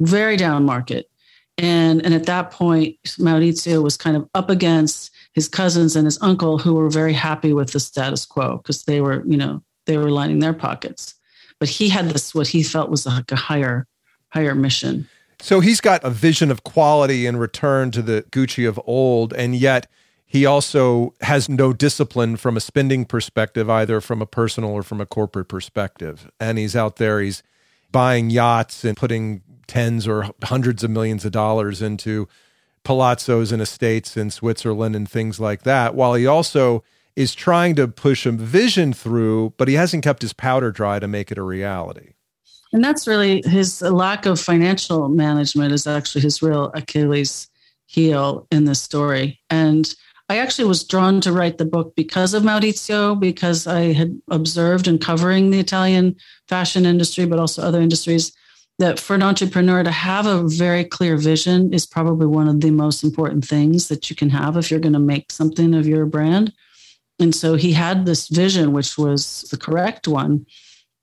Very 0.00 0.36
down 0.36 0.64
market. 0.64 1.08
And, 1.58 2.04
and 2.04 2.12
at 2.12 2.26
that 2.26 2.50
point, 2.50 2.98
Maurizio 3.18 3.82
was 3.82 3.96
kind 3.96 4.16
of 4.16 4.28
up 4.34 4.50
against 4.50 5.10
his 5.32 5.48
cousins 5.48 5.96
and 5.96 6.04
his 6.04 6.20
uncle 6.20 6.58
who 6.58 6.74
were 6.74 6.90
very 6.90 7.12
happy 7.12 7.52
with 7.52 7.72
the 7.72 7.80
status 7.80 8.26
quo 8.26 8.58
because 8.58 8.84
they 8.84 9.00
were, 9.00 9.24
you 9.26 9.36
know, 9.36 9.62
they 9.86 9.96
were 9.96 10.10
lining 10.10 10.40
their 10.40 10.52
pockets. 10.52 11.14
But 11.58 11.68
he 11.68 11.88
had 11.88 12.10
this, 12.10 12.34
what 12.34 12.48
he 12.48 12.62
felt 12.62 12.90
was 12.90 13.06
like 13.06 13.30
a 13.32 13.36
higher, 13.36 13.86
higher 14.28 14.54
mission. 14.54 15.08
So 15.40 15.60
he's 15.60 15.80
got 15.80 16.02
a 16.04 16.10
vision 16.10 16.50
of 16.50 16.64
quality 16.64 17.24
in 17.24 17.36
return 17.36 17.90
to 17.92 18.02
the 18.02 18.24
Gucci 18.30 18.68
of 18.68 18.80
old. 18.84 19.32
And 19.32 19.54
yet 19.54 19.86
he 20.36 20.44
also 20.44 21.14
has 21.22 21.48
no 21.48 21.72
discipline 21.72 22.36
from 22.36 22.58
a 22.58 22.60
spending 22.60 23.06
perspective, 23.06 23.70
either 23.70 24.02
from 24.02 24.20
a 24.20 24.26
personal 24.26 24.70
or 24.70 24.82
from 24.82 25.00
a 25.00 25.06
corporate 25.06 25.48
perspective. 25.48 26.30
And 26.38 26.58
he's 26.58 26.76
out 26.76 26.96
there, 26.96 27.22
he's 27.22 27.42
buying 27.90 28.28
yachts 28.28 28.84
and 28.84 28.98
putting 28.98 29.40
tens 29.66 30.06
or 30.06 30.28
hundreds 30.44 30.84
of 30.84 30.90
millions 30.90 31.24
of 31.24 31.32
dollars 31.32 31.80
into 31.80 32.28
palazzos 32.84 33.50
and 33.50 33.62
estates 33.62 34.14
in 34.14 34.30
Switzerland 34.30 34.94
and 34.94 35.08
things 35.08 35.40
like 35.40 35.62
that, 35.62 35.94
while 35.94 36.12
he 36.12 36.26
also 36.26 36.84
is 37.16 37.34
trying 37.34 37.74
to 37.76 37.88
push 37.88 38.26
a 38.26 38.30
vision 38.30 38.92
through, 38.92 39.54
but 39.56 39.68
he 39.68 39.74
hasn't 39.74 40.04
kept 40.04 40.20
his 40.20 40.34
powder 40.34 40.70
dry 40.70 40.98
to 40.98 41.08
make 41.08 41.32
it 41.32 41.38
a 41.38 41.42
reality. 41.42 42.10
And 42.74 42.84
that's 42.84 43.06
really 43.06 43.40
his 43.46 43.80
lack 43.80 44.26
of 44.26 44.38
financial 44.38 45.08
management 45.08 45.72
is 45.72 45.86
actually 45.86 46.20
his 46.20 46.42
real 46.42 46.70
Achilles 46.74 47.48
heel 47.86 48.46
in 48.50 48.66
this 48.66 48.82
story. 48.82 49.40
And 49.48 49.94
I 50.28 50.38
actually 50.38 50.64
was 50.64 50.82
drawn 50.82 51.20
to 51.20 51.32
write 51.32 51.58
the 51.58 51.64
book 51.64 51.94
because 51.94 52.34
of 52.34 52.42
Maurizio, 52.42 53.18
because 53.18 53.66
I 53.66 53.92
had 53.92 54.20
observed 54.28 54.88
in 54.88 54.98
covering 54.98 55.50
the 55.50 55.60
Italian 55.60 56.16
fashion 56.48 56.84
industry, 56.84 57.26
but 57.26 57.38
also 57.38 57.62
other 57.62 57.80
industries, 57.80 58.32
that 58.78 58.98
for 58.98 59.14
an 59.14 59.22
entrepreneur 59.22 59.82
to 59.84 59.90
have 59.90 60.26
a 60.26 60.42
very 60.48 60.84
clear 60.84 61.16
vision 61.16 61.72
is 61.72 61.86
probably 61.86 62.26
one 62.26 62.48
of 62.48 62.60
the 62.60 62.72
most 62.72 63.04
important 63.04 63.44
things 63.44 63.88
that 63.88 64.10
you 64.10 64.16
can 64.16 64.28
have 64.30 64.56
if 64.56 64.70
you're 64.70 64.80
going 64.80 64.92
to 64.92 64.98
make 64.98 65.30
something 65.30 65.74
of 65.74 65.86
your 65.86 66.06
brand. 66.06 66.52
And 67.18 67.34
so 67.34 67.54
he 67.54 67.72
had 67.72 68.04
this 68.04 68.28
vision, 68.28 68.72
which 68.72 68.98
was 68.98 69.42
the 69.50 69.56
correct 69.56 70.06
one, 70.08 70.44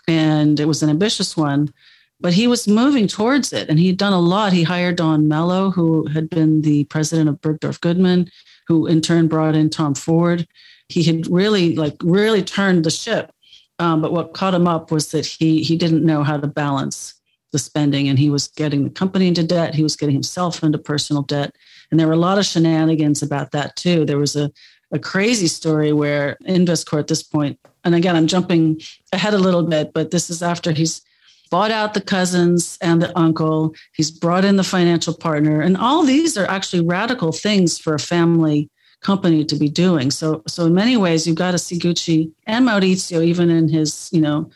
and 0.07 0.59
it 0.59 0.65
was 0.65 0.83
an 0.83 0.89
ambitious 0.89 1.36
one, 1.36 1.73
but 2.19 2.33
he 2.33 2.45
was 2.45 2.67
moving 2.67 3.07
towards 3.07 3.51
it 3.51 3.69
and 3.69 3.79
he'd 3.79 3.97
done 3.97 4.13
a 4.13 4.19
lot. 4.19 4.53
He 4.53 4.63
hired 4.63 4.97
Dawn 4.97 5.27
Mello, 5.27 5.71
who 5.71 6.07
had 6.07 6.29
been 6.29 6.62
the 6.62 6.83
president 6.86 7.29
of 7.29 7.41
Bergdorf 7.41 7.81
Goodman, 7.81 8.29
who 8.67 8.88
in 8.88 9.02
turn 9.02 9.28
brought 9.28 9.56
in 9.56 9.69
Tom 9.69 9.95
Ford. 9.95 10.47
He 10.89 11.04
had 11.04 11.28
really, 11.28 11.76
like, 11.76 11.95
really 12.04 12.43
turned 12.43 12.84
the 12.84 12.91
ship. 12.91 13.32
Um, 13.80 14.02
but 14.02 14.13
what 14.13 14.34
caught 14.34 14.54
him 14.54 14.67
up 14.67 14.91
was 14.91 15.12
that 15.12 15.26
he 15.26 15.63
he 15.63 15.76
didn't 15.76 16.06
know 16.06 16.23
how 16.23 16.38
to 16.38 16.47
balance 16.47 17.19
the 17.54 17.60
spending 17.60 18.10
and 18.10 18.19
he 18.19 18.30
was 18.30 18.47
getting 18.49 18.84
the 18.84 18.89
company 18.89 19.28
into 19.28 19.43
debt 19.43 19.76
he 19.76 19.84
was 19.84 19.95
getting 19.95 20.15
himself 20.15 20.63
into 20.63 20.78
personal 20.78 21.21
debt 21.21 21.56
and 21.91 21.99
there 21.99 22.08
were 22.08 22.13
a 22.13 22.17
lot 22.17 22.39
of 22.39 22.45
shenanigans 22.45 23.21
about 23.21 23.52
that 23.52 23.76
too 23.76 24.06
there 24.06 24.17
was 24.17 24.36
a, 24.36 24.52
a 24.91 24.97
crazy 24.97 25.47
story 25.47 25.93
where 25.93 26.36
investcorp 26.47 26.99
at 26.99 27.08
this 27.08 27.21
point 27.21 27.60
and 27.84 27.93
again 27.93 28.15
i'm 28.15 28.26
jumping 28.26 28.82
ahead 29.13 29.36
a 29.36 29.38
little 29.38 29.62
bit 29.62 29.93
but 29.93 30.10
this 30.10 30.32
is 30.32 30.41
after 30.41 30.71
he's 30.71 31.04
bought 31.53 31.71
out 31.79 31.93
the 31.93 32.01
cousins 32.01 32.77
and 32.81 32.99
the 32.99 33.15
uncle 33.25 33.75
he's 33.93 34.09
brought 34.09 34.43
in 34.43 34.55
the 34.55 34.63
financial 34.75 35.15
partner 35.27 35.61
and 35.61 35.77
all 35.77 36.03
these 36.03 36.35
are 36.35 36.49
actually 36.49 36.83
radical 36.97 37.31
things 37.31 37.77
for 37.77 37.93
a 37.93 38.07
family 38.13 38.67
company 39.01 39.45
to 39.45 39.55
be 39.55 39.69
doing 39.69 40.09
so 40.09 40.41
so 40.47 40.65
in 40.65 40.73
many 40.73 40.97
ways 40.97 41.27
you've 41.27 41.43
got 41.45 41.51
to 41.51 41.59
see 41.59 41.77
gucci 41.77 42.31
and 42.47 42.67
maurizio 42.67 43.23
even 43.23 43.51
in 43.51 43.67
his 43.67 44.09
you 44.11 44.21
know 44.21 44.49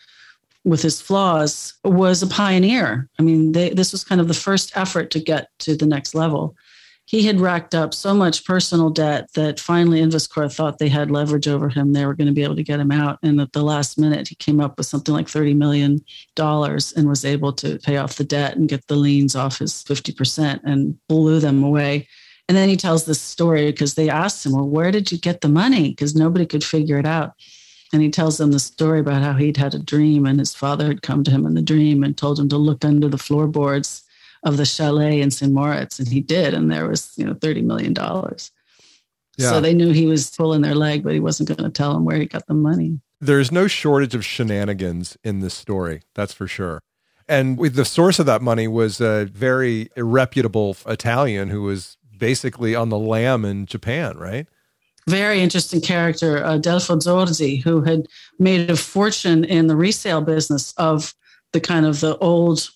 with 0.68 0.82
his 0.82 1.00
flaws, 1.00 1.74
was 1.86 2.22
a 2.22 2.28
pioneer. 2.28 3.08
I 3.18 3.22
mean, 3.24 3.54
they, 3.54 3.70
this 3.70 3.94
was 3.94 4.04
kind 4.04 4.20
of 4.20 4.28
the 4.28 4.34
first 4.34 4.76
effort 4.76 5.12
to 5.12 5.20
get 5.20 5.48
to 5.60 5.78
the 5.78 5.86
next 5.86 6.14
level. 6.14 6.56
He 7.08 7.24
had 7.24 7.40
racked 7.40 7.74
up 7.74 7.94
so 7.94 8.14
much 8.14 8.44
personal 8.44 8.90
debt 8.90 9.32
that 9.34 9.62
finally 9.62 10.02
Investcorp 10.02 10.54
thought 10.54 10.78
they 10.78 10.90
had 10.90 11.10
leverage 11.10 11.48
over 11.48 11.70
him. 11.70 11.94
They 11.94 12.06
were 12.06 12.14
going 12.14 12.28
to 12.28 12.34
be 12.34 12.44
able 12.44 12.58
to 12.58 12.64
get 12.64 12.82
him 12.82 12.92
out. 12.92 13.18
And 13.24 13.40
at 13.40 13.54
the 13.54 13.64
last 13.64 13.98
minute, 13.98 14.28
he 14.28 14.36
came 14.36 14.60
up 14.60 14.78
with 14.78 14.88
something 14.88 15.14
like 15.14 15.28
$30 15.28 15.56
million 15.56 16.02
and 16.38 17.08
was 17.08 17.24
able 17.24 17.54
to 17.54 17.80
pay 17.80 17.96
off 17.96 18.18
the 18.18 18.26
debt 18.26 18.58
and 18.58 18.68
get 18.68 18.86
the 18.88 18.98
liens 18.98 19.38
off 19.38 19.60
his 19.60 19.86
50% 19.86 20.60
and 20.66 20.98
blew 21.08 21.40
them 21.40 21.64
away. 21.64 22.10
And 22.50 22.58
then 22.58 22.68
he 22.68 22.76
tells 22.76 23.06
this 23.06 23.22
story 23.22 23.72
because 23.72 23.94
they 23.94 24.10
asked 24.10 24.46
him, 24.46 24.52
Well, 24.52 24.68
where 24.68 24.92
did 24.92 25.10
you 25.10 25.18
get 25.18 25.40
the 25.40 25.50
money? 25.50 25.92
Because 25.92 26.14
nobody 26.14 26.46
could 26.46 26.64
figure 26.64 27.00
it 27.00 27.06
out. 27.06 27.36
And 27.94 28.02
he 28.02 28.10
tells 28.10 28.38
them 28.38 28.52
the 28.52 28.60
story 28.60 29.00
about 29.00 29.22
how 29.22 29.32
he'd 29.34 29.56
had 29.56 29.74
a 29.74 29.80
dream 29.80 30.26
and 30.26 30.40
his 30.40 30.54
father 30.54 30.88
had 30.88 31.04
come 31.04 31.24
to 31.24 31.32
him 31.32 31.46
in 31.46 31.54
the 31.54 31.62
dream 31.62 32.04
and 32.04 32.18
told 32.18 32.38
him 32.38 32.50
to 32.50 32.58
look 32.58 32.84
under 32.84 33.08
the 33.08 33.18
floorboards 33.18 34.04
of 34.44 34.58
the 34.58 34.66
chalet 34.66 35.22
in 35.22 35.32
St. 35.32 35.52
Moritz. 35.52 36.00
And 36.00 36.08
he 36.08 36.22
did. 36.22 36.54
And 36.54 36.72
there 36.72 36.88
was, 36.88 37.14
you 37.18 37.26
know, 37.26 37.34
$30 37.34 37.64
million. 37.64 37.94
Yeah. 39.38 39.50
So 39.50 39.62
they 39.62 39.74
knew 39.74 39.92
he 39.92 40.08
was 40.08 40.30
pulling 40.30 40.62
their 40.62 40.76
leg, 40.76 41.04
but 41.04 41.14
he 41.14 41.20
wasn't 41.20 41.50
going 41.50 41.64
to 41.64 41.70
tell 41.70 41.94
them 41.94 42.06
where 42.06 42.18
he 42.18 42.26
got 42.26 42.48
the 42.48 42.54
money. 42.54 43.00
There's 43.20 43.52
no 43.52 43.68
shortage 43.68 44.16
of 44.16 44.26
shenanigans 44.26 45.18
in 45.24 45.40
this 45.40 45.54
story. 45.54 46.02
That's 46.16 46.34
for 46.34 46.48
sure. 46.48 46.82
And 47.28 47.60
the 47.60 47.86
source 47.86 48.20
of 48.20 48.26
that 48.26 48.42
money 48.42 48.68
was 48.68 49.02
a 49.02 49.26
very 49.26 49.90
reputable 49.98 50.78
Italian 50.86 51.50
who 51.50 51.64
was 51.64 51.98
basically 52.18 52.74
on 52.74 52.90
the 52.90 52.98
lam 52.98 53.44
in 53.44 53.66
Japan, 53.66 54.18
right? 54.18 54.48
very 55.08 55.42
interesting 55.42 55.82
character, 55.82 56.44
uh, 56.44 56.58
Delfo 56.58 56.98
Zorzi, 56.98 57.64
who 57.64 57.82
had 57.82 58.08
made 58.40 58.70
a 58.70 58.76
fortune 58.76 59.46
in 59.46 59.68
the 59.68 59.76
resale 59.76 60.22
business 60.22 60.74
of 60.78 61.16
the 61.54 61.62
kind 61.62 61.86
of 61.86 62.02
the 62.02 62.18
old 62.18 62.70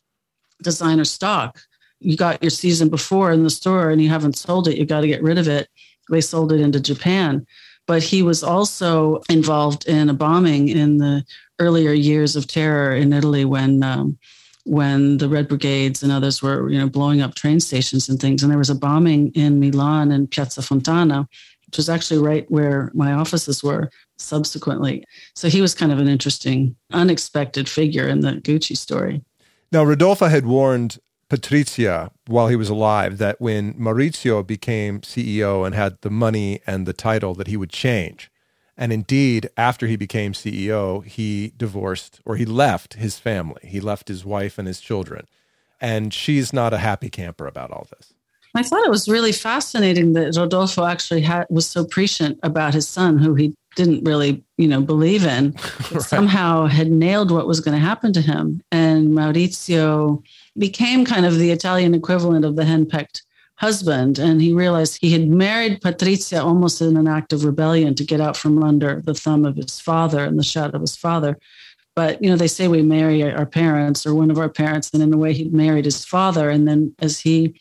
designer 0.61 1.05
stock. 1.05 1.59
You 1.99 2.17
got 2.17 2.41
your 2.41 2.49
season 2.49 2.89
before 2.89 3.31
in 3.31 3.43
the 3.43 3.49
store 3.49 3.89
and 3.89 4.01
you 4.01 4.09
haven't 4.09 4.37
sold 4.37 4.67
it, 4.67 4.77
you 4.77 4.85
got 4.85 5.01
to 5.01 5.07
get 5.07 5.23
rid 5.23 5.37
of 5.37 5.47
it. 5.47 5.69
They 6.09 6.21
sold 6.21 6.51
it 6.51 6.59
into 6.59 6.79
Japan. 6.79 7.45
But 7.87 8.03
he 8.03 8.21
was 8.21 8.43
also 8.43 9.21
involved 9.29 9.87
in 9.87 10.09
a 10.09 10.13
bombing 10.13 10.69
in 10.69 10.97
the 10.97 11.25
earlier 11.59 11.91
years 11.91 12.35
of 12.35 12.47
terror 12.47 12.95
in 12.95 13.13
Italy 13.13 13.45
when 13.45 13.83
um, 13.83 14.17
when 14.63 15.17
the 15.17 15.27
Red 15.27 15.47
Brigades 15.47 16.03
and 16.03 16.11
others 16.11 16.41
were, 16.41 16.69
you 16.69 16.77
know, 16.77 16.87
blowing 16.87 17.21
up 17.21 17.35
train 17.35 17.59
stations 17.59 18.07
and 18.07 18.19
things. 18.19 18.43
And 18.43 18.51
there 18.51 18.59
was 18.59 18.69
a 18.69 18.75
bombing 18.75 19.31
in 19.31 19.59
Milan 19.59 20.11
and 20.11 20.29
Piazza 20.29 20.61
Fontana, 20.61 21.27
which 21.65 21.77
was 21.77 21.89
actually 21.89 22.19
right 22.19 22.49
where 22.49 22.91
my 22.93 23.13
offices 23.13 23.63
were 23.63 23.89
subsequently. 24.17 25.03
So 25.35 25.49
he 25.49 25.61
was 25.61 25.73
kind 25.73 25.91
of 25.91 25.99
an 25.99 26.07
interesting, 26.07 26.75
unexpected 26.93 27.67
figure 27.67 28.07
in 28.07 28.21
the 28.21 28.33
Gucci 28.33 28.77
story. 28.77 29.23
Now, 29.71 29.83
Rodolfo 29.83 30.27
had 30.27 30.45
warned 30.45 30.99
Patrizia 31.29 32.11
while 32.27 32.49
he 32.49 32.57
was 32.57 32.67
alive 32.67 33.17
that 33.19 33.39
when 33.39 33.73
Maurizio 33.75 34.45
became 34.45 34.99
CEO 34.99 35.65
and 35.65 35.73
had 35.73 35.97
the 36.01 36.09
money 36.09 36.59
and 36.67 36.85
the 36.85 36.93
title 36.93 37.33
that 37.35 37.47
he 37.47 37.55
would 37.55 37.69
change. 37.69 38.29
And 38.75 38.91
indeed, 38.91 39.49
after 39.55 39.87
he 39.87 39.95
became 39.95 40.33
CEO, 40.33 41.05
he 41.05 41.53
divorced 41.55 42.19
or 42.25 42.35
he 42.35 42.45
left 42.45 42.95
his 42.95 43.17
family. 43.17 43.61
He 43.63 43.79
left 43.79 44.09
his 44.09 44.25
wife 44.25 44.57
and 44.57 44.67
his 44.67 44.81
children. 44.81 45.25
And 45.79 46.13
she's 46.13 46.51
not 46.51 46.73
a 46.73 46.79
happy 46.79 47.09
camper 47.09 47.47
about 47.47 47.71
all 47.71 47.87
this. 47.91 48.13
I 48.53 48.63
thought 48.63 48.83
it 48.83 48.91
was 48.91 49.07
really 49.07 49.31
fascinating 49.31 50.11
that 50.13 50.35
Rodolfo 50.35 50.83
actually 50.83 51.21
had, 51.21 51.47
was 51.49 51.65
so 51.65 51.85
prescient 51.85 52.39
about 52.43 52.73
his 52.73 52.89
son, 52.89 53.17
who 53.19 53.35
he 53.35 53.53
didn't 53.75 54.03
really, 54.03 54.43
you 54.57 54.67
know, 54.67 54.81
believe 54.81 55.25
in, 55.25 55.51
right. 55.91 56.01
somehow 56.01 56.65
had 56.65 56.91
nailed 56.91 57.31
what 57.31 57.47
was 57.47 57.59
going 57.59 57.77
to 57.77 57.85
happen 57.85 58.13
to 58.13 58.21
him. 58.21 58.61
And 58.71 59.09
Maurizio 59.09 60.23
became 60.57 61.05
kind 61.05 61.25
of 61.25 61.37
the 61.37 61.51
Italian 61.51 61.93
equivalent 61.93 62.45
of 62.45 62.55
the 62.55 62.65
henpecked 62.65 63.23
husband. 63.55 64.19
And 64.19 64.41
he 64.41 64.53
realized 64.53 64.97
he 64.99 65.11
had 65.11 65.27
married 65.27 65.81
Patrizia 65.81 66.43
almost 66.43 66.81
in 66.81 66.97
an 66.97 67.07
act 67.07 67.31
of 67.31 67.45
rebellion 67.45 67.95
to 67.95 68.03
get 68.03 68.19
out 68.19 68.35
from 68.35 68.63
under 68.63 69.01
the 69.05 69.13
thumb 69.13 69.45
of 69.45 69.55
his 69.55 69.79
father 69.79 70.23
and 70.25 70.37
the 70.37 70.43
shadow 70.43 70.75
of 70.75 70.81
his 70.81 70.95
father. 70.95 71.37
But, 71.95 72.23
you 72.23 72.29
know, 72.29 72.37
they 72.37 72.47
say 72.47 72.67
we 72.67 72.81
marry 72.81 73.21
our 73.23 73.45
parents 73.45 74.05
or 74.05 74.15
one 74.15 74.31
of 74.31 74.39
our 74.39 74.49
parents. 74.49 74.89
And 74.93 75.03
in 75.03 75.13
a 75.13 75.17
way, 75.17 75.33
he 75.33 75.45
married 75.45 75.85
his 75.85 76.05
father. 76.05 76.49
And 76.49 76.67
then 76.67 76.95
as 76.99 77.19
he 77.19 77.55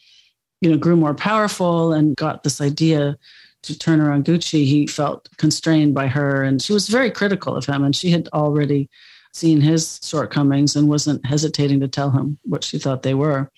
you 0.60 0.70
know, 0.70 0.76
grew 0.76 0.96
more 0.96 1.14
powerful 1.14 1.92
and 1.92 2.16
got 2.16 2.42
this 2.42 2.60
idea 2.60 3.18
to 3.62 3.78
turn 3.78 4.00
around 4.00 4.24
Gucci, 4.24 4.64
he 4.64 4.86
felt 4.86 5.28
constrained 5.36 5.94
by 5.94 6.06
her. 6.06 6.42
And 6.42 6.60
she 6.60 6.72
was 6.72 6.88
very 6.88 7.10
critical 7.10 7.56
of 7.56 7.66
him. 7.66 7.84
And 7.84 7.94
she 7.94 8.10
had 8.10 8.28
already 8.32 8.88
seen 9.32 9.60
his 9.60 10.00
shortcomings 10.02 10.74
and 10.76 10.88
wasn't 10.88 11.24
hesitating 11.24 11.80
to 11.80 11.88
tell 11.88 12.10
him 12.10 12.38
what 12.42 12.64
she 12.64 12.78
thought 12.78 13.02
they 13.02 13.14
were. 13.14 13.50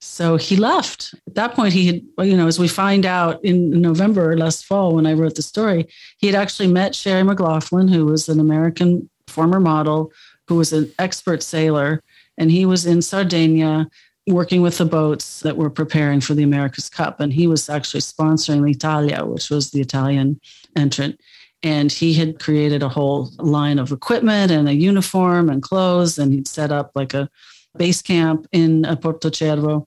So 0.00 0.36
he 0.36 0.56
left. 0.56 1.14
At 1.26 1.34
that 1.34 1.54
point, 1.54 1.72
he 1.72 1.86
had, 1.86 2.02
you 2.20 2.36
know, 2.36 2.46
as 2.46 2.58
we 2.58 2.68
find 2.68 3.04
out 3.04 3.44
in 3.44 3.80
November 3.80 4.36
last 4.36 4.64
fall 4.64 4.94
when 4.94 5.06
I 5.06 5.14
wrote 5.14 5.34
the 5.34 5.42
story, 5.42 5.88
he 6.18 6.28
had 6.28 6.36
actually 6.36 6.68
met 6.68 6.94
Sherry 6.94 7.24
McLaughlin, 7.24 7.88
who 7.88 8.06
was 8.06 8.28
an 8.28 8.38
American 8.38 9.10
former 9.26 9.58
model, 9.58 10.12
who 10.46 10.54
was 10.54 10.72
an 10.72 10.92
expert 10.98 11.42
sailor, 11.42 12.00
and 12.38 12.50
he 12.50 12.64
was 12.64 12.86
in 12.86 13.02
Sardinia 13.02 13.88
working 14.28 14.62
with 14.62 14.78
the 14.78 14.84
boats 14.84 15.40
that 15.40 15.56
were 15.56 15.70
preparing 15.70 16.20
for 16.20 16.34
the 16.34 16.42
America's 16.42 16.88
Cup. 16.88 17.20
And 17.20 17.32
he 17.32 17.46
was 17.46 17.68
actually 17.68 18.00
sponsoring 18.00 18.62
l'Italia, 18.62 19.24
which 19.24 19.50
was 19.50 19.70
the 19.70 19.80
Italian 19.80 20.40
entrant. 20.76 21.20
And 21.62 21.90
he 21.90 22.14
had 22.14 22.38
created 22.38 22.82
a 22.82 22.88
whole 22.88 23.30
line 23.38 23.78
of 23.78 23.90
equipment 23.90 24.52
and 24.52 24.68
a 24.68 24.74
uniform 24.74 25.48
and 25.48 25.62
clothes. 25.62 26.18
And 26.18 26.32
he'd 26.32 26.48
set 26.48 26.70
up 26.70 26.92
like 26.94 27.14
a 27.14 27.28
base 27.76 28.02
camp 28.02 28.46
in 28.52 28.84
uh, 28.84 28.96
Porto 28.96 29.30
Cervo. 29.30 29.86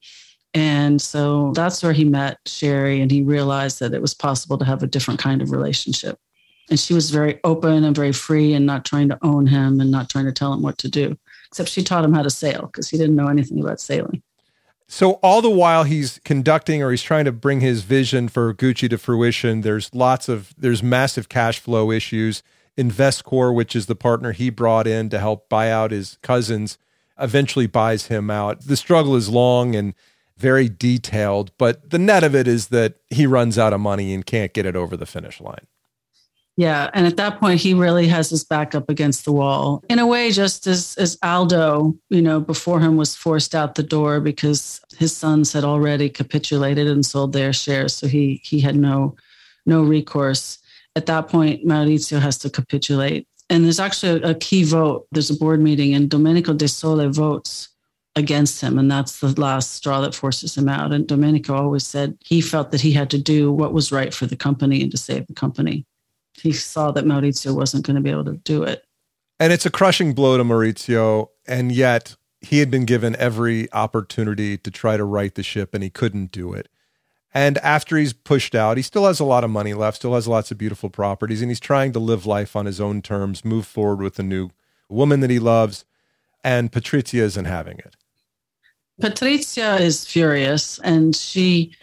And 0.53 1.01
so 1.01 1.53
that's 1.53 1.81
where 1.81 1.93
he 1.93 2.03
met 2.03 2.39
Sherry 2.45 3.01
and 3.01 3.09
he 3.09 3.21
realized 3.21 3.79
that 3.79 3.93
it 3.93 4.01
was 4.01 4.13
possible 4.13 4.57
to 4.57 4.65
have 4.65 4.83
a 4.83 4.87
different 4.87 5.19
kind 5.19 5.41
of 5.41 5.51
relationship. 5.51 6.19
And 6.69 6.79
she 6.79 6.93
was 6.93 7.09
very 7.09 7.39
open 7.43 7.83
and 7.83 7.95
very 7.95 8.11
free 8.11 8.53
and 8.53 8.65
not 8.65 8.85
trying 8.85 9.09
to 9.09 9.19
own 9.21 9.47
him 9.47 9.79
and 9.79 9.91
not 9.91 10.09
trying 10.09 10.25
to 10.25 10.31
tell 10.31 10.53
him 10.53 10.61
what 10.61 10.77
to 10.79 10.89
do, 10.89 11.17
except 11.47 11.69
she 11.69 11.83
taught 11.83 12.03
him 12.03 12.13
how 12.13 12.21
to 12.21 12.29
sail 12.29 12.63
because 12.63 12.89
he 12.89 12.97
didn't 12.97 13.15
know 13.15 13.27
anything 13.27 13.61
about 13.61 13.79
sailing. 13.79 14.21
So 14.91 15.13
all 15.23 15.41
the 15.41 15.49
while 15.49 15.85
he's 15.85 16.19
conducting 16.25 16.83
or 16.83 16.91
he's 16.91 17.01
trying 17.01 17.23
to 17.23 17.31
bring 17.31 17.61
his 17.61 17.83
vision 17.83 18.27
for 18.27 18.53
Gucci 18.53 18.89
to 18.89 18.97
fruition, 18.97 19.61
there's 19.61 19.95
lots 19.95 20.27
of 20.27 20.53
there's 20.57 20.83
massive 20.83 21.29
cash 21.29 21.59
flow 21.59 21.91
issues. 21.91 22.43
Investcorp, 22.77 23.55
which 23.55 23.73
is 23.73 23.85
the 23.85 23.95
partner 23.95 24.33
he 24.33 24.49
brought 24.49 24.87
in 24.87 25.09
to 25.09 25.17
help 25.17 25.47
buy 25.47 25.71
out 25.71 25.91
his 25.91 26.17
cousins, 26.21 26.77
eventually 27.17 27.67
buys 27.67 28.07
him 28.07 28.29
out. 28.29 28.65
The 28.65 28.75
struggle 28.75 29.15
is 29.15 29.29
long 29.29 29.75
and 29.75 29.93
very 30.35 30.67
detailed, 30.67 31.53
but 31.57 31.89
the 31.89 31.99
net 31.99 32.25
of 32.25 32.35
it 32.35 32.45
is 32.45 32.67
that 32.67 32.95
he 33.09 33.25
runs 33.25 33.57
out 33.57 33.71
of 33.71 33.79
money 33.79 34.13
and 34.13 34.25
can't 34.25 34.51
get 34.51 34.65
it 34.65 34.75
over 34.75 34.97
the 34.97 35.05
finish 35.05 35.39
line. 35.39 35.67
Yeah. 36.57 36.89
And 36.93 37.07
at 37.07 37.17
that 37.17 37.39
point, 37.39 37.61
he 37.61 37.73
really 37.73 38.07
has 38.07 38.29
his 38.29 38.43
back 38.43 38.75
up 38.75 38.89
against 38.89 39.25
the 39.25 39.31
wall. 39.31 39.83
In 39.89 39.99
a 39.99 40.05
way, 40.05 40.31
just 40.31 40.67
as, 40.67 40.95
as 40.97 41.17
Aldo, 41.23 41.97
you 42.09 42.21
know, 42.21 42.39
before 42.39 42.79
him 42.79 42.97
was 42.97 43.15
forced 43.15 43.55
out 43.55 43.75
the 43.75 43.83
door 43.83 44.19
because 44.19 44.81
his 44.97 45.15
sons 45.15 45.53
had 45.53 45.63
already 45.63 46.09
capitulated 46.09 46.87
and 46.87 47.05
sold 47.05 47.33
their 47.33 47.53
shares. 47.53 47.95
So 47.95 48.07
he 48.07 48.41
he 48.43 48.59
had 48.59 48.75
no 48.75 49.15
no 49.65 49.81
recourse. 49.81 50.59
At 50.95 51.05
that 51.05 51.29
point, 51.29 51.65
Maurizio 51.65 52.19
has 52.19 52.37
to 52.39 52.49
capitulate. 52.49 53.27
And 53.49 53.65
there's 53.65 53.79
actually 53.79 54.21
a, 54.23 54.35
key 54.35 54.63
vote. 54.63 55.07
There's 55.11 55.29
a 55.29 55.37
board 55.37 55.61
meeting, 55.61 55.93
and 55.93 56.09
Domenico 56.09 56.53
De 56.53 56.67
Sole 56.67 57.09
votes 57.09 57.69
against 58.15 58.61
him. 58.61 58.77
And 58.77 58.91
that's 58.91 59.19
the 59.19 59.39
last 59.39 59.71
straw 59.75 60.01
that 60.01 60.15
forces 60.15 60.57
him 60.57 60.67
out. 60.67 60.91
And 60.91 61.07
Domenico 61.07 61.55
always 61.55 61.87
said 61.87 62.17
he 62.25 62.41
felt 62.41 62.71
that 62.71 62.81
he 62.81 62.91
had 62.91 63.09
to 63.11 63.17
do 63.17 63.51
what 63.51 63.73
was 63.73 63.91
right 63.91 64.13
for 64.13 64.25
the 64.25 64.35
company 64.35 64.81
and 64.81 64.91
to 64.91 64.97
save 64.97 65.27
the 65.27 65.33
company 65.33 65.85
he 66.41 66.51
saw 66.51 66.91
that 66.91 67.05
Maurizio 67.05 67.55
wasn't 67.55 67.85
going 67.85 67.95
to 67.95 68.01
be 68.01 68.09
able 68.09 68.25
to 68.25 68.37
do 68.37 68.63
it. 68.63 68.85
And 69.39 69.51
it's 69.51 69.65
a 69.65 69.71
crushing 69.71 70.13
blow 70.13 70.37
to 70.37 70.43
Maurizio. 70.43 71.29
And 71.47 71.71
yet 71.71 72.15
he 72.41 72.59
had 72.59 72.71
been 72.71 72.85
given 72.85 73.15
every 73.17 73.71
opportunity 73.73 74.57
to 74.57 74.71
try 74.71 74.97
to 74.97 75.03
right 75.03 75.33
the 75.33 75.43
ship 75.43 75.73
and 75.73 75.83
he 75.83 75.89
couldn't 75.89 76.31
do 76.31 76.53
it. 76.53 76.69
And 77.33 77.57
after 77.59 77.95
he's 77.95 78.13
pushed 78.13 78.55
out, 78.55 78.77
he 78.77 78.83
still 78.83 79.05
has 79.05 79.19
a 79.19 79.25
lot 79.25 79.43
of 79.43 79.49
money 79.49 79.73
left, 79.73 79.97
still 79.97 80.15
has 80.15 80.27
lots 80.27 80.51
of 80.51 80.57
beautiful 80.57 80.89
properties, 80.89 81.41
and 81.41 81.49
he's 81.49 81.61
trying 81.61 81.93
to 81.93 81.99
live 81.99 82.25
life 82.25 82.57
on 82.57 82.65
his 82.65 82.81
own 82.81 83.01
terms, 83.01 83.45
move 83.45 83.65
forward 83.65 84.01
with 84.01 84.19
a 84.19 84.23
new 84.23 84.49
woman 84.89 85.21
that 85.21 85.29
he 85.29 85.39
loves. 85.39 85.85
And 86.43 86.71
Patrizia 86.71 87.21
isn't 87.21 87.45
having 87.45 87.77
it. 87.79 87.95
Patrizia 89.01 89.79
is 89.79 90.05
furious. 90.05 90.77
And 90.79 91.15
she, 91.15 91.73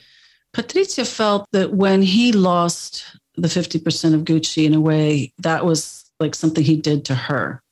Patrizia 0.53 1.07
felt 1.07 1.47
that 1.53 1.73
when 1.73 2.03
he 2.03 2.33
lost 2.33 3.18
the 3.41 3.49
50% 3.49 4.15
of 4.15 4.23
Gucci 4.23 4.67
in 4.67 4.75
a 4.75 4.81
way 4.81 5.33
that 5.39 5.65
was 5.65 6.11
like 6.19 6.35
something 6.35 6.65
he 6.65 6.77
did 6.77 7.05
to 7.07 7.15
her. 7.15 7.63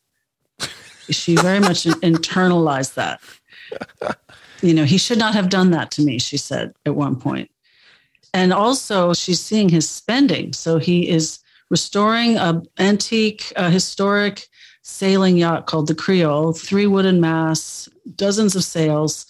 she 1.11 1.35
very 1.37 1.61
much 1.61 1.85
internalized 1.85 2.95
that. 2.95 3.21
You 4.63 4.75
know, 4.75 4.85
he 4.85 4.99
should 4.99 5.19
not 5.19 5.35
have 5.35 5.51
done 5.51 5.71
that 5.73 5.91
to 5.93 6.03
me, 6.03 6.19
she 6.19 6.37
said 6.37 6.73
at 6.87 6.95
one 6.95 7.17
point. 7.17 7.51
And 8.33 8.53
also, 8.53 9.13
she's 9.13 9.41
seeing 9.41 9.69
his 9.69 9.89
spending. 9.89 10.53
So 10.53 10.79
he 10.79 11.09
is 11.09 11.41
restoring 11.71 12.37
a 12.37 12.63
antique, 12.79 13.53
uh, 13.57 13.71
historic 13.71 14.47
sailing 14.83 15.37
yacht 15.37 15.67
called 15.67 15.89
the 15.89 15.95
Creole, 15.95 16.53
three 16.53 16.87
wooden 16.87 17.21
masts, 17.21 17.89
dozens 18.15 18.55
of 18.55 18.63
sails, 18.63 19.27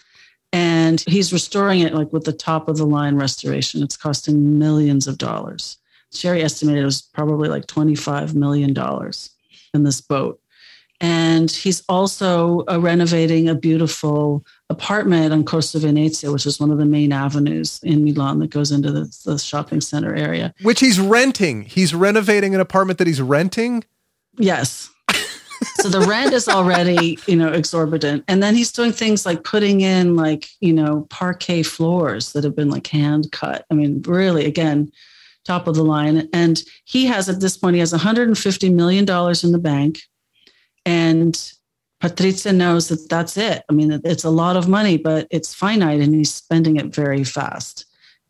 and 0.53 1.03
he's 1.07 1.33
restoring 1.33 1.81
it 1.81 1.95
like 1.95 2.13
with 2.13 2.25
the 2.25 2.33
top 2.33 2.69
of 2.69 2.77
the 2.77 2.87
line 2.87 3.17
restoration. 3.17 3.83
It's 3.83 3.97
costing 3.97 4.59
millions 4.59 5.07
of 5.07 5.19
dollars. 5.19 5.79
Sherry 6.17 6.43
estimated 6.43 6.83
it 6.83 6.87
was 6.87 7.03
probably 7.03 7.49
like 7.49 7.67
$25 7.67 8.35
million 8.35 8.75
in 9.75 9.83
this 9.85 10.01
boat. 10.01 10.41
And 11.01 11.51
he's 11.51 11.83
also 11.89 12.65
uh, 12.71 12.81
renovating 12.81 13.49
a 13.49 13.55
beautiful 13.55 14.45
apartment 14.71 15.33
on 15.33 15.45
Corso 15.45 15.79
Venezia, 15.79 16.33
which 16.33 16.47
is 16.47 16.59
one 16.59 16.71
of 16.71 16.79
the 16.79 16.87
main 16.87 17.13
avenues 17.13 17.81
in 17.83 18.03
Milan 18.03 18.39
that 18.39 18.51
goes 18.51 18.73
into 18.73 18.91
the, 18.91 19.19
the 19.27 19.39
shopping 19.39 19.83
center 19.83 20.15
area. 20.15 20.55
Which 20.63 20.81
he's 20.81 20.99
renting. 20.99 21.63
He's 21.63 21.95
renovating 21.95 22.55
an 22.55 22.61
apartment 22.61 22.99
that 22.99 23.07
he's 23.07 23.21
renting? 23.21 23.85
Yes. 24.39 24.89
so 25.81 25.91
the 25.91 26.01
rent 26.01 26.33
is 26.33 26.49
already, 26.49 27.19
you 27.27 27.37
know, 27.37 27.53
exorbitant. 27.53 28.25
And 28.27 28.43
then 28.43 28.55
he's 28.55 28.73
doing 28.73 28.93
things 28.93 29.27
like 29.27 29.45
putting 29.45 29.83
in 29.83 30.17
like, 30.17 30.49
you 30.61 30.73
know, 30.73 31.07
parquet 31.11 31.63
floors 31.63 32.33
that 32.33 32.45
have 32.45 32.57
been 32.57 32.71
like 32.71 32.87
hand 32.87 33.33
cut. 33.33 33.67
I 33.71 33.75
mean, 33.75 34.01
really, 34.03 34.47
again, 34.47 34.91
top 35.47 35.69
of 35.69 35.75
the 35.75 35.85
line. 35.85 36.29
And 36.33 36.63
he 36.85 37.07
has 37.07 37.29
at 37.29 37.41
this 37.41 37.57
point, 37.57 37.75
he 37.75 37.81
has 37.81 37.93
$150 37.93 38.75
million 38.75 39.05
in 39.05 39.53
the 39.53 39.61
bank. 39.61 40.01
And 40.85 41.35
Patrizia 42.03 42.55
knows 42.55 42.89
that 42.89 43.09
that's 43.09 43.37
it. 43.37 43.63
I 43.69 43.73
mean, 43.73 44.01
it's 44.05 44.25
a 44.25 44.31
lot 44.31 44.57
of 44.57 44.69
money, 44.69 44.97
but 44.99 45.27
it's 45.31 45.55
finite 45.55 46.01
and 46.01 46.15
he's 46.15 46.33
spending 46.33 46.77
it 46.77 46.95
very 46.95 47.25
fast. 47.25 47.87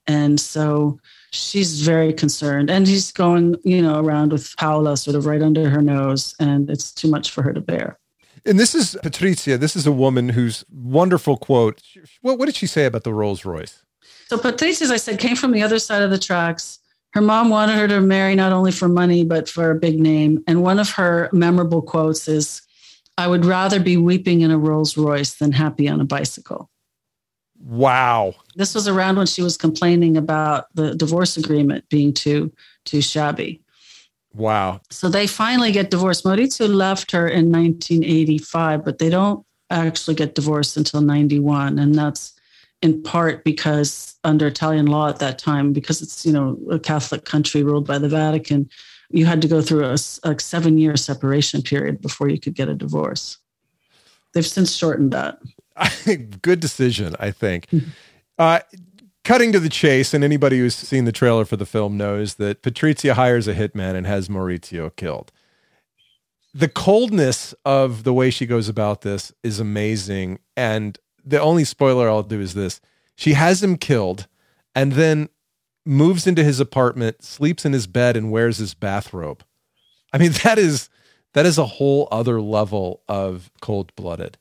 And 0.06 0.38
so 0.38 1.00
she's 1.32 1.80
very 1.80 2.12
concerned. 2.12 2.70
And 2.70 2.86
he's 2.86 3.10
going, 3.10 3.56
you 3.64 3.82
know, 3.82 4.00
around 4.00 4.32
with 4.32 4.54
Paola 4.56 4.96
sort 4.96 5.16
of 5.16 5.26
right 5.26 5.42
under 5.42 5.68
her 5.68 5.82
nose. 5.82 6.34
And 6.38 6.70
it's 6.70 6.92
too 6.92 7.10
much 7.10 7.30
for 7.30 7.42
her 7.42 7.52
to 7.52 7.60
bear. 7.60 7.98
And 8.44 8.60
this 8.60 8.76
is 8.76 8.96
Patrizia. 9.02 9.58
This 9.58 9.74
is 9.74 9.86
a 9.86 9.92
woman 9.92 10.28
whose 10.28 10.64
wonderful 10.70 11.36
quote. 11.36 11.82
What, 12.20 12.38
what 12.38 12.46
did 12.46 12.54
she 12.54 12.68
say 12.68 12.86
about 12.86 13.02
the 13.02 13.12
Rolls 13.12 13.44
Royce? 13.44 13.82
So 14.28 14.38
Patrizia, 14.38 14.82
as 14.82 14.90
I 14.92 14.96
said, 14.96 15.18
came 15.18 15.34
from 15.34 15.50
the 15.50 15.62
other 15.62 15.80
side 15.80 16.02
of 16.02 16.10
the 16.10 16.18
tracks 16.18 16.78
her 17.16 17.22
mom 17.22 17.48
wanted 17.48 17.76
her 17.76 17.88
to 17.88 18.02
marry 18.02 18.34
not 18.34 18.52
only 18.52 18.70
for 18.70 18.88
money, 18.88 19.24
but 19.24 19.48
for 19.48 19.70
a 19.70 19.74
big 19.74 19.98
name. 19.98 20.44
And 20.46 20.62
one 20.62 20.78
of 20.78 20.90
her 20.90 21.30
memorable 21.32 21.80
quotes 21.80 22.28
is 22.28 22.60
I 23.16 23.26
would 23.26 23.46
rather 23.46 23.80
be 23.80 23.96
weeping 23.96 24.42
in 24.42 24.50
a 24.50 24.58
Rolls 24.58 24.98
Royce 24.98 25.36
than 25.36 25.50
happy 25.50 25.88
on 25.88 25.98
a 25.98 26.04
bicycle. 26.04 26.68
Wow. 27.58 28.34
This 28.54 28.74
was 28.74 28.86
around 28.86 29.16
when 29.16 29.26
she 29.26 29.40
was 29.40 29.56
complaining 29.56 30.18
about 30.18 30.66
the 30.74 30.94
divorce 30.94 31.38
agreement 31.38 31.88
being 31.88 32.12
too 32.12 32.52
too 32.84 33.00
shabby. 33.00 33.62
Wow. 34.34 34.82
So 34.90 35.08
they 35.08 35.26
finally 35.26 35.72
get 35.72 35.90
divorced. 35.90 36.22
Maurizio 36.22 36.68
left 36.68 37.12
her 37.12 37.26
in 37.26 37.50
1985, 37.50 38.84
but 38.84 38.98
they 38.98 39.08
don't 39.08 39.42
actually 39.70 40.16
get 40.16 40.34
divorced 40.34 40.76
until 40.76 41.00
91. 41.00 41.78
And 41.78 41.94
that's 41.94 42.35
in 42.86 43.02
part 43.02 43.42
because 43.42 44.14
under 44.22 44.46
Italian 44.46 44.86
law 44.86 45.08
at 45.08 45.18
that 45.18 45.38
time, 45.40 45.72
because 45.72 46.00
it's 46.00 46.24
you 46.24 46.32
know 46.32 46.56
a 46.70 46.78
Catholic 46.78 47.24
country 47.24 47.64
ruled 47.64 47.86
by 47.86 47.98
the 47.98 48.08
Vatican, 48.08 48.70
you 49.10 49.26
had 49.26 49.42
to 49.42 49.48
go 49.48 49.60
through 49.60 49.84
a, 49.84 49.94
a 50.22 50.38
seven 50.38 50.78
year 50.78 50.96
separation 50.96 51.62
period 51.62 52.00
before 52.00 52.28
you 52.28 52.38
could 52.38 52.54
get 52.54 52.68
a 52.68 52.74
divorce. 52.74 53.38
They've 54.32 54.46
since 54.46 54.72
shortened 54.72 55.12
that. 55.12 55.38
Good 56.42 56.60
decision, 56.60 57.16
I 57.18 57.32
think. 57.32 57.66
uh, 58.38 58.60
cutting 59.24 59.50
to 59.50 59.58
the 59.58 59.68
chase, 59.68 60.14
and 60.14 60.22
anybody 60.22 60.58
who's 60.60 60.76
seen 60.76 61.06
the 61.06 61.12
trailer 61.12 61.44
for 61.44 61.56
the 61.56 61.66
film 61.66 61.96
knows 61.96 62.36
that 62.36 62.62
Patrizia 62.62 63.14
hires 63.14 63.48
a 63.48 63.54
hitman 63.54 63.94
and 63.96 64.06
has 64.06 64.28
Maurizio 64.28 64.94
killed. 64.94 65.32
The 66.54 66.68
coldness 66.68 67.52
of 67.64 68.04
the 68.04 68.14
way 68.14 68.30
she 68.30 68.46
goes 68.46 68.68
about 68.68 69.00
this 69.00 69.32
is 69.42 69.58
amazing. 69.58 70.38
And 70.56 70.98
the 71.26 71.40
only 71.40 71.64
spoiler 71.64 72.08
I'll 72.08 72.22
do 72.22 72.40
is 72.40 72.54
this 72.54 72.80
she 73.16 73.32
has 73.32 73.62
him 73.62 73.76
killed 73.76 74.28
and 74.74 74.92
then 74.92 75.28
moves 75.84 76.26
into 76.26 76.44
his 76.44 76.60
apartment, 76.60 77.22
sleeps 77.22 77.64
in 77.64 77.72
his 77.72 77.86
bed, 77.86 78.16
and 78.16 78.30
wears 78.30 78.58
his 78.58 78.74
bathrobe. 78.74 79.42
I 80.12 80.18
mean, 80.18 80.32
that 80.44 80.58
is 80.58 80.88
that 81.34 81.44
is 81.44 81.58
a 81.58 81.66
whole 81.66 82.08
other 82.10 82.40
level 82.40 83.02
of 83.08 83.50
cold 83.60 83.94
blooded. 83.96 84.38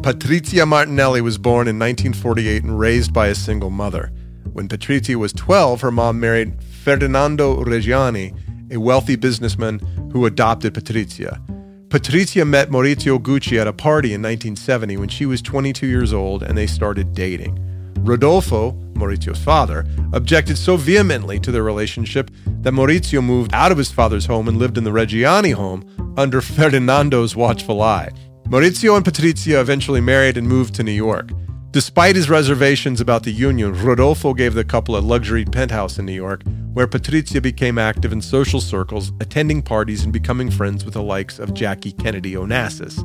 Patrizia 0.00 0.66
Martinelli 0.66 1.20
was 1.20 1.38
born 1.38 1.68
in 1.68 1.78
1948 1.78 2.62
and 2.62 2.78
raised 2.78 3.12
by 3.12 3.28
a 3.28 3.34
single 3.34 3.70
mother. 3.70 4.12
When 4.52 4.68
Patrizia 4.68 5.16
was 5.16 5.32
12, 5.32 5.80
her 5.80 5.90
mom 5.90 6.20
married 6.20 6.62
Ferdinando 6.62 7.62
Reggiani, 7.64 8.72
a 8.72 8.78
wealthy 8.78 9.16
businessman 9.16 9.80
who 10.12 10.26
adopted 10.26 10.74
Patrizia. 10.74 11.40
Patrizia 11.88 12.44
met 12.44 12.68
Maurizio 12.68 13.16
Gucci 13.16 13.60
at 13.60 13.68
a 13.68 13.72
party 13.72 14.08
in 14.08 14.20
1970 14.20 14.96
when 14.96 15.08
she 15.08 15.24
was 15.24 15.40
22 15.40 15.86
years 15.86 16.12
old 16.12 16.42
and 16.42 16.58
they 16.58 16.66
started 16.66 17.14
dating. 17.14 17.62
Rodolfo, 18.00 18.72
Maurizio's 18.94 19.38
father, 19.38 19.86
objected 20.12 20.58
so 20.58 20.76
vehemently 20.76 21.38
to 21.38 21.52
their 21.52 21.62
relationship 21.62 22.28
that 22.62 22.72
Maurizio 22.72 23.22
moved 23.22 23.54
out 23.54 23.70
of 23.70 23.78
his 23.78 23.92
father's 23.92 24.26
home 24.26 24.48
and 24.48 24.58
lived 24.58 24.76
in 24.76 24.82
the 24.82 24.90
Reggiani 24.90 25.54
home 25.54 25.84
under 26.16 26.40
Ferdinando's 26.42 27.36
watchful 27.36 27.80
eye. 27.80 28.10
Maurizio 28.48 28.96
and 28.96 29.06
Patrizia 29.06 29.60
eventually 29.60 30.00
married 30.00 30.36
and 30.36 30.48
moved 30.48 30.74
to 30.74 30.82
New 30.82 30.90
York. 30.90 31.30
Despite 31.76 32.16
his 32.16 32.30
reservations 32.30 33.02
about 33.02 33.24
the 33.24 33.30
union, 33.30 33.74
Rodolfo 33.74 34.32
gave 34.32 34.54
the 34.54 34.64
couple 34.64 34.96
a 34.96 34.98
luxury 34.98 35.44
penthouse 35.44 35.98
in 35.98 36.06
New 36.06 36.12
York, 36.14 36.42
where 36.72 36.86
Patrizia 36.86 37.42
became 37.42 37.76
active 37.76 38.12
in 38.12 38.22
social 38.22 38.62
circles, 38.62 39.12
attending 39.20 39.60
parties 39.60 40.02
and 40.02 40.10
becoming 40.10 40.50
friends 40.50 40.86
with 40.86 40.94
the 40.94 41.02
likes 41.02 41.38
of 41.38 41.52
Jackie 41.52 41.92
Kennedy 41.92 42.32
Onassis. 42.32 42.96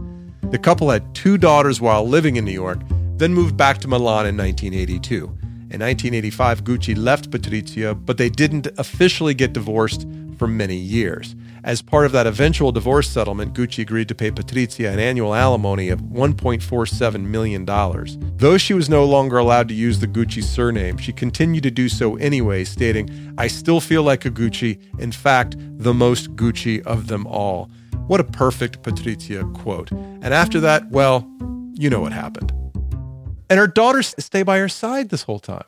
The 0.52 0.58
couple 0.58 0.90
had 0.90 1.14
two 1.14 1.38
daughters 1.38 1.82
while 1.82 2.08
living 2.08 2.38
in 2.38 2.46
New 2.46 2.54
York, 2.54 2.80
then 3.18 3.34
moved 3.34 3.58
back 3.58 3.80
to 3.80 3.90
Milan 3.90 4.26
in 4.26 4.38
1982. 4.38 5.38
In 5.72 5.80
1985, 5.80 6.66
Gucci 6.66 6.98
left 6.98 7.32
Patrizia, 7.32 7.96
but 7.96 8.18
they 8.18 8.28
didn't 8.28 8.68
officially 8.78 9.34
get 9.34 9.54
divorced 9.54 10.06
for 10.38 10.46
many 10.46 10.76
years. 10.76 11.34
As 11.64 11.82
part 11.82 12.06
of 12.06 12.12
that 12.12 12.28
eventual 12.28 12.74
divorce 12.74 13.08
settlement, 13.08 13.54
Gucci 13.54 13.84
agreed 13.84 14.10
to 14.10 14.16
pay 14.16 14.32
Patrizia 14.32 14.92
an 14.92 15.00
annual 15.00 15.34
alimony 15.34 15.88
of 15.88 16.02
$1.47 16.02 17.24
million. 17.24 17.64
Though 18.36 18.58
she 18.58 18.74
was 18.74 18.90
no 18.90 19.06
longer 19.06 19.38
allowed 19.38 19.70
to 19.70 19.74
use 19.74 20.00
the 20.00 20.08
Gucci 20.08 20.44
surname, 20.44 20.98
she 20.98 21.14
continued 21.14 21.64
to 21.64 21.72
do 21.72 21.88
so 21.88 22.18
anyway, 22.18 22.66
stating, 22.66 23.34
I 23.38 23.48
still 23.48 23.80
feel 23.80 24.04
like 24.04 24.26
a 24.26 24.32
Gucci, 24.32 24.78
in 25.00 25.14
fact, 25.14 25.56
the 25.78 25.94
most 25.94 26.36
Gucci 26.36 26.86
of 26.86 27.08
them 27.08 27.26
all. 27.28 27.70
What 28.08 28.20
a 28.20 28.26
perfect 28.26 28.82
Patrizia 28.82 29.50
quote. 29.54 29.90
And 29.92 30.34
after 30.34 30.60
that, 30.60 30.90
well, 30.90 31.26
you 31.76 31.90
know 31.90 32.02
what 32.02 32.12
happened. 32.12 32.52
And 33.52 33.60
her 33.60 33.68
daughters 33.68 34.16
stay 34.18 34.44
by 34.44 34.60
her 34.60 34.70
side 34.70 35.10
this 35.10 35.24
whole 35.24 35.38
time. 35.38 35.66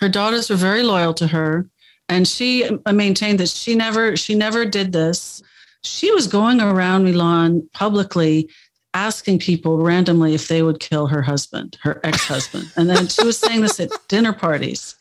Her 0.00 0.08
daughters 0.08 0.50
were 0.50 0.56
very 0.56 0.82
loyal 0.82 1.14
to 1.14 1.28
her. 1.28 1.70
And 2.08 2.26
she 2.26 2.68
maintained 2.90 3.38
that 3.38 3.50
she 3.50 3.76
never 3.76 4.16
she 4.16 4.34
never 4.34 4.64
did 4.64 4.92
this. 4.92 5.40
She 5.84 6.10
was 6.10 6.26
going 6.26 6.60
around 6.60 7.04
milan 7.04 7.68
publicly 7.72 8.50
asking 8.94 9.38
people 9.38 9.78
randomly 9.78 10.34
if 10.34 10.48
they 10.48 10.64
would 10.64 10.80
kill 10.80 11.06
her 11.06 11.22
husband 11.22 11.78
her 11.82 12.00
ex-husband. 12.02 12.72
And 12.76 12.90
then 12.90 13.06
she 13.06 13.24
was 13.24 13.38
saying 13.38 13.60
this 13.60 13.78
at 13.78 13.92
dinner 14.08 14.32
parties. 14.32 14.96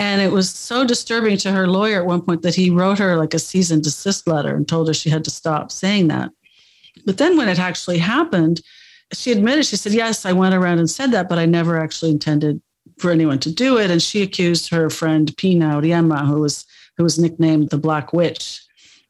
And 0.00 0.20
it 0.20 0.32
was 0.32 0.50
so 0.50 0.84
disturbing 0.84 1.36
to 1.38 1.52
her 1.52 1.68
lawyer 1.68 2.00
at 2.00 2.06
one 2.06 2.22
point 2.22 2.42
that 2.42 2.56
he 2.56 2.68
wrote 2.68 2.98
her 2.98 3.16
like 3.16 3.32
a 3.32 3.38
cease 3.38 3.70
and 3.70 3.80
desist 3.80 4.26
letter 4.26 4.56
and 4.56 4.66
told 4.66 4.88
her 4.88 4.94
she 4.94 5.08
had 5.08 5.22
to 5.22 5.30
stop 5.30 5.70
saying 5.70 6.08
that. 6.08 6.32
But 7.06 7.18
then 7.18 7.36
when 7.36 7.48
it 7.48 7.60
actually 7.60 7.98
happened 7.98 8.60
she 9.14 9.32
admitted 9.32 9.64
she 9.64 9.76
said 9.76 9.92
yes 9.92 10.26
i 10.26 10.32
went 10.32 10.54
around 10.54 10.78
and 10.78 10.90
said 10.90 11.10
that 11.12 11.28
but 11.28 11.38
i 11.38 11.46
never 11.46 11.78
actually 11.78 12.10
intended 12.10 12.60
for 12.98 13.10
anyone 13.10 13.38
to 13.40 13.52
do 13.52 13.78
it. 13.78 13.90
And 13.90 14.02
she 14.02 14.22
accused 14.22 14.70
her 14.70 14.90
friend 14.90 15.34
Pina 15.36 15.80
Auriemma, 15.80 16.26
who 16.26 16.40
was 16.40 16.64
who 16.96 17.02
was 17.02 17.18
nicknamed 17.18 17.70
the 17.70 17.78
Black 17.78 18.12
Witch, 18.12 18.62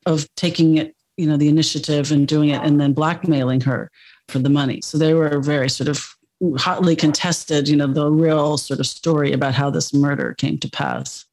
of 0.07 0.27
taking 0.37 0.79
it, 0.79 0.97
you 1.17 1.27
know, 1.27 1.37
the 1.37 1.49
initiative 1.49 2.11
and 2.13 2.27
doing 2.27 2.49
it 2.49 2.63
and 2.63 2.81
then 2.81 2.95
blackmailing 2.95 3.61
her 3.63 3.91
for 4.29 4.39
the 4.39 4.49
money. 4.49 4.81
So 4.83 4.97
they 4.97 5.13
were 5.13 5.39
very 5.41 5.69
sort 5.69 5.89
of 5.89 6.15
hotly 6.57 6.97
contested, 6.97 7.69
you 7.69 7.77
know, 7.77 7.87
the 7.87 8.11
real 8.11 8.57
sort 8.57 8.81
of 8.81 8.87
story 8.87 9.33
about 9.33 9.55
how 9.55 9.69
this 9.69 9.93
murder 9.93 10.35
came 10.35 10.57
to 10.59 10.71
pass. 10.71 11.27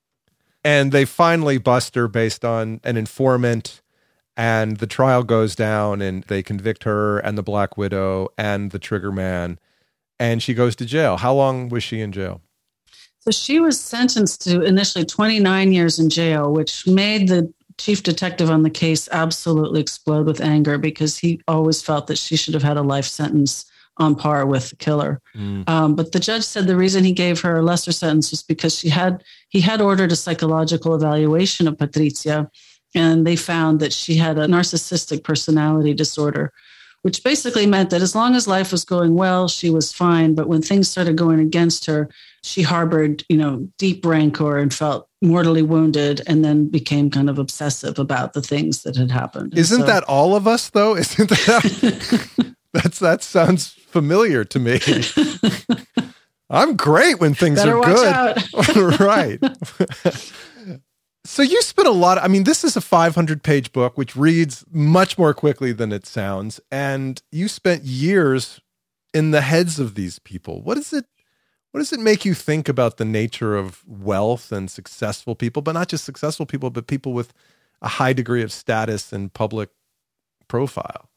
And 0.64 0.92
they 0.92 1.06
finally 1.06 1.58
bust 1.58 1.96
her 1.96 2.08
based 2.08 2.44
on 2.44 2.82
an 2.84 2.98
informant 2.98 3.81
and 4.42 4.78
the 4.78 4.88
trial 4.88 5.22
goes 5.22 5.56
down 5.56 6.02
and 6.02 6.24
they 6.24 6.42
convict 6.42 6.84
her 6.84 7.20
and 7.20 7.38
the 7.38 7.44
black 7.44 7.78
widow 7.78 8.28
and 8.40 8.72
the 8.72 8.80
trigger 8.80 9.12
man 9.12 9.60
and 10.18 10.42
she 10.42 10.56
goes 10.56 10.76
to 10.76 10.86
jail. 10.86 11.18
How 11.18 11.34
long 11.34 11.70
was 11.70 11.84
she 11.84 12.02
in 12.02 12.12
jail? 12.12 12.42
So 13.20 13.30
she 13.30 13.60
was 13.60 13.80
sentenced 13.80 14.42
to 14.44 14.64
initially 14.64 15.06
29 15.06 15.74
years 15.74 16.00
in 16.00 16.10
jail, 16.10 16.52
which 16.52 16.88
made 16.88 17.28
the 17.28 17.54
chief 17.78 18.02
detective 18.02 18.50
on 18.50 18.64
the 18.64 18.70
case 18.72 19.08
absolutely 19.12 19.80
explode 19.80 20.26
with 20.26 20.42
anger 20.42 20.80
because 20.80 21.20
he 21.20 21.40
always 21.48 21.84
felt 21.84 22.08
that 22.08 22.18
she 22.18 22.36
should 22.36 22.56
have 22.56 22.64
had 22.64 22.78
a 22.78 22.82
life 22.82 23.06
sentence 23.06 23.66
on 23.98 24.16
par 24.16 24.46
with 24.46 24.70
the 24.70 24.76
killer. 24.76 25.22
Mm. 25.36 25.70
Um, 25.70 25.96
but 25.96 26.12
the 26.12 26.20
judge 26.20 26.44
said 26.44 26.66
the 26.66 26.76
reason 26.76 27.04
he 27.04 27.14
gave 27.14 27.42
her 27.42 27.58
a 27.58 27.62
lesser 27.62 27.92
sentence 27.92 28.32
was 28.32 28.42
because 28.42 28.78
she 28.78 28.90
had 28.90 29.24
he 29.50 29.62
had 29.62 29.82
ordered 29.82 30.12
a 30.12 30.16
psychological 30.16 30.96
evaluation 30.96 31.68
of 31.68 31.78
Patrizia, 31.78 32.50
and 32.94 33.26
they 33.26 33.36
found 33.36 33.80
that 33.80 33.94
she 33.94 34.16
had 34.16 34.38
a 34.38 34.48
narcissistic 34.48 35.24
personality 35.24 35.94
disorder, 35.94 36.52
which 37.02 37.24
basically 37.24 37.66
meant 37.66 37.90
that 37.90 38.02
as 38.02 38.16
long 38.16 38.36
as 38.36 38.48
life 38.48 38.72
was 38.72 38.86
going 38.86 39.16
well, 39.16 39.48
she 39.48 39.70
was 39.70 39.94
fine. 39.94 40.36
But 40.36 40.48
when 40.48 40.62
things 40.62 40.90
started 40.90 41.16
going 41.18 41.40
against 41.40 41.86
her, 41.86 42.10
she 42.44 42.62
harbored, 42.64 43.24
you 43.30 43.38
know, 43.38 43.68
deep 43.78 44.06
rancor 44.06 44.58
and 44.58 44.74
felt 44.74 45.08
mortally 45.22 45.62
wounded 45.62 46.22
and 46.28 46.44
then 46.44 46.68
became 46.68 47.10
kind 47.10 47.30
of 47.30 47.38
obsessive 47.38 48.00
about 48.00 48.34
the 48.34 48.42
things 48.42 48.84
that 48.84 48.96
had 48.96 49.12
happened. 49.12 49.58
Isn't 49.58 49.82
so, 49.82 49.86
that 49.86 50.04
all 50.06 50.36
of 50.36 50.48
us 50.48 50.70
though? 50.70 50.96
Isn't 50.98 51.30
that 51.30 52.56
that's 52.74 53.00
that 53.00 53.24
sounds 53.24 53.70
familiar 53.70 54.44
to 54.46 54.60
me. 54.60 54.80
I'm 56.50 56.76
great 56.76 57.20
when 57.20 57.34
things 57.34 57.60
Better 57.60 57.78
are 57.78 58.36
good. 58.76 59.00
right. 59.00 59.40
So 61.24 61.44
you 61.44 61.62
spent 61.62 61.88
a 61.88 61.92
lot. 61.92 62.18
Of, 62.18 62.24
I 62.24 62.28
mean, 62.28 62.46
this 62.46 62.64
is 62.64 62.76
a 62.76 62.82
500 62.82 63.44
page 63.44 63.72
book, 63.72 63.98
which 63.98 64.16
reads 64.16 64.66
much 64.72 65.18
more 65.18 65.34
quickly 65.34 65.72
than 65.72 65.92
it 65.92 66.06
sounds, 66.06 66.60
and 66.72 67.22
you 67.32 67.48
spent 67.48 67.84
years 67.84 68.60
in 69.14 69.32
the 69.32 69.42
heads 69.42 69.80
of 69.80 69.96
these 69.96 70.18
people. 70.20 70.62
What 70.62 70.78
is 70.78 70.94
it? 70.94 71.06
What 71.72 71.80
does 71.80 71.94
it 71.94 72.00
make 72.00 72.26
you 72.26 72.34
think 72.34 72.68
about 72.68 72.98
the 72.98 73.06
nature 73.06 73.56
of 73.56 73.82
wealth 73.88 74.52
and 74.52 74.70
successful 74.70 75.36
people, 75.36 75.62
but 75.62 75.72
not 75.72 75.88
just 75.88 76.04
successful 76.04 76.46
people, 76.46 76.70
but 76.70 76.88
people 76.88 77.14
with 77.14 77.34
a 77.82 77.88
high 77.88 78.14
degree 78.14 78.44
of 78.44 78.52
status 78.52 79.14
and 79.14 79.32
public 79.32 79.70
profile? 80.48 81.11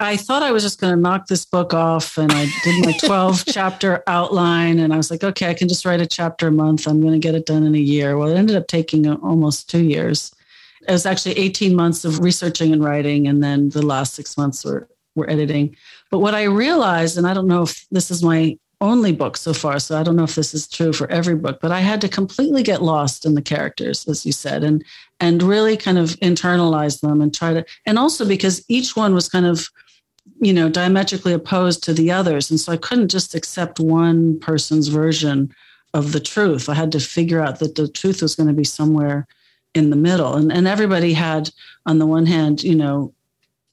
I 0.00 0.16
thought 0.16 0.42
I 0.42 0.50
was 0.50 0.62
just 0.62 0.80
going 0.80 0.94
to 0.94 1.00
knock 1.00 1.28
this 1.28 1.44
book 1.44 1.72
off 1.72 2.18
and 2.18 2.32
I 2.32 2.46
did 2.64 2.84
my 2.84 2.92
12 2.92 3.44
chapter 3.48 4.02
outline 4.06 4.80
and 4.80 4.92
I 4.92 4.96
was 4.96 5.10
like, 5.10 5.22
okay, 5.22 5.48
I 5.48 5.54
can 5.54 5.68
just 5.68 5.84
write 5.84 6.00
a 6.00 6.06
chapter 6.06 6.48
a 6.48 6.52
month. 6.52 6.88
I'm 6.88 7.00
going 7.00 7.12
to 7.12 7.18
get 7.18 7.34
it 7.34 7.46
done 7.46 7.64
in 7.64 7.74
a 7.74 7.78
year. 7.78 8.18
Well, 8.18 8.28
it 8.28 8.36
ended 8.36 8.56
up 8.56 8.66
taking 8.66 9.06
uh, 9.06 9.16
almost 9.22 9.70
two 9.70 9.84
years. 9.84 10.34
It 10.88 10.92
was 10.92 11.06
actually 11.06 11.38
18 11.38 11.76
months 11.76 12.04
of 12.04 12.20
researching 12.20 12.72
and 12.72 12.84
writing. 12.84 13.28
And 13.28 13.42
then 13.42 13.70
the 13.70 13.86
last 13.86 14.14
six 14.14 14.36
months 14.36 14.64
were, 14.64 14.88
were 15.14 15.30
editing. 15.30 15.76
But 16.10 16.18
what 16.18 16.34
I 16.34 16.44
realized, 16.44 17.16
and 17.16 17.26
I 17.26 17.32
don't 17.32 17.46
know 17.46 17.62
if 17.62 17.86
this 17.90 18.10
is 18.10 18.22
my 18.22 18.58
only 18.80 19.12
book 19.12 19.36
so 19.36 19.54
far, 19.54 19.78
so 19.78 19.98
I 19.98 20.02
don't 20.02 20.16
know 20.16 20.24
if 20.24 20.34
this 20.34 20.52
is 20.52 20.68
true 20.68 20.92
for 20.92 21.08
every 21.10 21.36
book, 21.36 21.58
but 21.62 21.72
I 21.72 21.80
had 21.80 22.00
to 22.02 22.08
completely 22.08 22.62
get 22.62 22.82
lost 22.82 23.24
in 23.24 23.34
the 23.34 23.42
characters, 23.42 24.06
as 24.08 24.26
you 24.26 24.32
said, 24.32 24.62
and 24.64 24.84
and 25.20 25.42
really 25.42 25.76
kind 25.76 25.96
of 25.96 26.10
internalize 26.20 27.00
them 27.00 27.20
and 27.22 27.32
try 27.32 27.54
to, 27.54 27.64
and 27.86 27.98
also 27.98 28.26
because 28.26 28.64
each 28.68 28.96
one 28.96 29.14
was 29.14 29.28
kind 29.28 29.46
of 29.46 29.68
you 30.40 30.52
know, 30.52 30.68
diametrically 30.68 31.32
opposed 31.32 31.82
to 31.84 31.94
the 31.94 32.10
others. 32.10 32.50
And 32.50 32.60
so 32.60 32.72
I 32.72 32.76
couldn't 32.76 33.08
just 33.08 33.34
accept 33.34 33.80
one 33.80 34.38
person's 34.40 34.88
version 34.88 35.54
of 35.92 36.12
the 36.12 36.20
truth. 36.20 36.68
I 36.68 36.74
had 36.74 36.92
to 36.92 37.00
figure 37.00 37.40
out 37.40 37.60
that 37.60 37.76
the 37.76 37.88
truth 37.88 38.20
was 38.20 38.34
going 38.34 38.48
to 38.48 38.52
be 38.54 38.64
somewhere 38.64 39.26
in 39.74 39.90
the 39.90 39.96
middle. 39.96 40.34
And, 40.34 40.52
and 40.52 40.66
everybody 40.66 41.12
had, 41.12 41.50
on 41.86 41.98
the 41.98 42.06
one 42.06 42.26
hand, 42.26 42.62
you 42.62 42.74
know, 42.74 43.12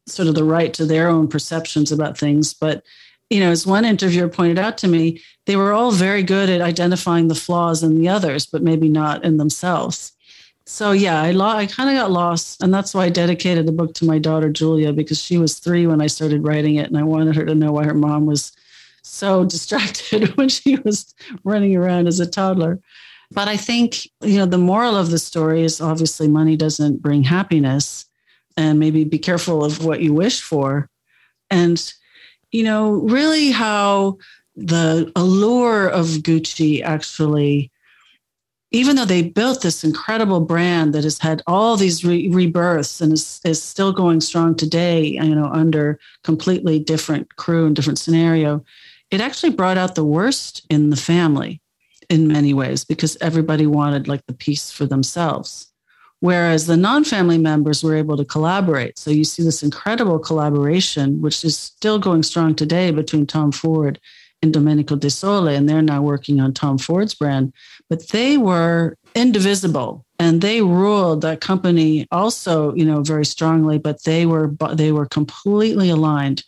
sort 0.08 0.28
of 0.28 0.36
the 0.36 0.44
right 0.44 0.74
to 0.74 0.86
their 0.86 1.08
own 1.08 1.28
perceptions 1.28 1.92
about 1.92 2.18
things. 2.18 2.54
But, 2.54 2.84
you 3.30 3.40
know, 3.40 3.52
as 3.52 3.68
one 3.68 3.86
interviewer 3.86 4.28
pointed 4.28 4.60
out 4.60 4.78
to 4.80 4.88
me, 4.88 5.22
they 5.46 5.56
were 5.56 5.74
all 5.74 5.92
very 5.92 6.24
good 6.24 6.50
at 6.50 6.62
identifying 6.62 7.28
the 7.28 7.36
flaws 7.36 7.84
in 7.84 8.00
the 8.00 8.10
others, 8.10 8.46
but 8.46 8.64
maybe 8.64 8.90
not 8.90 9.24
in 9.24 9.38
themselves 9.38 10.14
so 10.72 10.94
yeah, 10.94 11.22
I 11.22 11.32
lo- 11.32 11.48
I 11.48 11.66
kind 11.66 11.90
of 11.90 11.98
got 11.98 12.12
lost, 12.12 12.64
and 12.64 12.74
that's 12.74 12.94
why 12.94 13.04
I 13.04 13.10
dedicated 13.10 13.66
the 13.66 13.74
book 13.74 13.94
to 13.96 14.06
my 14.06 14.18
daughter 14.18 14.50
Julia 14.50 14.94
because 14.94 15.22
she 15.22 15.38
was 15.38 15.60
three 15.60 15.86
when 15.86 16.00
I 16.00 16.08
started 16.08 16.48
writing 16.48 16.76
it, 16.76 16.88
and 16.88 16.98
I 16.98 17.04
wanted 17.04 17.36
her 17.36 17.46
to 17.46 17.54
know 17.54 17.74
why 17.74 17.84
her 17.84 17.94
mom 17.94 18.26
was 18.26 18.54
so 19.02 19.44
distracted 19.56 20.30
when 20.38 20.48
she 20.48 20.78
was 20.78 21.14
running 21.44 21.76
around 21.76 22.08
as 22.08 22.22
a 22.22 22.26
toddler. 22.26 22.80
But 23.32 23.50
I 23.50 23.58
think 23.58 24.06
you 24.22 24.38
know 24.38 24.46
the 24.46 24.58
moral 24.58 24.96
of 24.96 25.12
the 25.12 25.20
story 25.20 25.64
is 25.64 25.82
obviously 25.82 26.30
money 26.30 26.56
doesn't 26.56 27.02
bring 27.02 27.24
happiness, 27.24 28.06
and 28.56 28.80
maybe 28.80 29.04
be 29.04 29.20
careful 29.20 29.66
of 29.66 29.84
what 29.84 30.00
you 30.00 30.14
wish 30.14 30.42
for, 30.42 30.90
and 31.50 31.94
you 32.54 32.64
know 32.64 32.94
really 32.94 33.52
how 33.52 34.20
the 34.56 35.12
allure 35.18 35.90
of 35.90 36.06
Gucci 36.24 36.82
actually 36.82 37.72
even 38.72 38.96
though 38.96 39.06
they 39.06 39.22
built 39.22 39.62
this 39.62 39.84
incredible 39.84 40.40
brand 40.40 40.94
that 40.94 41.04
has 41.04 41.20
had 41.20 41.42
all 41.46 41.76
these 41.76 42.06
re- 42.06 42.30
rebirths 42.30 43.02
and 43.02 43.14
is, 43.14 43.42
is 43.44 43.62
still 43.62 43.92
going 43.92 44.22
strong 44.22 44.56
today, 44.56 45.04
you 45.04 45.36
know, 45.36 45.48
under 45.48 46.00
completely 46.24 46.80
different 46.80 47.36
crew 47.36 47.66
and 47.66 47.76
different 47.76 48.00
scenario, 48.00 48.64
it 49.10 49.22
actually 49.22 49.52
brought 49.52 49.78
out 49.78 49.96
the 49.96 50.06
worst 50.06 50.66
in 50.70 50.90
the 50.90 50.96
family 50.96 51.62
in 52.10 52.28
many 52.28 52.54
ways 52.54 52.86
because 52.86 53.18
everybody 53.20 53.66
wanted 53.66 54.08
like 54.08 54.26
the 54.26 54.34
piece 54.34 54.72
for 54.72 54.86
themselves 54.86 55.72
Whereas 56.22 56.68
the 56.68 56.78
non 56.78 57.04
family 57.04 57.40
members 57.40 57.84
were 57.84 57.96
able 57.96 58.16
to 58.16 58.24
collaborate. 58.24 58.98
So 59.00 59.10
you 59.10 59.24
see 59.24 59.42
this 59.42 59.64
incredible 59.64 60.20
collaboration, 60.20 61.20
which 61.20 61.44
is 61.44 61.58
still 61.58 61.98
going 61.98 62.22
strong 62.22 62.54
today 62.54 62.92
between 62.92 63.26
Tom 63.26 63.52
Ford 63.52 64.00
and 64.42 64.54
Domenico 64.54 64.96
De 64.96 65.10
Sole, 65.10 65.48
and 65.48 65.70
they're 65.70 65.82
now 65.82 66.02
working 66.02 66.40
on 66.40 66.54
Tom 66.54 66.78
Ford's 66.78 67.14
brand. 67.14 67.54
But 67.90 68.10
they 68.10 68.38
were 68.38 68.98
indivisible 69.16 70.06
and 70.20 70.42
they 70.42 70.62
ruled 70.62 71.22
that 71.22 71.42
company 71.42 72.08
also, 72.12 72.74
you 72.76 72.86
know, 72.86 73.02
very 73.02 73.26
strongly, 73.26 73.78
but 73.78 74.04
they 74.04 74.26
were 74.26 74.54
they 74.74 74.92
were 74.92 75.08
completely 75.08 75.90
aligned 75.90 76.44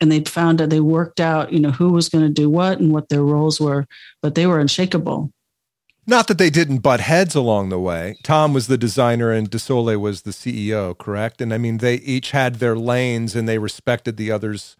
and 0.00 0.12
they 0.12 0.20
found 0.20 0.58
that 0.58 0.70
they 0.70 0.80
worked 0.80 1.20
out, 1.20 1.52
you 1.52 1.58
know, 1.58 1.70
who 1.70 1.90
was 1.90 2.08
going 2.08 2.24
to 2.24 2.32
do 2.32 2.48
what 2.48 2.78
and 2.78 2.92
what 2.92 3.08
their 3.08 3.22
roles 3.22 3.60
were, 3.60 3.86
but 4.22 4.34
they 4.34 4.46
were 4.46 4.60
unshakable. 4.60 5.32
Not 6.06 6.26
that 6.28 6.38
they 6.38 6.50
didn't 6.50 6.78
butt 6.78 7.00
heads 7.00 7.34
along 7.34 7.68
the 7.68 7.78
way. 7.78 8.16
Tom 8.22 8.54
was 8.54 8.66
the 8.66 8.78
designer 8.78 9.30
and 9.30 9.50
De 9.50 9.58
Sole 9.58 9.98
was 9.98 10.22
the 10.22 10.30
CEO, 10.30 10.96
correct? 10.96 11.42
And 11.42 11.52
I 11.52 11.58
mean, 11.58 11.78
they 11.78 11.96
each 11.96 12.30
had 12.30 12.56
their 12.56 12.76
lanes 12.76 13.36
and 13.36 13.48
they 13.48 13.58
respected 13.58 14.16
the 14.16 14.30
other's 14.30 14.76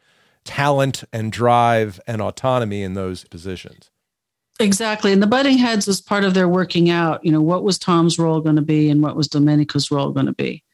talent 0.49 1.05
and 1.13 1.31
drive 1.31 2.01
and 2.07 2.23
autonomy 2.23 2.83
in 2.83 2.95
those 2.95 3.25
positions. 3.25 3.91
Exactly. 4.59 5.13
And 5.13 5.23
the 5.23 5.27
butting 5.27 5.59
heads 5.59 5.87
was 5.87 6.01
part 6.01 6.25
of 6.25 6.33
their 6.33 6.49
working 6.49 6.89
out, 6.89 7.23
you 7.23 7.31
know, 7.31 7.43
what 7.43 7.65
was 7.65 7.79
Tom's 7.79 8.19
role 8.19 8.41
going 8.41 8.57
to 8.57 8.63
be 8.63 8.89
and 8.89 9.03
what 9.03 9.15
was 9.15 9.29
Domenico's 9.29 9.91
role 9.91 10.11
going 10.11 10.25
to 10.25 10.33
be. 10.33 10.65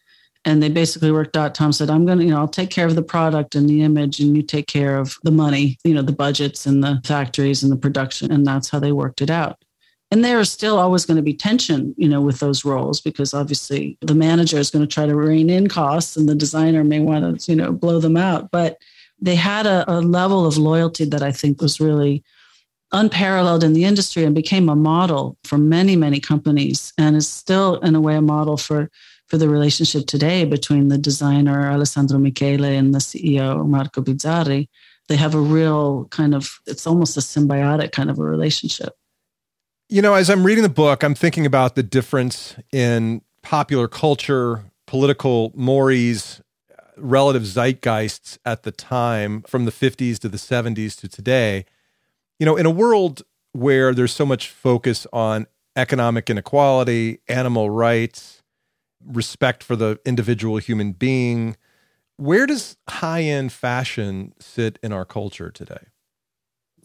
And 0.45 0.63
they 0.63 0.69
basically 0.69 1.11
worked 1.11 1.37
out. 1.37 1.57
Tom 1.57 1.73
said, 1.73 1.91
I'm 1.91 2.07
going 2.07 2.19
to, 2.19 2.25
you 2.25 2.31
know, 2.31 2.39
I'll 2.39 2.47
take 2.47 2.71
care 2.71 2.87
of 2.87 2.95
the 2.95 3.03
product 3.03 3.57
and 3.57 3.69
the 3.69 3.83
image, 3.83 4.21
and 4.21 4.37
you 4.37 4.43
take 4.43 4.69
care 4.69 4.97
of 4.97 5.17
the 5.25 5.33
money, 5.33 5.77
you 5.83 5.93
know, 5.93 6.03
the 6.03 6.13
budgets 6.13 6.67
and 6.67 6.85
the 6.85 7.01
factories 7.05 7.65
and 7.65 7.73
the 7.73 7.77
production. 7.77 8.31
And 8.31 8.47
that's 8.47 8.69
how 8.69 8.79
they 8.79 8.93
worked 8.93 9.23
it 9.23 9.31
out. 9.31 9.65
And 10.11 10.25
there 10.25 10.39
is 10.39 10.53
still 10.53 10.79
always 10.79 11.05
going 11.05 11.17
to 11.17 11.23
be 11.23 11.35
tension, 11.35 11.95
you 11.99 12.09
know, 12.09 12.21
with 12.21 12.39
those 12.39 12.65
roles 12.65 13.01
because 13.01 13.35
obviously 13.35 13.99
the 14.01 14.15
manager 14.15 14.59
is 14.59 14.71
going 14.71 14.87
to 14.87 14.95
try 14.95 15.07
to 15.07 15.17
rein 15.17 15.51
in 15.51 15.67
costs 15.67 16.17
and 16.17 16.29
the 16.29 16.35
designer 16.35 16.85
may 16.85 17.01
want 17.01 17.41
to, 17.41 17.51
you 17.51 17.57
know, 17.57 17.73
blow 17.73 17.99
them 17.99 18.17
out. 18.17 18.51
But 18.51 18.79
they 19.25 19.35
had 19.35 19.67
a, 19.67 19.91
a 19.91 20.01
level 20.01 20.47
of 20.47 20.59
loyalty 20.59 21.07
that 21.07 21.23
I 21.23 21.33
think 21.33 21.63
was 21.63 21.81
really 21.81 22.23
unparalleled 22.93 23.65
in 23.65 23.73
the 23.73 23.85
industry 23.85 24.23
and 24.23 24.35
became 24.35 24.69
a 24.69 24.77
model 24.77 25.39
for 25.45 25.57
many, 25.57 25.97
many 25.97 26.21
companies 26.21 26.93
and 26.99 27.17
is 27.17 27.29
still 27.29 27.77
in 27.81 27.95
a 27.95 28.01
way 28.01 28.17
a 28.17 28.23
model 28.23 28.57
for 28.57 28.91
for 29.29 29.39
the 29.39 29.49
relationship 29.49 30.07
today 30.07 30.45
between 30.45 30.89
the 30.89 30.99
designer 30.99 31.71
Alessandro 31.71 32.19
Michele 32.19 32.65
and 32.65 32.95
the 32.95 32.99
CEO 32.99 33.67
Marco 33.67 34.03
Bizzarri. 34.03 34.69
They 35.09 35.17
have 35.17 35.35
a 35.35 35.41
real 35.41 36.05
kind 36.11 36.35
of 36.35 36.61
it's 36.67 36.87
almost 36.87 37.17
a 37.17 37.21
symbiotic 37.21 37.93
kind 37.93 38.11
of 38.11 38.19
a 38.19 38.23
relationship. 38.23 38.93
You 39.89 40.03
know, 40.03 40.15
as 40.15 40.29
I'm 40.29 40.45
reading 40.45 40.63
the 40.63 40.69
book, 40.69 41.03
I'm 41.03 41.15
thinking 41.15 41.47
about 41.47 41.75
the 41.75 41.83
difference 41.83 42.57
in 42.73 43.23
popular 43.43 43.89
culture, 43.89 44.65
political 44.87 45.51
mores, 45.55 46.43
relative 46.97 47.43
zeitgeists 47.43 48.39
at 48.45 48.63
the 48.63 48.73
time 48.73 49.43
from 49.43 49.65
the 49.65 49.71
50s 49.71 50.19
to 50.21 50.29
the 50.29 50.37
70s 50.37 50.99
to 51.01 51.09
today. 51.09 51.65
You 52.39 52.47
know, 52.47 52.57
in 52.57 52.67
a 52.67 52.71
world 52.71 53.23
where 53.53 53.95
there's 53.95 54.13
so 54.13 54.27
much 54.27 54.49
focus 54.49 55.07
on 55.13 55.47
economic 55.77 56.31
inequality, 56.31 57.21
animal 57.29 57.71
rights, 57.71 58.43
respect 59.05 59.63
for 59.63 59.77
the 59.77 59.99
individual 60.05 60.59
human 60.59 60.93
being, 60.93 61.57
where 62.17 62.47
does 62.47 62.77
high 62.89 63.23
end 63.23 63.53
fashion 63.53 64.33
sit 64.39 64.79
in 64.83 64.93
our 64.93 65.05
culture 65.05 65.51
today? 65.51 65.87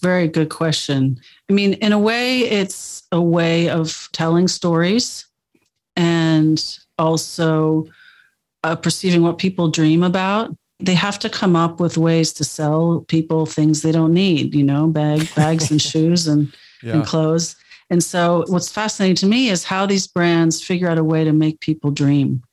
very 0.01 0.27
good 0.27 0.49
question. 0.49 1.19
I 1.49 1.53
mean, 1.53 1.73
in 1.73 1.91
a 1.91 1.99
way, 1.99 2.39
it's 2.41 3.03
a 3.11 3.21
way 3.21 3.69
of 3.69 4.09
telling 4.13 4.47
stories 4.47 5.25
and 5.95 6.79
also 6.97 7.85
uh, 8.63 8.75
perceiving 8.75 9.21
what 9.21 9.37
people 9.37 9.69
dream 9.69 10.03
about. 10.03 10.55
They 10.79 10.95
have 10.95 11.19
to 11.19 11.29
come 11.29 11.55
up 11.55 11.79
with 11.79 11.97
ways 11.97 12.31
to 12.33 12.43
sell 12.43 13.03
people 13.07 13.45
things 13.45 13.81
they 13.81 13.91
don't 13.91 14.13
need, 14.13 14.55
you 14.55 14.63
know, 14.63 14.87
bag, 14.87 15.33
bags 15.35 15.71
and 15.71 15.81
shoes 15.91 16.27
and, 16.27 16.53
yeah. 16.81 16.93
and 16.93 17.05
clothes. 17.05 17.55
And 17.89 18.03
so, 18.03 18.45
what's 18.47 18.71
fascinating 18.71 19.15
to 19.17 19.25
me 19.25 19.49
is 19.49 19.63
how 19.63 19.85
these 19.85 20.07
brands 20.07 20.63
figure 20.63 20.87
out 20.87 20.99
a 20.99 21.03
way 21.03 21.23
to 21.23 21.33
make 21.33 21.59
people 21.59 21.91
dream. 21.91 22.43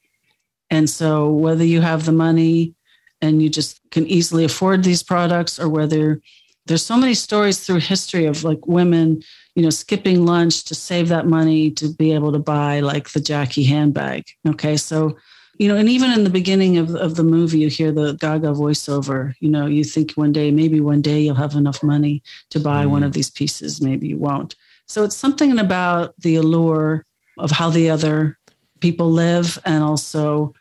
And 0.70 0.88
so, 0.88 1.30
whether 1.30 1.64
you 1.64 1.82
have 1.82 2.06
the 2.06 2.12
money 2.12 2.74
and 3.20 3.42
you 3.42 3.48
just 3.48 3.80
can 3.90 4.06
easily 4.06 4.44
afford 4.44 4.82
these 4.82 5.02
products, 5.02 5.60
or 5.60 5.68
whether 5.68 6.20
there's 6.66 6.84
so 6.84 6.96
many 6.96 7.14
stories 7.14 7.60
through 7.60 7.80
history 7.80 8.26
of 8.26 8.44
like 8.44 8.66
women 8.66 9.22
you 9.54 9.62
know 9.62 9.70
skipping 9.70 10.26
lunch 10.26 10.64
to 10.64 10.74
save 10.74 11.08
that 11.08 11.26
money 11.26 11.70
to 11.70 11.88
be 11.94 12.12
able 12.12 12.32
to 12.32 12.38
buy 12.38 12.80
like 12.80 13.10
the 13.10 13.20
jackie 13.20 13.64
handbag 13.64 14.24
okay 14.46 14.76
so 14.76 15.16
you 15.58 15.68
know 15.68 15.76
and 15.76 15.88
even 15.88 16.10
in 16.12 16.24
the 16.24 16.30
beginning 16.30 16.76
of, 16.76 16.94
of 16.94 17.16
the 17.16 17.24
movie 17.24 17.58
you 17.58 17.68
hear 17.68 17.92
the 17.92 18.14
gaga 18.14 18.48
voiceover 18.48 19.34
you 19.40 19.48
know 19.48 19.66
you 19.66 19.84
think 19.84 20.12
one 20.12 20.32
day 20.32 20.50
maybe 20.50 20.80
one 20.80 21.00
day 21.00 21.20
you'll 21.20 21.34
have 21.34 21.54
enough 21.54 21.82
money 21.82 22.22
to 22.50 22.60
buy 22.60 22.84
mm. 22.84 22.90
one 22.90 23.02
of 23.02 23.12
these 23.12 23.30
pieces 23.30 23.80
maybe 23.80 24.08
you 24.08 24.18
won't 24.18 24.54
so 24.86 25.02
it's 25.04 25.16
something 25.16 25.58
about 25.58 26.14
the 26.18 26.36
allure 26.36 27.04
of 27.38 27.50
how 27.50 27.70
the 27.70 27.90
other 27.90 28.38
people 28.80 29.10
live 29.10 29.58
and 29.64 29.82
also 29.82 30.54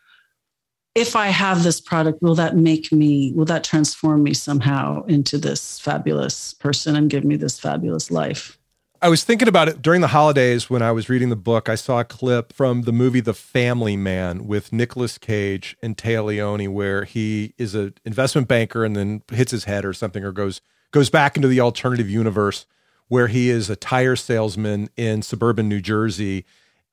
if 0.96 1.14
I 1.14 1.26
have 1.26 1.62
this 1.62 1.78
product, 1.78 2.22
will 2.22 2.34
that 2.36 2.56
make 2.56 2.90
me, 2.90 3.30
will 3.34 3.44
that 3.44 3.62
transform 3.62 4.22
me 4.22 4.32
somehow 4.32 5.04
into 5.04 5.36
this 5.36 5.78
fabulous 5.78 6.54
person 6.54 6.96
and 6.96 7.10
give 7.10 7.22
me 7.22 7.36
this 7.36 7.60
fabulous 7.60 8.10
life? 8.10 8.58
I 9.02 9.10
was 9.10 9.24
thinking 9.24 9.48
about 9.48 9.68
it 9.68 9.82
during 9.82 10.00
the 10.00 10.08
holidays 10.08 10.70
when 10.70 10.80
I 10.80 10.90
was 10.90 11.08
reading 11.08 11.28
the 11.28 11.36
book. 11.36 11.68
I 11.68 11.74
saw 11.74 12.00
a 12.00 12.04
clip 12.04 12.52
from 12.52 12.82
the 12.82 12.92
movie 12.92 13.20
The 13.20 13.34
Family 13.34 13.96
Man 13.96 14.46
with 14.46 14.72
Nicolas 14.72 15.18
Cage 15.18 15.76
and 15.82 15.96
Téa 15.96 16.24
Leoni, 16.24 16.66
where 16.66 17.04
he 17.04 17.52
is 17.58 17.74
an 17.74 17.94
investment 18.06 18.48
banker 18.48 18.84
and 18.84 18.96
then 18.96 19.22
hits 19.30 19.52
his 19.52 19.64
head 19.64 19.84
or 19.84 19.92
something, 19.92 20.24
or 20.24 20.32
goes 20.32 20.62
goes 20.92 21.10
back 21.10 21.36
into 21.36 21.48
the 21.48 21.60
alternative 21.60 22.08
universe 22.08 22.64
where 23.08 23.26
he 23.26 23.50
is 23.50 23.68
a 23.68 23.76
tire 23.76 24.16
salesman 24.16 24.88
in 24.96 25.20
suburban 25.20 25.68
New 25.68 25.80
Jersey. 25.80 26.46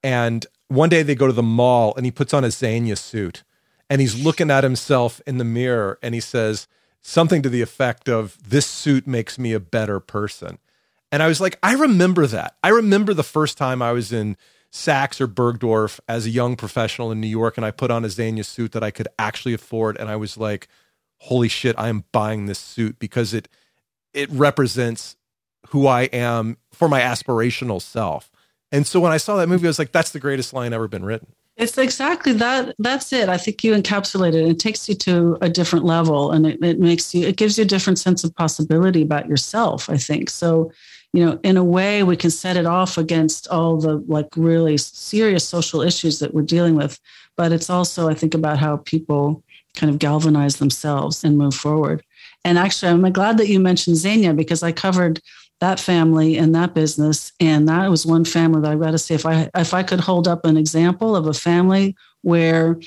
And 0.03 0.45
one 0.67 0.89
day 0.89 1.03
they 1.03 1.15
go 1.15 1.27
to 1.27 1.33
the 1.33 1.41
mall 1.41 1.93
and 1.95 2.05
he 2.05 2.11
puts 2.11 2.33
on 2.33 2.43
a 2.43 2.47
Zegna 2.47 2.97
suit 2.97 3.43
and 3.89 4.01
he's 4.01 4.21
looking 4.21 4.51
at 4.51 4.63
himself 4.63 5.21
in 5.25 5.37
the 5.37 5.45
mirror 5.45 5.99
and 6.01 6.13
he 6.13 6.19
says 6.19 6.67
something 7.01 7.41
to 7.43 7.49
the 7.49 7.61
effect 7.61 8.09
of 8.09 8.37
this 8.47 8.65
suit 8.65 9.07
makes 9.07 9.39
me 9.39 9.53
a 9.53 9.59
better 9.59 9.99
person 9.99 10.57
and 11.13 11.23
i 11.23 11.27
was 11.27 11.39
like 11.39 11.57
i 11.63 11.73
remember 11.73 12.27
that 12.27 12.57
i 12.63 12.69
remember 12.69 13.13
the 13.13 13.23
first 13.23 13.57
time 13.57 13.81
i 13.81 13.91
was 13.93 14.11
in 14.11 14.35
saks 14.71 15.21
or 15.21 15.27
bergdorf 15.27 15.99
as 16.09 16.25
a 16.25 16.29
young 16.29 16.55
professional 16.55 17.11
in 17.11 17.21
new 17.21 17.27
york 17.27 17.55
and 17.55 17.65
i 17.65 17.71
put 17.71 17.91
on 17.91 18.03
a 18.03 18.07
Zegna 18.07 18.43
suit 18.43 18.73
that 18.73 18.83
i 18.83 18.91
could 18.91 19.07
actually 19.19 19.53
afford 19.53 19.95
and 19.97 20.09
i 20.09 20.15
was 20.15 20.35
like 20.37 20.67
holy 21.19 21.47
shit 21.47 21.75
i 21.77 21.87
am 21.87 22.03
buying 22.11 22.47
this 22.47 22.59
suit 22.59 22.99
because 22.99 23.33
it 23.33 23.47
it 24.13 24.29
represents 24.31 25.15
who 25.69 25.87
i 25.87 26.03
am 26.05 26.57
for 26.71 26.89
my 26.89 26.99
aspirational 26.99 27.81
self 27.81 28.31
and 28.71 28.87
so 28.87 28.99
when 28.99 29.11
i 29.11 29.17
saw 29.17 29.37
that 29.37 29.47
movie 29.47 29.67
i 29.67 29.69
was 29.69 29.79
like 29.79 29.91
that's 29.91 30.11
the 30.11 30.19
greatest 30.19 30.51
line 30.51 30.73
ever 30.73 30.87
been 30.87 31.05
written 31.05 31.33
it's 31.55 31.77
exactly 31.77 32.33
that. 32.33 32.75
That's 32.79 33.13
it. 33.13 33.29
I 33.29 33.37
think 33.37 33.63
you 33.63 33.75
encapsulate 33.75 34.33
it. 34.33 34.47
It 34.47 34.57
takes 34.59 34.89
you 34.89 34.95
to 34.95 35.37
a 35.41 35.49
different 35.49 35.85
level 35.85 36.31
and 36.31 36.47
it, 36.47 36.63
it 36.63 36.79
makes 36.79 37.13
you, 37.13 37.27
it 37.27 37.37
gives 37.37 37.57
you 37.57 37.63
a 37.63 37.67
different 37.67 37.99
sense 37.99 38.23
of 38.23 38.33
possibility 38.35 39.03
about 39.03 39.27
yourself, 39.27 39.87
I 39.89 39.97
think. 39.97 40.29
So, 40.31 40.71
you 41.13 41.23
know, 41.23 41.39
in 41.43 41.57
a 41.57 41.63
way, 41.63 42.01
we 42.03 42.17
can 42.17 42.31
set 42.31 42.57
it 42.57 42.65
off 42.65 42.97
against 42.97 43.47
all 43.49 43.77
the 43.77 43.97
like 44.07 44.27
really 44.35 44.77
serious 44.77 45.47
social 45.47 45.81
issues 45.81 46.19
that 46.19 46.33
we're 46.33 46.41
dealing 46.41 46.75
with. 46.75 46.99
But 47.37 47.51
it's 47.51 47.69
also, 47.69 48.09
I 48.09 48.15
think, 48.15 48.33
about 48.33 48.57
how 48.57 48.77
people 48.77 49.43
kind 49.75 49.91
of 49.91 49.99
galvanize 49.99 50.57
themselves 50.57 51.23
and 51.23 51.37
move 51.37 51.53
forward. 51.53 52.03
And 52.43 52.57
actually, 52.57 52.91
I'm 52.91 53.11
glad 53.11 53.37
that 53.37 53.47
you 53.47 53.59
mentioned 53.59 53.95
Zegna 53.95 54.35
because 54.35 54.63
I 54.63 54.71
covered 54.71 55.21
that 55.59 55.79
family 55.79 56.37
and 56.37 56.53
that 56.55 56.73
business. 56.73 57.31
And 57.39 57.69
that 57.69 57.89
was 57.89 58.05
one 58.05 58.25
family 58.25 58.61
that 58.61 58.71
I've 58.71 58.81
got 58.81 58.91
to 58.91 58.97
say, 58.97 59.15
if 59.15 59.25
I 59.25 59.49
if 59.55 59.73
I 59.73 59.83
could 59.83 59.99
hold 59.99 60.27
up 60.27 60.45
an 60.45 60.57
example 60.57 61.15
of 61.15 61.27
a 61.27 61.33
family 61.33 61.95
where 62.21 62.79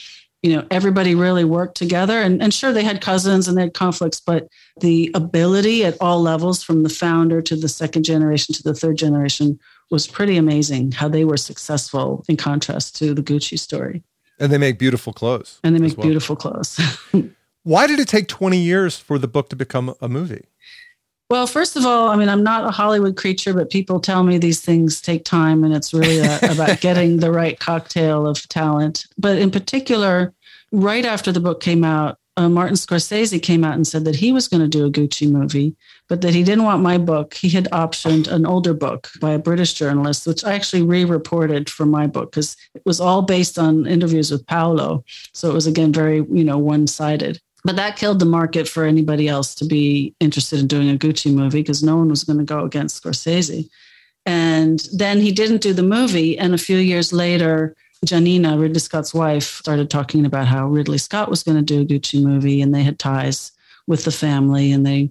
you 0.47 0.55
know 0.55 0.65
everybody 0.71 1.17
really 1.17 1.45
worked 1.45 1.77
together 1.77 2.23
and, 2.23 2.41
and 2.41 2.55
sure 2.55 2.73
they 2.73 2.85
had 2.85 3.01
cousins 3.01 3.49
and 3.49 3.59
they 3.59 3.63
had 3.63 3.75
conflicts 3.75 4.21
but 4.21 4.49
the 4.81 5.11
ability 5.15 5.85
at 5.85 5.97
all 6.01 6.23
levels 6.23 6.63
from 6.63 6.85
the 6.85 6.89
founder 6.89 7.43
to 7.43 7.57
the 7.57 7.69
second 7.69 8.05
generation 8.05 8.55
to 8.55 8.63
the 8.63 8.75
third 8.75 8.97
generation 8.97 9.59
was 9.91 10.07
pretty 10.07 10.37
amazing 10.37 10.93
how 10.93 11.09
they 11.09 11.25
were 11.25 11.37
successful 11.37 12.25
in 12.29 12.37
contrast 12.37 12.95
to 12.97 13.13
the 13.13 13.23
gucci 13.23 13.59
story 13.59 14.05
and 14.39 14.53
they 14.53 14.59
make 14.59 14.79
beautiful 14.79 15.13
clothes 15.13 15.59
and 15.65 15.75
they 15.75 15.81
make 15.81 15.97
well. 15.97 16.07
beautiful 16.07 16.37
clothes 16.37 16.79
why 17.65 17.89
did 17.89 17.99
it 17.99 18.07
take 18.07 18.29
20 18.29 18.57
years 18.57 18.97
for 18.97 19.19
the 19.19 19.29
book 19.29 19.49
to 19.49 19.57
become 19.57 19.95
a 20.01 20.09
movie 20.09 20.47
well, 21.29 21.49
first 21.49 21.75
of 21.75 21.85
all, 21.85 22.09
I 22.09 22.15
mean, 22.15 22.29
I'm 22.29 22.45
not 22.45 22.65
a 22.65 22.71
Hollywood 22.71 23.17
creature, 23.17 23.53
but 23.53 23.69
people 23.69 23.99
tell 23.99 24.23
me 24.23 24.39
these 24.39 24.61
things 24.61 25.01
take 25.01 25.25
time 25.25 25.65
and 25.65 25.75
it's 25.75 25.93
really 25.93 26.19
a, 26.19 26.39
about 26.53 26.81
getting 26.81 27.17
the 27.17 27.33
right 27.33 27.59
cocktail 27.59 28.29
of 28.29 28.49
talent. 28.49 29.07
But 29.19 29.39
in 29.39 29.51
particular, 29.51 30.33
right 30.73 31.05
after 31.05 31.33
the 31.33 31.41
book 31.41 31.61
came 31.61 31.85
out, 31.85 32.19
uh, 32.39 32.51
Martin 32.51 32.77
Scorsese 32.77 33.43
came 33.43 33.65
out 33.65 33.75
and 33.75 33.87
said 33.87 34.05
that 34.05 34.17
he 34.17 34.31
was 34.31 34.47
going 34.47 34.61
to 34.61 34.69
do 34.69 34.85
a 34.85 34.91
Gucci 34.91 35.31
movie, 35.31 35.75
but 36.07 36.21
that 36.21 36.35
he 36.35 36.43
didn't 36.43 36.65
want 36.65 36.83
my 36.83 36.99
book. 36.99 37.33
He 37.33 37.49
had 37.49 37.65
optioned 37.71 38.31
an 38.31 38.45
older 38.45 38.75
book 38.75 39.09
by 39.21 39.31
a 39.31 39.39
British 39.39 39.73
journalist, 39.73 40.27
which 40.27 40.45
I 40.45 40.53
actually 40.53 40.83
re 40.83 41.05
reported 41.05 41.71
for 41.71 41.87
my 41.87 42.07
book 42.07 42.33
because 42.33 42.55
it 42.75 42.83
was 42.85 43.01
all 43.01 43.23
based 43.23 43.59
on 43.59 43.87
interviews 43.87 44.31
with 44.31 44.47
Paolo. 44.47 45.03
So 45.33 45.51
it 45.51 45.55
was, 45.55 45.67
again, 45.67 45.93
very, 45.93 46.17
you 46.31 46.45
know, 46.45 46.59
one 46.59 46.87
sided. 46.87 47.41
But 47.65 47.77
that 47.77 47.97
killed 47.97 48.19
the 48.19 48.27
market 48.27 48.69
for 48.69 48.85
anybody 48.85 49.29
else 49.29 49.55
to 49.57 49.65
be 49.65 50.15
interested 50.21 50.61
in 50.61 50.67
doing 50.67 50.91
a 50.91 50.99
Gucci 50.99 51.33
movie 51.33 51.63
because 51.63 51.83
no 51.83 51.97
one 51.97 52.09
was 52.09 52.23
going 52.23 52.39
to 52.39 52.45
go 52.45 52.65
against 52.65 53.03
Scorsese. 53.03 53.69
And 54.27 54.81
then 54.93 55.21
he 55.21 55.33
didn't 55.33 55.63
do 55.63 55.73
the 55.73 55.83
movie. 55.83 56.39
And 56.39 56.53
a 56.53 56.59
few 56.59 56.77
years 56.77 57.13
later, 57.13 57.75
Giannina, 58.05 58.61
Ridley 58.61 58.81
Scott's 58.81 59.15
wife, 59.15 59.45
started 59.45 59.91
talking 59.91 60.27
about 60.27 60.47
how 60.47 60.67
Ridley 60.67 60.99
Scott 60.99 61.31
was 61.31 61.43
going 61.43 61.57
to 61.57 61.63
do 61.63 61.81
a 61.81 61.85
Gucci 61.85 62.23
movie 62.23 62.61
and 62.61 62.75
they 62.75 62.83
had 62.83 62.99
ties 62.99 63.53
with 63.87 64.05
the 64.05 64.13
family 64.13 64.73
and 64.73 64.87
they 64.87 65.11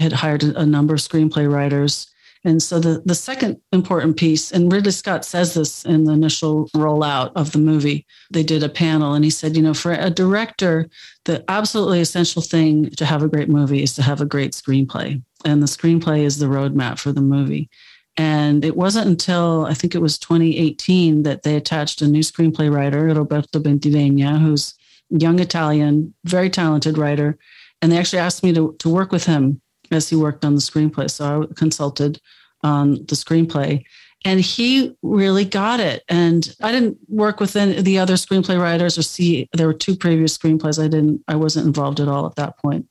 had 0.00 0.12
hired 0.12 0.42
a 0.42 0.66
number 0.66 0.94
of 0.94 1.00
screenplay 1.00 1.50
writers. 1.50 2.08
And 2.44 2.60
so 2.60 2.80
the, 2.80 3.02
the 3.04 3.14
second 3.14 3.60
important 3.72 4.16
piece, 4.16 4.50
and 4.50 4.72
Ridley 4.72 4.90
Scott 4.90 5.24
says 5.24 5.54
this 5.54 5.84
in 5.84 6.04
the 6.04 6.12
initial 6.12 6.68
rollout 6.70 7.30
of 7.36 7.52
the 7.52 7.58
movie, 7.58 8.04
they 8.32 8.42
did 8.42 8.64
a 8.64 8.68
panel 8.68 9.14
and 9.14 9.24
he 9.24 9.30
said, 9.30 9.54
you 9.54 9.62
know, 9.62 9.74
for 9.74 9.92
a 9.92 10.10
director, 10.10 10.88
the 11.24 11.44
absolutely 11.48 12.00
essential 12.00 12.42
thing 12.42 12.90
to 12.90 13.04
have 13.04 13.22
a 13.22 13.28
great 13.28 13.48
movie 13.48 13.82
is 13.82 13.94
to 13.94 14.02
have 14.02 14.20
a 14.20 14.26
great 14.26 14.52
screenplay. 14.52 15.22
And 15.44 15.62
the 15.62 15.66
screenplay 15.66 16.24
is 16.24 16.38
the 16.38 16.46
roadmap 16.46 16.98
for 16.98 17.12
the 17.12 17.20
movie. 17.20 17.70
And 18.16 18.64
it 18.64 18.76
wasn't 18.76 19.06
until 19.06 19.64
I 19.66 19.74
think 19.74 19.94
it 19.94 20.02
was 20.02 20.18
2018 20.18 21.22
that 21.22 21.42
they 21.42 21.56
attached 21.56 22.02
a 22.02 22.08
new 22.08 22.20
screenplay 22.20 22.72
writer, 22.72 23.06
Roberto 23.06 23.58
Bentivegna, 23.58 24.38
who's 24.38 24.74
young 25.08 25.38
Italian, 25.38 26.14
very 26.24 26.50
talented 26.50 26.98
writer. 26.98 27.38
And 27.80 27.90
they 27.90 27.98
actually 27.98 28.20
asked 28.20 28.42
me 28.42 28.52
to, 28.52 28.76
to 28.78 28.88
work 28.88 29.12
with 29.12 29.24
him 29.24 29.60
as 29.90 30.08
he 30.08 30.16
worked 30.16 30.44
on 30.44 30.54
the 30.54 30.60
screenplay. 30.60 31.10
So 31.10 31.42
I 31.50 31.54
consulted 31.54 32.20
on 32.62 32.92
the 32.92 33.16
screenplay. 33.16 33.84
And 34.24 34.40
he 34.40 34.94
really 35.02 35.44
got 35.44 35.80
it. 35.80 36.04
And 36.08 36.54
I 36.60 36.70
didn't 36.70 36.98
work 37.08 37.40
with 37.40 37.56
any, 37.56 37.80
the 37.82 37.98
other 37.98 38.14
screenplay 38.14 38.60
writers 38.60 38.96
or 38.96 39.02
see, 39.02 39.48
there 39.52 39.66
were 39.66 39.74
two 39.74 39.96
previous 39.96 40.36
screenplays. 40.36 40.82
I 40.82 40.86
didn't, 40.86 41.22
I 41.26 41.34
wasn't 41.34 41.66
involved 41.66 41.98
at 41.98 42.08
all 42.08 42.26
at 42.26 42.36
that 42.36 42.56
point. 42.58 42.88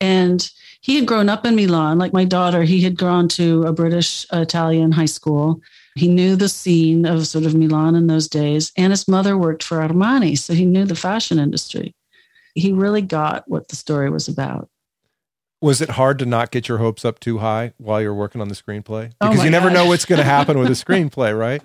And 0.00 0.48
he 0.80 0.96
had 0.96 1.06
grown 1.06 1.28
up 1.28 1.44
in 1.44 1.56
Milan, 1.56 1.98
like 1.98 2.12
my 2.12 2.24
daughter. 2.24 2.62
He 2.62 2.80
had 2.80 2.96
gone 2.96 3.28
to 3.30 3.64
a 3.64 3.72
British 3.72 4.26
Italian 4.32 4.92
high 4.92 5.06
school. 5.06 5.60
He 5.94 6.08
knew 6.08 6.36
the 6.36 6.48
scene 6.48 7.04
of 7.04 7.26
sort 7.26 7.44
of 7.44 7.54
Milan 7.54 7.94
in 7.94 8.06
those 8.06 8.28
days, 8.28 8.72
and 8.76 8.92
his 8.92 9.06
mother 9.06 9.36
worked 9.36 9.62
for 9.62 9.78
Armani, 9.78 10.38
so 10.38 10.54
he 10.54 10.64
knew 10.64 10.84
the 10.84 10.94
fashion 10.94 11.38
industry. 11.38 11.94
He 12.54 12.72
really 12.72 13.02
got 13.02 13.48
what 13.48 13.68
the 13.68 13.76
story 13.76 14.10
was 14.10 14.26
about. 14.26 14.68
Was 15.60 15.82
it 15.82 15.90
hard 15.90 16.18
to 16.20 16.26
not 16.26 16.50
get 16.50 16.68
your 16.68 16.78
hopes 16.78 17.04
up 17.04 17.20
too 17.20 17.38
high 17.38 17.74
while 17.76 18.00
you're 18.00 18.14
working 18.14 18.40
on 18.40 18.48
the 18.48 18.54
screenplay? 18.54 19.12
Oh 19.20 19.28
because 19.28 19.40
oh 19.40 19.44
you 19.44 19.50
never 19.50 19.68
God. 19.68 19.74
know 19.74 19.86
what's 19.86 20.06
going 20.06 20.18
to 20.18 20.24
happen 20.24 20.58
with 20.58 20.68
a 20.68 20.70
screenplay, 20.84 21.38
right? 21.38 21.62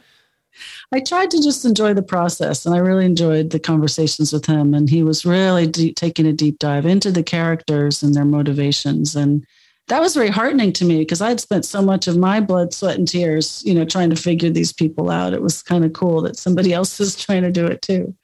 I 0.92 1.00
tried 1.00 1.32
to 1.32 1.42
just 1.42 1.66
enjoy 1.66 1.94
the 1.94 2.04
process, 2.04 2.66
and 2.66 2.76
I 2.76 2.80
really 2.80 3.06
enjoyed 3.06 3.50
the 3.50 3.60
conversations 3.60 4.32
with 4.32 4.46
him. 4.46 4.74
And 4.74 4.90
he 4.90 5.04
was 5.04 5.26
really 5.26 5.68
deep, 5.68 5.96
taking 5.96 6.26
a 6.26 6.34
deep 6.34 6.60
dive 6.60 6.86
into 6.86 7.12
the 7.12 7.24
characters 7.24 8.04
and 8.04 8.14
their 8.14 8.26
motivations, 8.26 9.16
and 9.16 9.46
that 9.88 10.02
was 10.02 10.16
very 10.16 10.30
heartening 10.30 10.74
to 10.74 10.86
me 10.86 11.00
because 11.00 11.22
I 11.22 11.30
had 11.30 11.40
spent 11.40 11.66
so 11.66 11.82
much 11.82 12.08
of 12.08 12.18
my 12.18 12.40
blood, 12.40 12.74
sweat, 12.74 12.98
and 12.98 13.08
tears, 13.08 13.62
you 13.66 13.74
know, 13.74 13.86
trying 13.86 14.10
to 14.10 14.16
figure 14.16 14.50
these 14.50 14.74
people 14.74 15.12
out. 15.12 15.34
It 15.34 15.42
was 15.42 15.62
kind 15.62 15.86
of 15.86 15.94
cool 15.94 16.22
that 16.22 16.38
somebody 16.38 16.74
else 16.74 16.98
was 17.00 17.16
trying 17.16 17.44
to 17.44 17.52
do 17.52 17.66
it 17.66 17.82
too. 17.82 18.16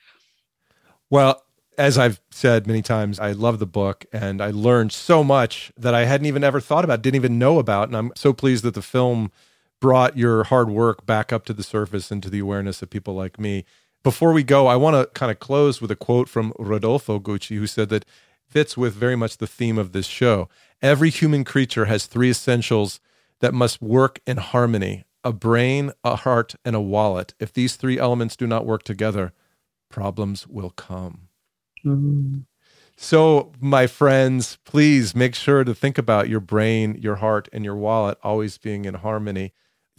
Well, 1.09 1.43
as 1.77 1.97
I've 1.97 2.19
said 2.31 2.67
many 2.67 2.81
times, 2.81 3.19
I 3.19 3.31
love 3.31 3.59
the 3.59 3.65
book 3.65 4.05
and 4.11 4.41
I 4.41 4.51
learned 4.51 4.91
so 4.91 5.23
much 5.23 5.71
that 5.77 5.93
I 5.93 6.05
hadn't 6.05 6.27
even 6.27 6.43
ever 6.43 6.59
thought 6.59 6.83
about, 6.83 7.01
didn't 7.01 7.15
even 7.15 7.39
know 7.39 7.59
about. 7.59 7.87
And 7.87 7.97
I'm 7.97 8.11
so 8.15 8.33
pleased 8.33 8.63
that 8.63 8.73
the 8.73 8.81
film 8.81 9.31
brought 9.81 10.17
your 10.17 10.45
hard 10.45 10.69
work 10.69 11.05
back 11.05 11.33
up 11.33 11.43
to 11.45 11.53
the 11.53 11.63
surface 11.63 12.11
and 12.11 12.23
to 12.23 12.29
the 12.29 12.39
awareness 12.39 12.81
of 12.81 12.89
people 12.89 13.13
like 13.13 13.37
me. 13.37 13.65
Before 14.03 14.31
we 14.31 14.43
go, 14.43 14.67
I 14.67 14.77
want 14.77 14.95
to 14.95 15.07
kind 15.13 15.31
of 15.31 15.39
close 15.39 15.81
with 15.81 15.91
a 15.91 15.95
quote 15.95 16.29
from 16.29 16.53
Rodolfo 16.57 17.19
Gucci, 17.19 17.57
who 17.57 17.67
said 17.67 17.89
that 17.89 18.05
fits 18.47 18.77
with 18.77 18.93
very 18.93 19.15
much 19.15 19.37
the 19.37 19.47
theme 19.47 19.77
of 19.77 19.91
this 19.91 20.07
show. 20.07 20.47
Every 20.81 21.09
human 21.09 21.43
creature 21.43 21.85
has 21.85 22.05
three 22.05 22.29
essentials 22.29 22.99
that 23.41 23.53
must 23.53 23.81
work 23.81 24.21
in 24.25 24.37
harmony 24.37 25.03
a 25.23 25.31
brain, 25.31 25.91
a 26.03 26.15
heart, 26.15 26.55
and 26.65 26.75
a 26.75 26.81
wallet. 26.81 27.35
If 27.39 27.53
these 27.53 27.75
three 27.75 27.99
elements 27.99 28.35
do 28.35 28.47
not 28.47 28.65
work 28.65 28.81
together, 28.81 29.33
problems 29.87 30.47
will 30.47 30.71
come. 30.71 31.27
Mm-hmm. 31.85 32.39
So, 32.97 33.51
my 33.59 33.85
friends, 33.85 34.57
please 34.63 35.15
make 35.15 35.35
sure 35.35 35.63
to 35.63 35.75
think 35.75 35.99
about 35.99 36.27
your 36.27 36.39
brain, 36.39 36.97
your 36.99 37.15
heart, 37.17 37.49
and 37.53 37.63
your 37.63 37.75
wallet 37.75 38.17
always 38.23 38.57
being 38.57 38.85
in 38.85 38.95
harmony. 38.95 39.53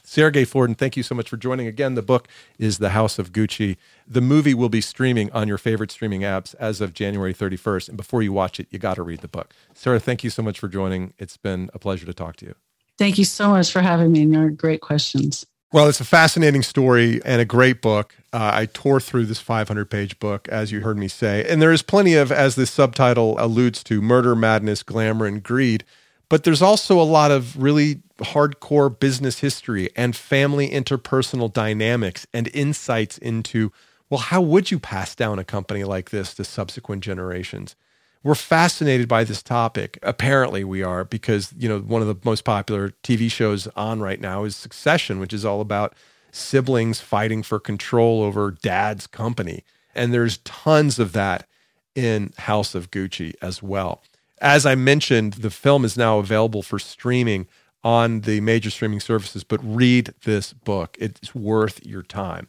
Sara 0.05 0.33
Gay 0.33 0.45
Forden, 0.45 0.75
thank 0.75 0.97
you 0.97 1.03
so 1.03 1.15
much 1.15 1.29
for 1.29 1.37
joining. 1.37 1.67
Again, 1.67 1.95
the 1.95 2.03
book 2.03 2.29
is 2.59 2.79
The 2.79 2.91
House 2.91 3.19
of 3.19 3.33
Gucci. 3.33 3.77
The 4.07 4.21
movie 4.21 4.55
will 4.55 4.69
be 4.69 4.81
streaming 4.81 5.31
on 5.33 5.47
your 5.49 5.59
favorite 5.59 5.91
streaming 5.91 6.23
apps 6.23 6.55
as 6.59 6.81
of 6.81 6.93
January 6.93 7.33
31st. 7.33 7.89
And 7.89 7.97
before 7.97 8.23
you 8.23 8.33
watch 8.33 8.59
it, 8.59 8.67
you 8.71 8.79
got 8.79 8.95
to 8.95 9.03
read 9.03 9.21
the 9.21 9.29
book. 9.29 9.55
Sara, 9.75 10.01
thank 10.01 10.25
you 10.25 10.31
so 10.31 10.43
much 10.43 10.59
for 10.59 10.69
joining. 10.69 11.15
It's 11.19 11.37
been 11.37 11.71
a 11.73 11.79
pleasure 11.79 12.07
to 12.07 12.15
talk 12.15 12.37
to 12.37 12.47
you. 12.47 12.55
Thank 12.99 13.17
you 13.17 13.25
so 13.25 13.49
much 13.49 13.73
for 13.73 13.81
having 13.81 14.13
me 14.13 14.23
and 14.23 14.33
your 14.33 14.51
great 14.51 14.81
questions. 14.81 15.47
Well, 15.73 15.89
it's 15.89 16.01
a 16.01 16.05
fascinating 16.05 16.63
story 16.63 17.23
and 17.25 17.41
a 17.41 17.47
great 17.47 17.81
book. 17.81 18.15
Uh, 18.31 18.51
I 18.53 18.67
tore 18.67 19.01
through 19.01 19.25
this 19.25 19.39
500 19.39 19.89
page 19.89 20.19
book, 20.19 20.47
as 20.49 20.71
you 20.71 20.81
heard 20.81 20.99
me 20.99 21.09
say. 21.09 21.47
And 21.49 21.63
there 21.63 21.73
is 21.73 21.81
plenty 21.81 22.15
of, 22.15 22.31
as 22.31 22.57
this 22.57 22.71
subtitle 22.71 23.37
alludes 23.39 23.83
to, 23.85 24.03
murder, 24.03 24.37
madness, 24.37 24.83
glamour, 24.83 25.25
and 25.25 25.43
greed. 25.43 25.85
But 26.33 26.45
there's 26.45 26.63
also 26.63 26.99
a 26.99 27.05
lot 27.05 27.31
of 27.31 27.63
really 27.63 27.97
hardcore 28.17 28.99
business 28.99 29.41
history 29.41 29.91
and 29.95 30.17
family 30.17 30.71
interpersonal 30.71 31.53
dynamics 31.53 32.27
and 32.33 32.49
insights 32.55 33.19
into, 33.19 33.71
well, 34.09 34.21
how 34.21 34.41
would 34.41 34.71
you 34.71 34.79
pass 34.79 35.15
down 35.15 35.39
a 35.39 35.45
company 35.45 35.85
like 35.85 36.09
this 36.09 36.33
to 36.37 36.45
subsequent 36.45 37.05
generations? 37.05 37.77
We're 38.23 38.35
fascinated 38.35 39.09
by 39.09 39.25
this 39.25 39.43
topic. 39.43 39.99
Apparently, 40.03 40.65
we 40.65 40.83
are 40.83 41.05
because, 41.05 41.53
you 41.59 41.69
know, 41.69 41.81
one 41.81 42.01
of 42.01 42.09
the 42.09 42.17
most 42.25 42.45
popular 42.45 42.95
TV 43.03 43.31
shows 43.31 43.67
on 43.77 44.01
right 44.01 44.19
now 44.19 44.45
is 44.45 44.57
Succession, 44.57 45.21
which 45.21 45.35
is 45.35 45.45
all 45.45 45.61
about 45.61 45.95
siblings 46.31 46.99
fighting 46.99 47.43
for 47.43 47.61
control 47.61 48.23
over 48.23 48.53
dad's 48.53 49.07
company. 49.07 49.65
And 49.95 50.15
there's 50.15 50.39
tons 50.39 50.99
of 50.99 51.13
that 51.13 51.47
in 51.95 52.33
House 52.39 52.75
of 52.75 52.91
Gucci 52.91 53.35
as 53.43 53.63
well. 53.63 54.01
As 54.43 54.67
I 54.67 54.75
mentioned, 54.75 55.35
the 55.35 55.51
film 55.51 55.85
is 55.85 55.97
now 55.97 56.19
available 56.19 56.63
for 56.63 56.81
streaming 56.81 57.47
on 57.85 58.23
the 58.23 58.41
major 58.41 58.71
streaming 58.71 58.99
services, 58.99 59.45
but 59.45 59.61
read 59.63 60.15
this 60.25 60.53
book. 60.53 60.97
It's 61.01 61.33
worth 61.33 61.87
your 61.87 62.03
time. 62.03 62.49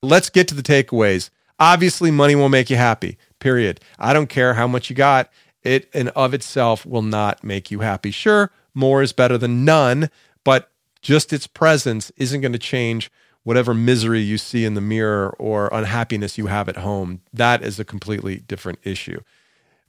Let's 0.00 0.30
get 0.30 0.46
to 0.48 0.54
the 0.54 0.62
takeaways. 0.62 1.30
Obviously, 1.58 2.12
money 2.12 2.36
won't 2.36 2.52
make 2.52 2.70
you 2.70 2.76
happy, 2.76 3.18
period. 3.40 3.80
I 3.98 4.12
don't 4.12 4.28
care 4.28 4.54
how 4.54 4.68
much 4.68 4.88
you 4.88 4.94
got, 4.94 5.30
it 5.64 5.88
and 5.92 6.10
of 6.10 6.32
itself 6.32 6.86
will 6.86 7.02
not 7.02 7.42
make 7.42 7.72
you 7.72 7.80
happy. 7.80 8.12
Sure, 8.12 8.52
more 8.72 9.02
is 9.02 9.12
better 9.12 9.36
than 9.36 9.64
none, 9.64 10.10
but 10.44 10.70
just 11.00 11.32
its 11.32 11.48
presence 11.48 12.12
isn't 12.16 12.40
going 12.40 12.52
to 12.52 12.58
change 12.58 13.10
whatever 13.42 13.74
misery 13.74 14.20
you 14.20 14.38
see 14.38 14.64
in 14.64 14.74
the 14.74 14.80
mirror 14.80 15.34
or 15.40 15.68
unhappiness 15.72 16.38
you 16.38 16.46
have 16.46 16.68
at 16.68 16.76
home. 16.76 17.20
That 17.32 17.64
is 17.64 17.80
a 17.80 17.84
completely 17.84 18.36
different 18.36 18.78
issue. 18.84 19.20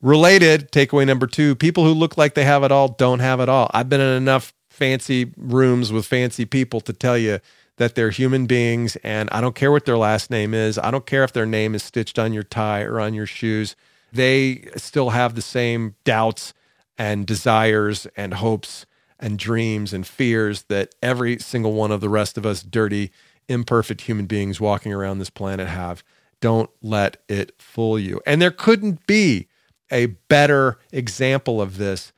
Related, 0.04 0.70
takeaway 0.74 1.08
number 1.08 1.26
two 1.26 1.56
people 1.56 1.86
who 1.86 1.94
look 1.94 2.18
like 2.18 2.34
they 2.34 2.44
have 2.44 2.62
it 2.64 2.74
all 2.74 2.90
don't 2.90 3.20
have 3.20 3.40
it 3.40 3.48
all. 3.48 3.72
I've 3.74 3.88
been 3.88 4.02
in 4.02 4.18
enough 4.18 4.54
fancy 4.70 5.32
rooms 5.38 5.94
with 5.94 6.06
fancy 6.06 6.44
people 6.44 6.82
to 6.82 6.92
tell 6.92 7.18
you 7.18 7.40
that 7.78 7.96
they're 7.96 8.10
human 8.10 8.46
beings 8.46 8.98
and 8.98 9.30
I 9.32 9.40
don't 9.40 9.56
care 9.56 9.72
what 9.72 9.86
their 9.86 9.98
last 9.98 10.30
name 10.30 10.54
is. 10.54 10.78
I 10.78 10.92
don't 10.92 11.06
care 11.06 11.24
if 11.24 11.32
their 11.32 11.46
name 11.46 11.74
is 11.74 11.84
stitched 11.84 12.20
on 12.20 12.34
your 12.34 12.44
tie 12.44 12.82
or 12.82 13.00
on 13.00 13.14
your 13.14 13.26
shoes. 13.26 13.78
They 14.12 14.68
still 14.76 15.12
have 15.12 15.36
the 15.36 15.42
same 15.42 15.96
doubts 16.04 16.54
and 16.98 17.26
desires 17.26 18.06
and 18.18 18.34
hopes 18.34 18.86
and 19.22 19.40
dreams 19.40 19.94
and 19.94 20.06
fears 20.06 20.64
that 20.64 20.94
every 21.02 21.40
single 21.40 21.72
one 21.72 21.92
of 21.92 22.02
the 22.02 22.10
rest 22.10 22.38
of 22.38 22.46
us 22.46 22.62
dirty, 22.62 23.10
imperfect 23.48 24.02
human 24.02 24.26
beings 24.26 24.60
walking 24.60 24.92
around 24.92 25.20
this 25.20 25.30
planet 25.30 25.70
have. 25.70 26.04
Don't 26.42 26.70
let 26.82 27.24
it 27.30 27.54
fool 27.58 27.98
you. 27.98 28.20
And 28.26 28.42
there 28.42 28.52
couldn't 28.52 29.08
be 29.08 29.48
a 29.92 30.08
better 30.08 30.78
example 30.92 31.62
of 31.62 31.78
this 31.78 32.14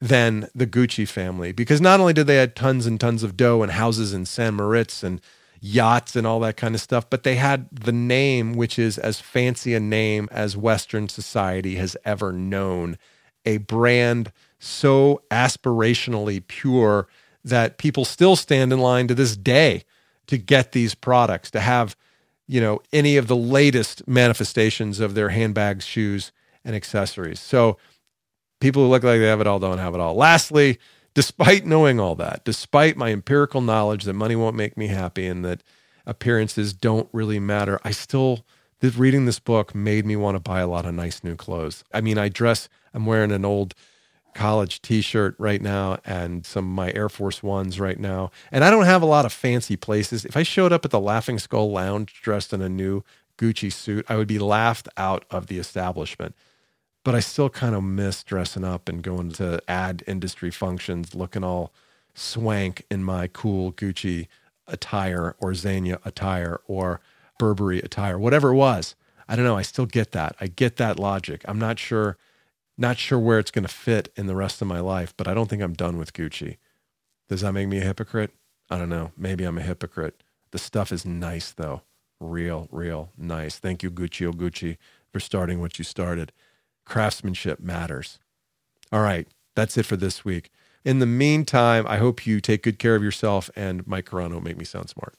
than 0.00 0.48
the 0.54 0.66
Gucci 0.66 1.08
family. 1.08 1.52
Because 1.52 1.80
not 1.80 2.00
only 2.00 2.12
did 2.12 2.26
they 2.26 2.36
have 2.36 2.54
tons 2.54 2.86
and 2.86 3.00
tons 3.00 3.22
of 3.22 3.36
dough 3.36 3.62
and 3.62 3.72
houses 3.72 4.12
in 4.12 4.26
San 4.26 4.54
Moritz 4.54 5.02
and 5.02 5.20
yachts 5.60 6.14
and 6.14 6.26
all 6.26 6.40
that 6.40 6.56
kind 6.56 6.74
of 6.74 6.80
stuff, 6.80 7.08
but 7.08 7.22
they 7.22 7.36
had 7.36 7.68
the 7.72 7.92
name, 7.92 8.54
which 8.54 8.78
is 8.78 8.98
as 8.98 9.20
fancy 9.20 9.74
a 9.74 9.80
name 9.80 10.28
as 10.30 10.56
Western 10.56 11.08
society 11.08 11.76
has 11.76 11.96
ever 12.04 12.32
known, 12.32 12.98
a 13.44 13.58
brand 13.58 14.32
so 14.58 15.22
aspirationally 15.30 16.46
pure 16.46 17.08
that 17.44 17.78
people 17.78 18.04
still 18.04 18.36
stand 18.36 18.72
in 18.72 18.80
line 18.80 19.06
to 19.08 19.14
this 19.14 19.36
day 19.36 19.84
to 20.26 20.36
get 20.36 20.72
these 20.72 20.94
products, 20.94 21.50
to 21.50 21.60
have, 21.60 21.96
you 22.46 22.60
know, 22.60 22.80
any 22.92 23.16
of 23.16 23.28
the 23.28 23.36
latest 23.36 24.06
manifestations 24.08 24.98
of 24.98 25.14
their 25.14 25.28
handbags, 25.28 25.84
shoes, 25.86 26.32
and 26.66 26.76
accessories. 26.76 27.40
So 27.40 27.78
people 28.60 28.82
who 28.82 28.90
look 28.90 29.02
like 29.02 29.20
they 29.20 29.26
have 29.26 29.40
it 29.40 29.46
all 29.46 29.58
don't 29.58 29.78
have 29.78 29.94
it 29.94 30.00
all. 30.00 30.14
Lastly, 30.14 30.78
despite 31.14 31.64
knowing 31.64 31.98
all 31.98 32.14
that, 32.16 32.44
despite 32.44 32.98
my 32.98 33.10
empirical 33.10 33.62
knowledge 33.62 34.04
that 34.04 34.12
money 34.12 34.36
won't 34.36 34.56
make 34.56 34.76
me 34.76 34.88
happy 34.88 35.26
and 35.26 35.44
that 35.44 35.62
appearances 36.04 36.74
don't 36.74 37.08
really 37.12 37.38
matter, 37.38 37.80
I 37.84 37.92
still 37.92 38.44
reading 38.96 39.24
this 39.24 39.40
book 39.40 39.74
made 39.74 40.06
me 40.06 40.14
want 40.14 40.36
to 40.36 40.40
buy 40.40 40.60
a 40.60 40.66
lot 40.68 40.86
of 40.86 40.94
nice 40.94 41.24
new 41.24 41.34
clothes. 41.34 41.82
I 41.92 42.00
mean, 42.00 42.18
I 42.18 42.28
dress, 42.28 42.68
I'm 42.94 43.04
wearing 43.06 43.32
an 43.32 43.44
old 43.44 43.74
college 44.34 44.80
t-shirt 44.82 45.34
right 45.38 45.60
now 45.60 45.98
and 46.04 46.46
some 46.46 46.66
of 46.66 46.70
my 46.70 46.92
Air 46.92 47.08
Force 47.08 47.42
Ones 47.42 47.80
right 47.80 47.98
now. 47.98 48.30
And 48.52 48.62
I 48.62 48.70
don't 48.70 48.84
have 48.84 49.02
a 49.02 49.06
lot 49.06 49.24
of 49.24 49.32
fancy 49.32 49.76
places. 49.76 50.24
If 50.24 50.36
I 50.36 50.44
showed 50.44 50.72
up 50.72 50.84
at 50.84 50.90
the 50.92 51.00
Laughing 51.00 51.38
Skull 51.38 51.72
Lounge 51.72 52.20
dressed 52.22 52.52
in 52.52 52.60
a 52.60 52.68
new 52.68 53.02
Gucci 53.38 53.72
suit, 53.72 54.04
I 54.08 54.16
would 54.16 54.28
be 54.28 54.38
laughed 54.38 54.88
out 54.96 55.24
of 55.30 55.46
the 55.48 55.58
establishment 55.58 56.36
but 57.06 57.14
I 57.14 57.20
still 57.20 57.48
kind 57.48 57.76
of 57.76 57.84
miss 57.84 58.24
dressing 58.24 58.64
up 58.64 58.88
and 58.88 59.00
going 59.00 59.30
to 59.34 59.62
ad 59.70 60.02
industry 60.08 60.50
functions, 60.50 61.14
looking 61.14 61.44
all 61.44 61.72
swank 62.14 62.84
in 62.90 63.04
my 63.04 63.28
cool 63.28 63.72
Gucci 63.72 64.26
attire 64.66 65.36
or 65.38 65.52
Zegna 65.52 66.04
attire 66.04 66.60
or 66.66 67.00
Burberry 67.38 67.78
attire, 67.78 68.18
whatever 68.18 68.48
it 68.48 68.56
was. 68.56 68.96
I 69.28 69.36
don't 69.36 69.44
know. 69.44 69.56
I 69.56 69.62
still 69.62 69.86
get 69.86 70.10
that. 70.12 70.34
I 70.40 70.48
get 70.48 70.78
that 70.78 70.98
logic. 70.98 71.44
I'm 71.44 71.60
not 71.60 71.78
sure, 71.78 72.16
not 72.76 72.98
sure 72.98 73.20
where 73.20 73.38
it's 73.38 73.52
going 73.52 73.62
to 73.62 73.72
fit 73.72 74.12
in 74.16 74.26
the 74.26 74.34
rest 74.34 74.60
of 74.60 74.66
my 74.66 74.80
life, 74.80 75.14
but 75.16 75.28
I 75.28 75.34
don't 75.34 75.48
think 75.48 75.62
I'm 75.62 75.74
done 75.74 75.98
with 75.98 76.12
Gucci. 76.12 76.56
Does 77.28 77.42
that 77.42 77.52
make 77.52 77.68
me 77.68 77.78
a 77.78 77.84
hypocrite? 77.84 78.32
I 78.68 78.78
don't 78.78 78.88
know. 78.88 79.12
Maybe 79.16 79.44
I'm 79.44 79.58
a 79.58 79.62
hypocrite. 79.62 80.24
The 80.50 80.58
stuff 80.58 80.90
is 80.90 81.06
nice 81.06 81.52
though. 81.52 81.82
Real, 82.18 82.66
real 82.72 83.12
nice. 83.16 83.60
Thank 83.60 83.84
you, 83.84 83.92
Guccio 83.92 84.32
Gucci, 84.32 84.76
for 85.12 85.20
starting 85.20 85.60
what 85.60 85.78
you 85.78 85.84
started 85.84 86.32
craftsmanship 86.86 87.60
matters. 87.60 88.18
All 88.90 89.02
right, 89.02 89.28
that's 89.54 89.76
it 89.76 89.84
for 89.84 89.96
this 89.96 90.24
week. 90.24 90.50
In 90.84 91.00
the 91.00 91.06
meantime, 91.06 91.84
I 91.88 91.98
hope 91.98 92.26
you 92.26 92.40
take 92.40 92.62
good 92.62 92.78
care 92.78 92.94
of 92.94 93.02
yourself 93.02 93.50
and 93.56 93.86
Mike 93.86 94.06
Carano 94.06 94.42
make 94.42 94.56
me 94.56 94.64
sound 94.64 94.88
smart. 94.88 95.16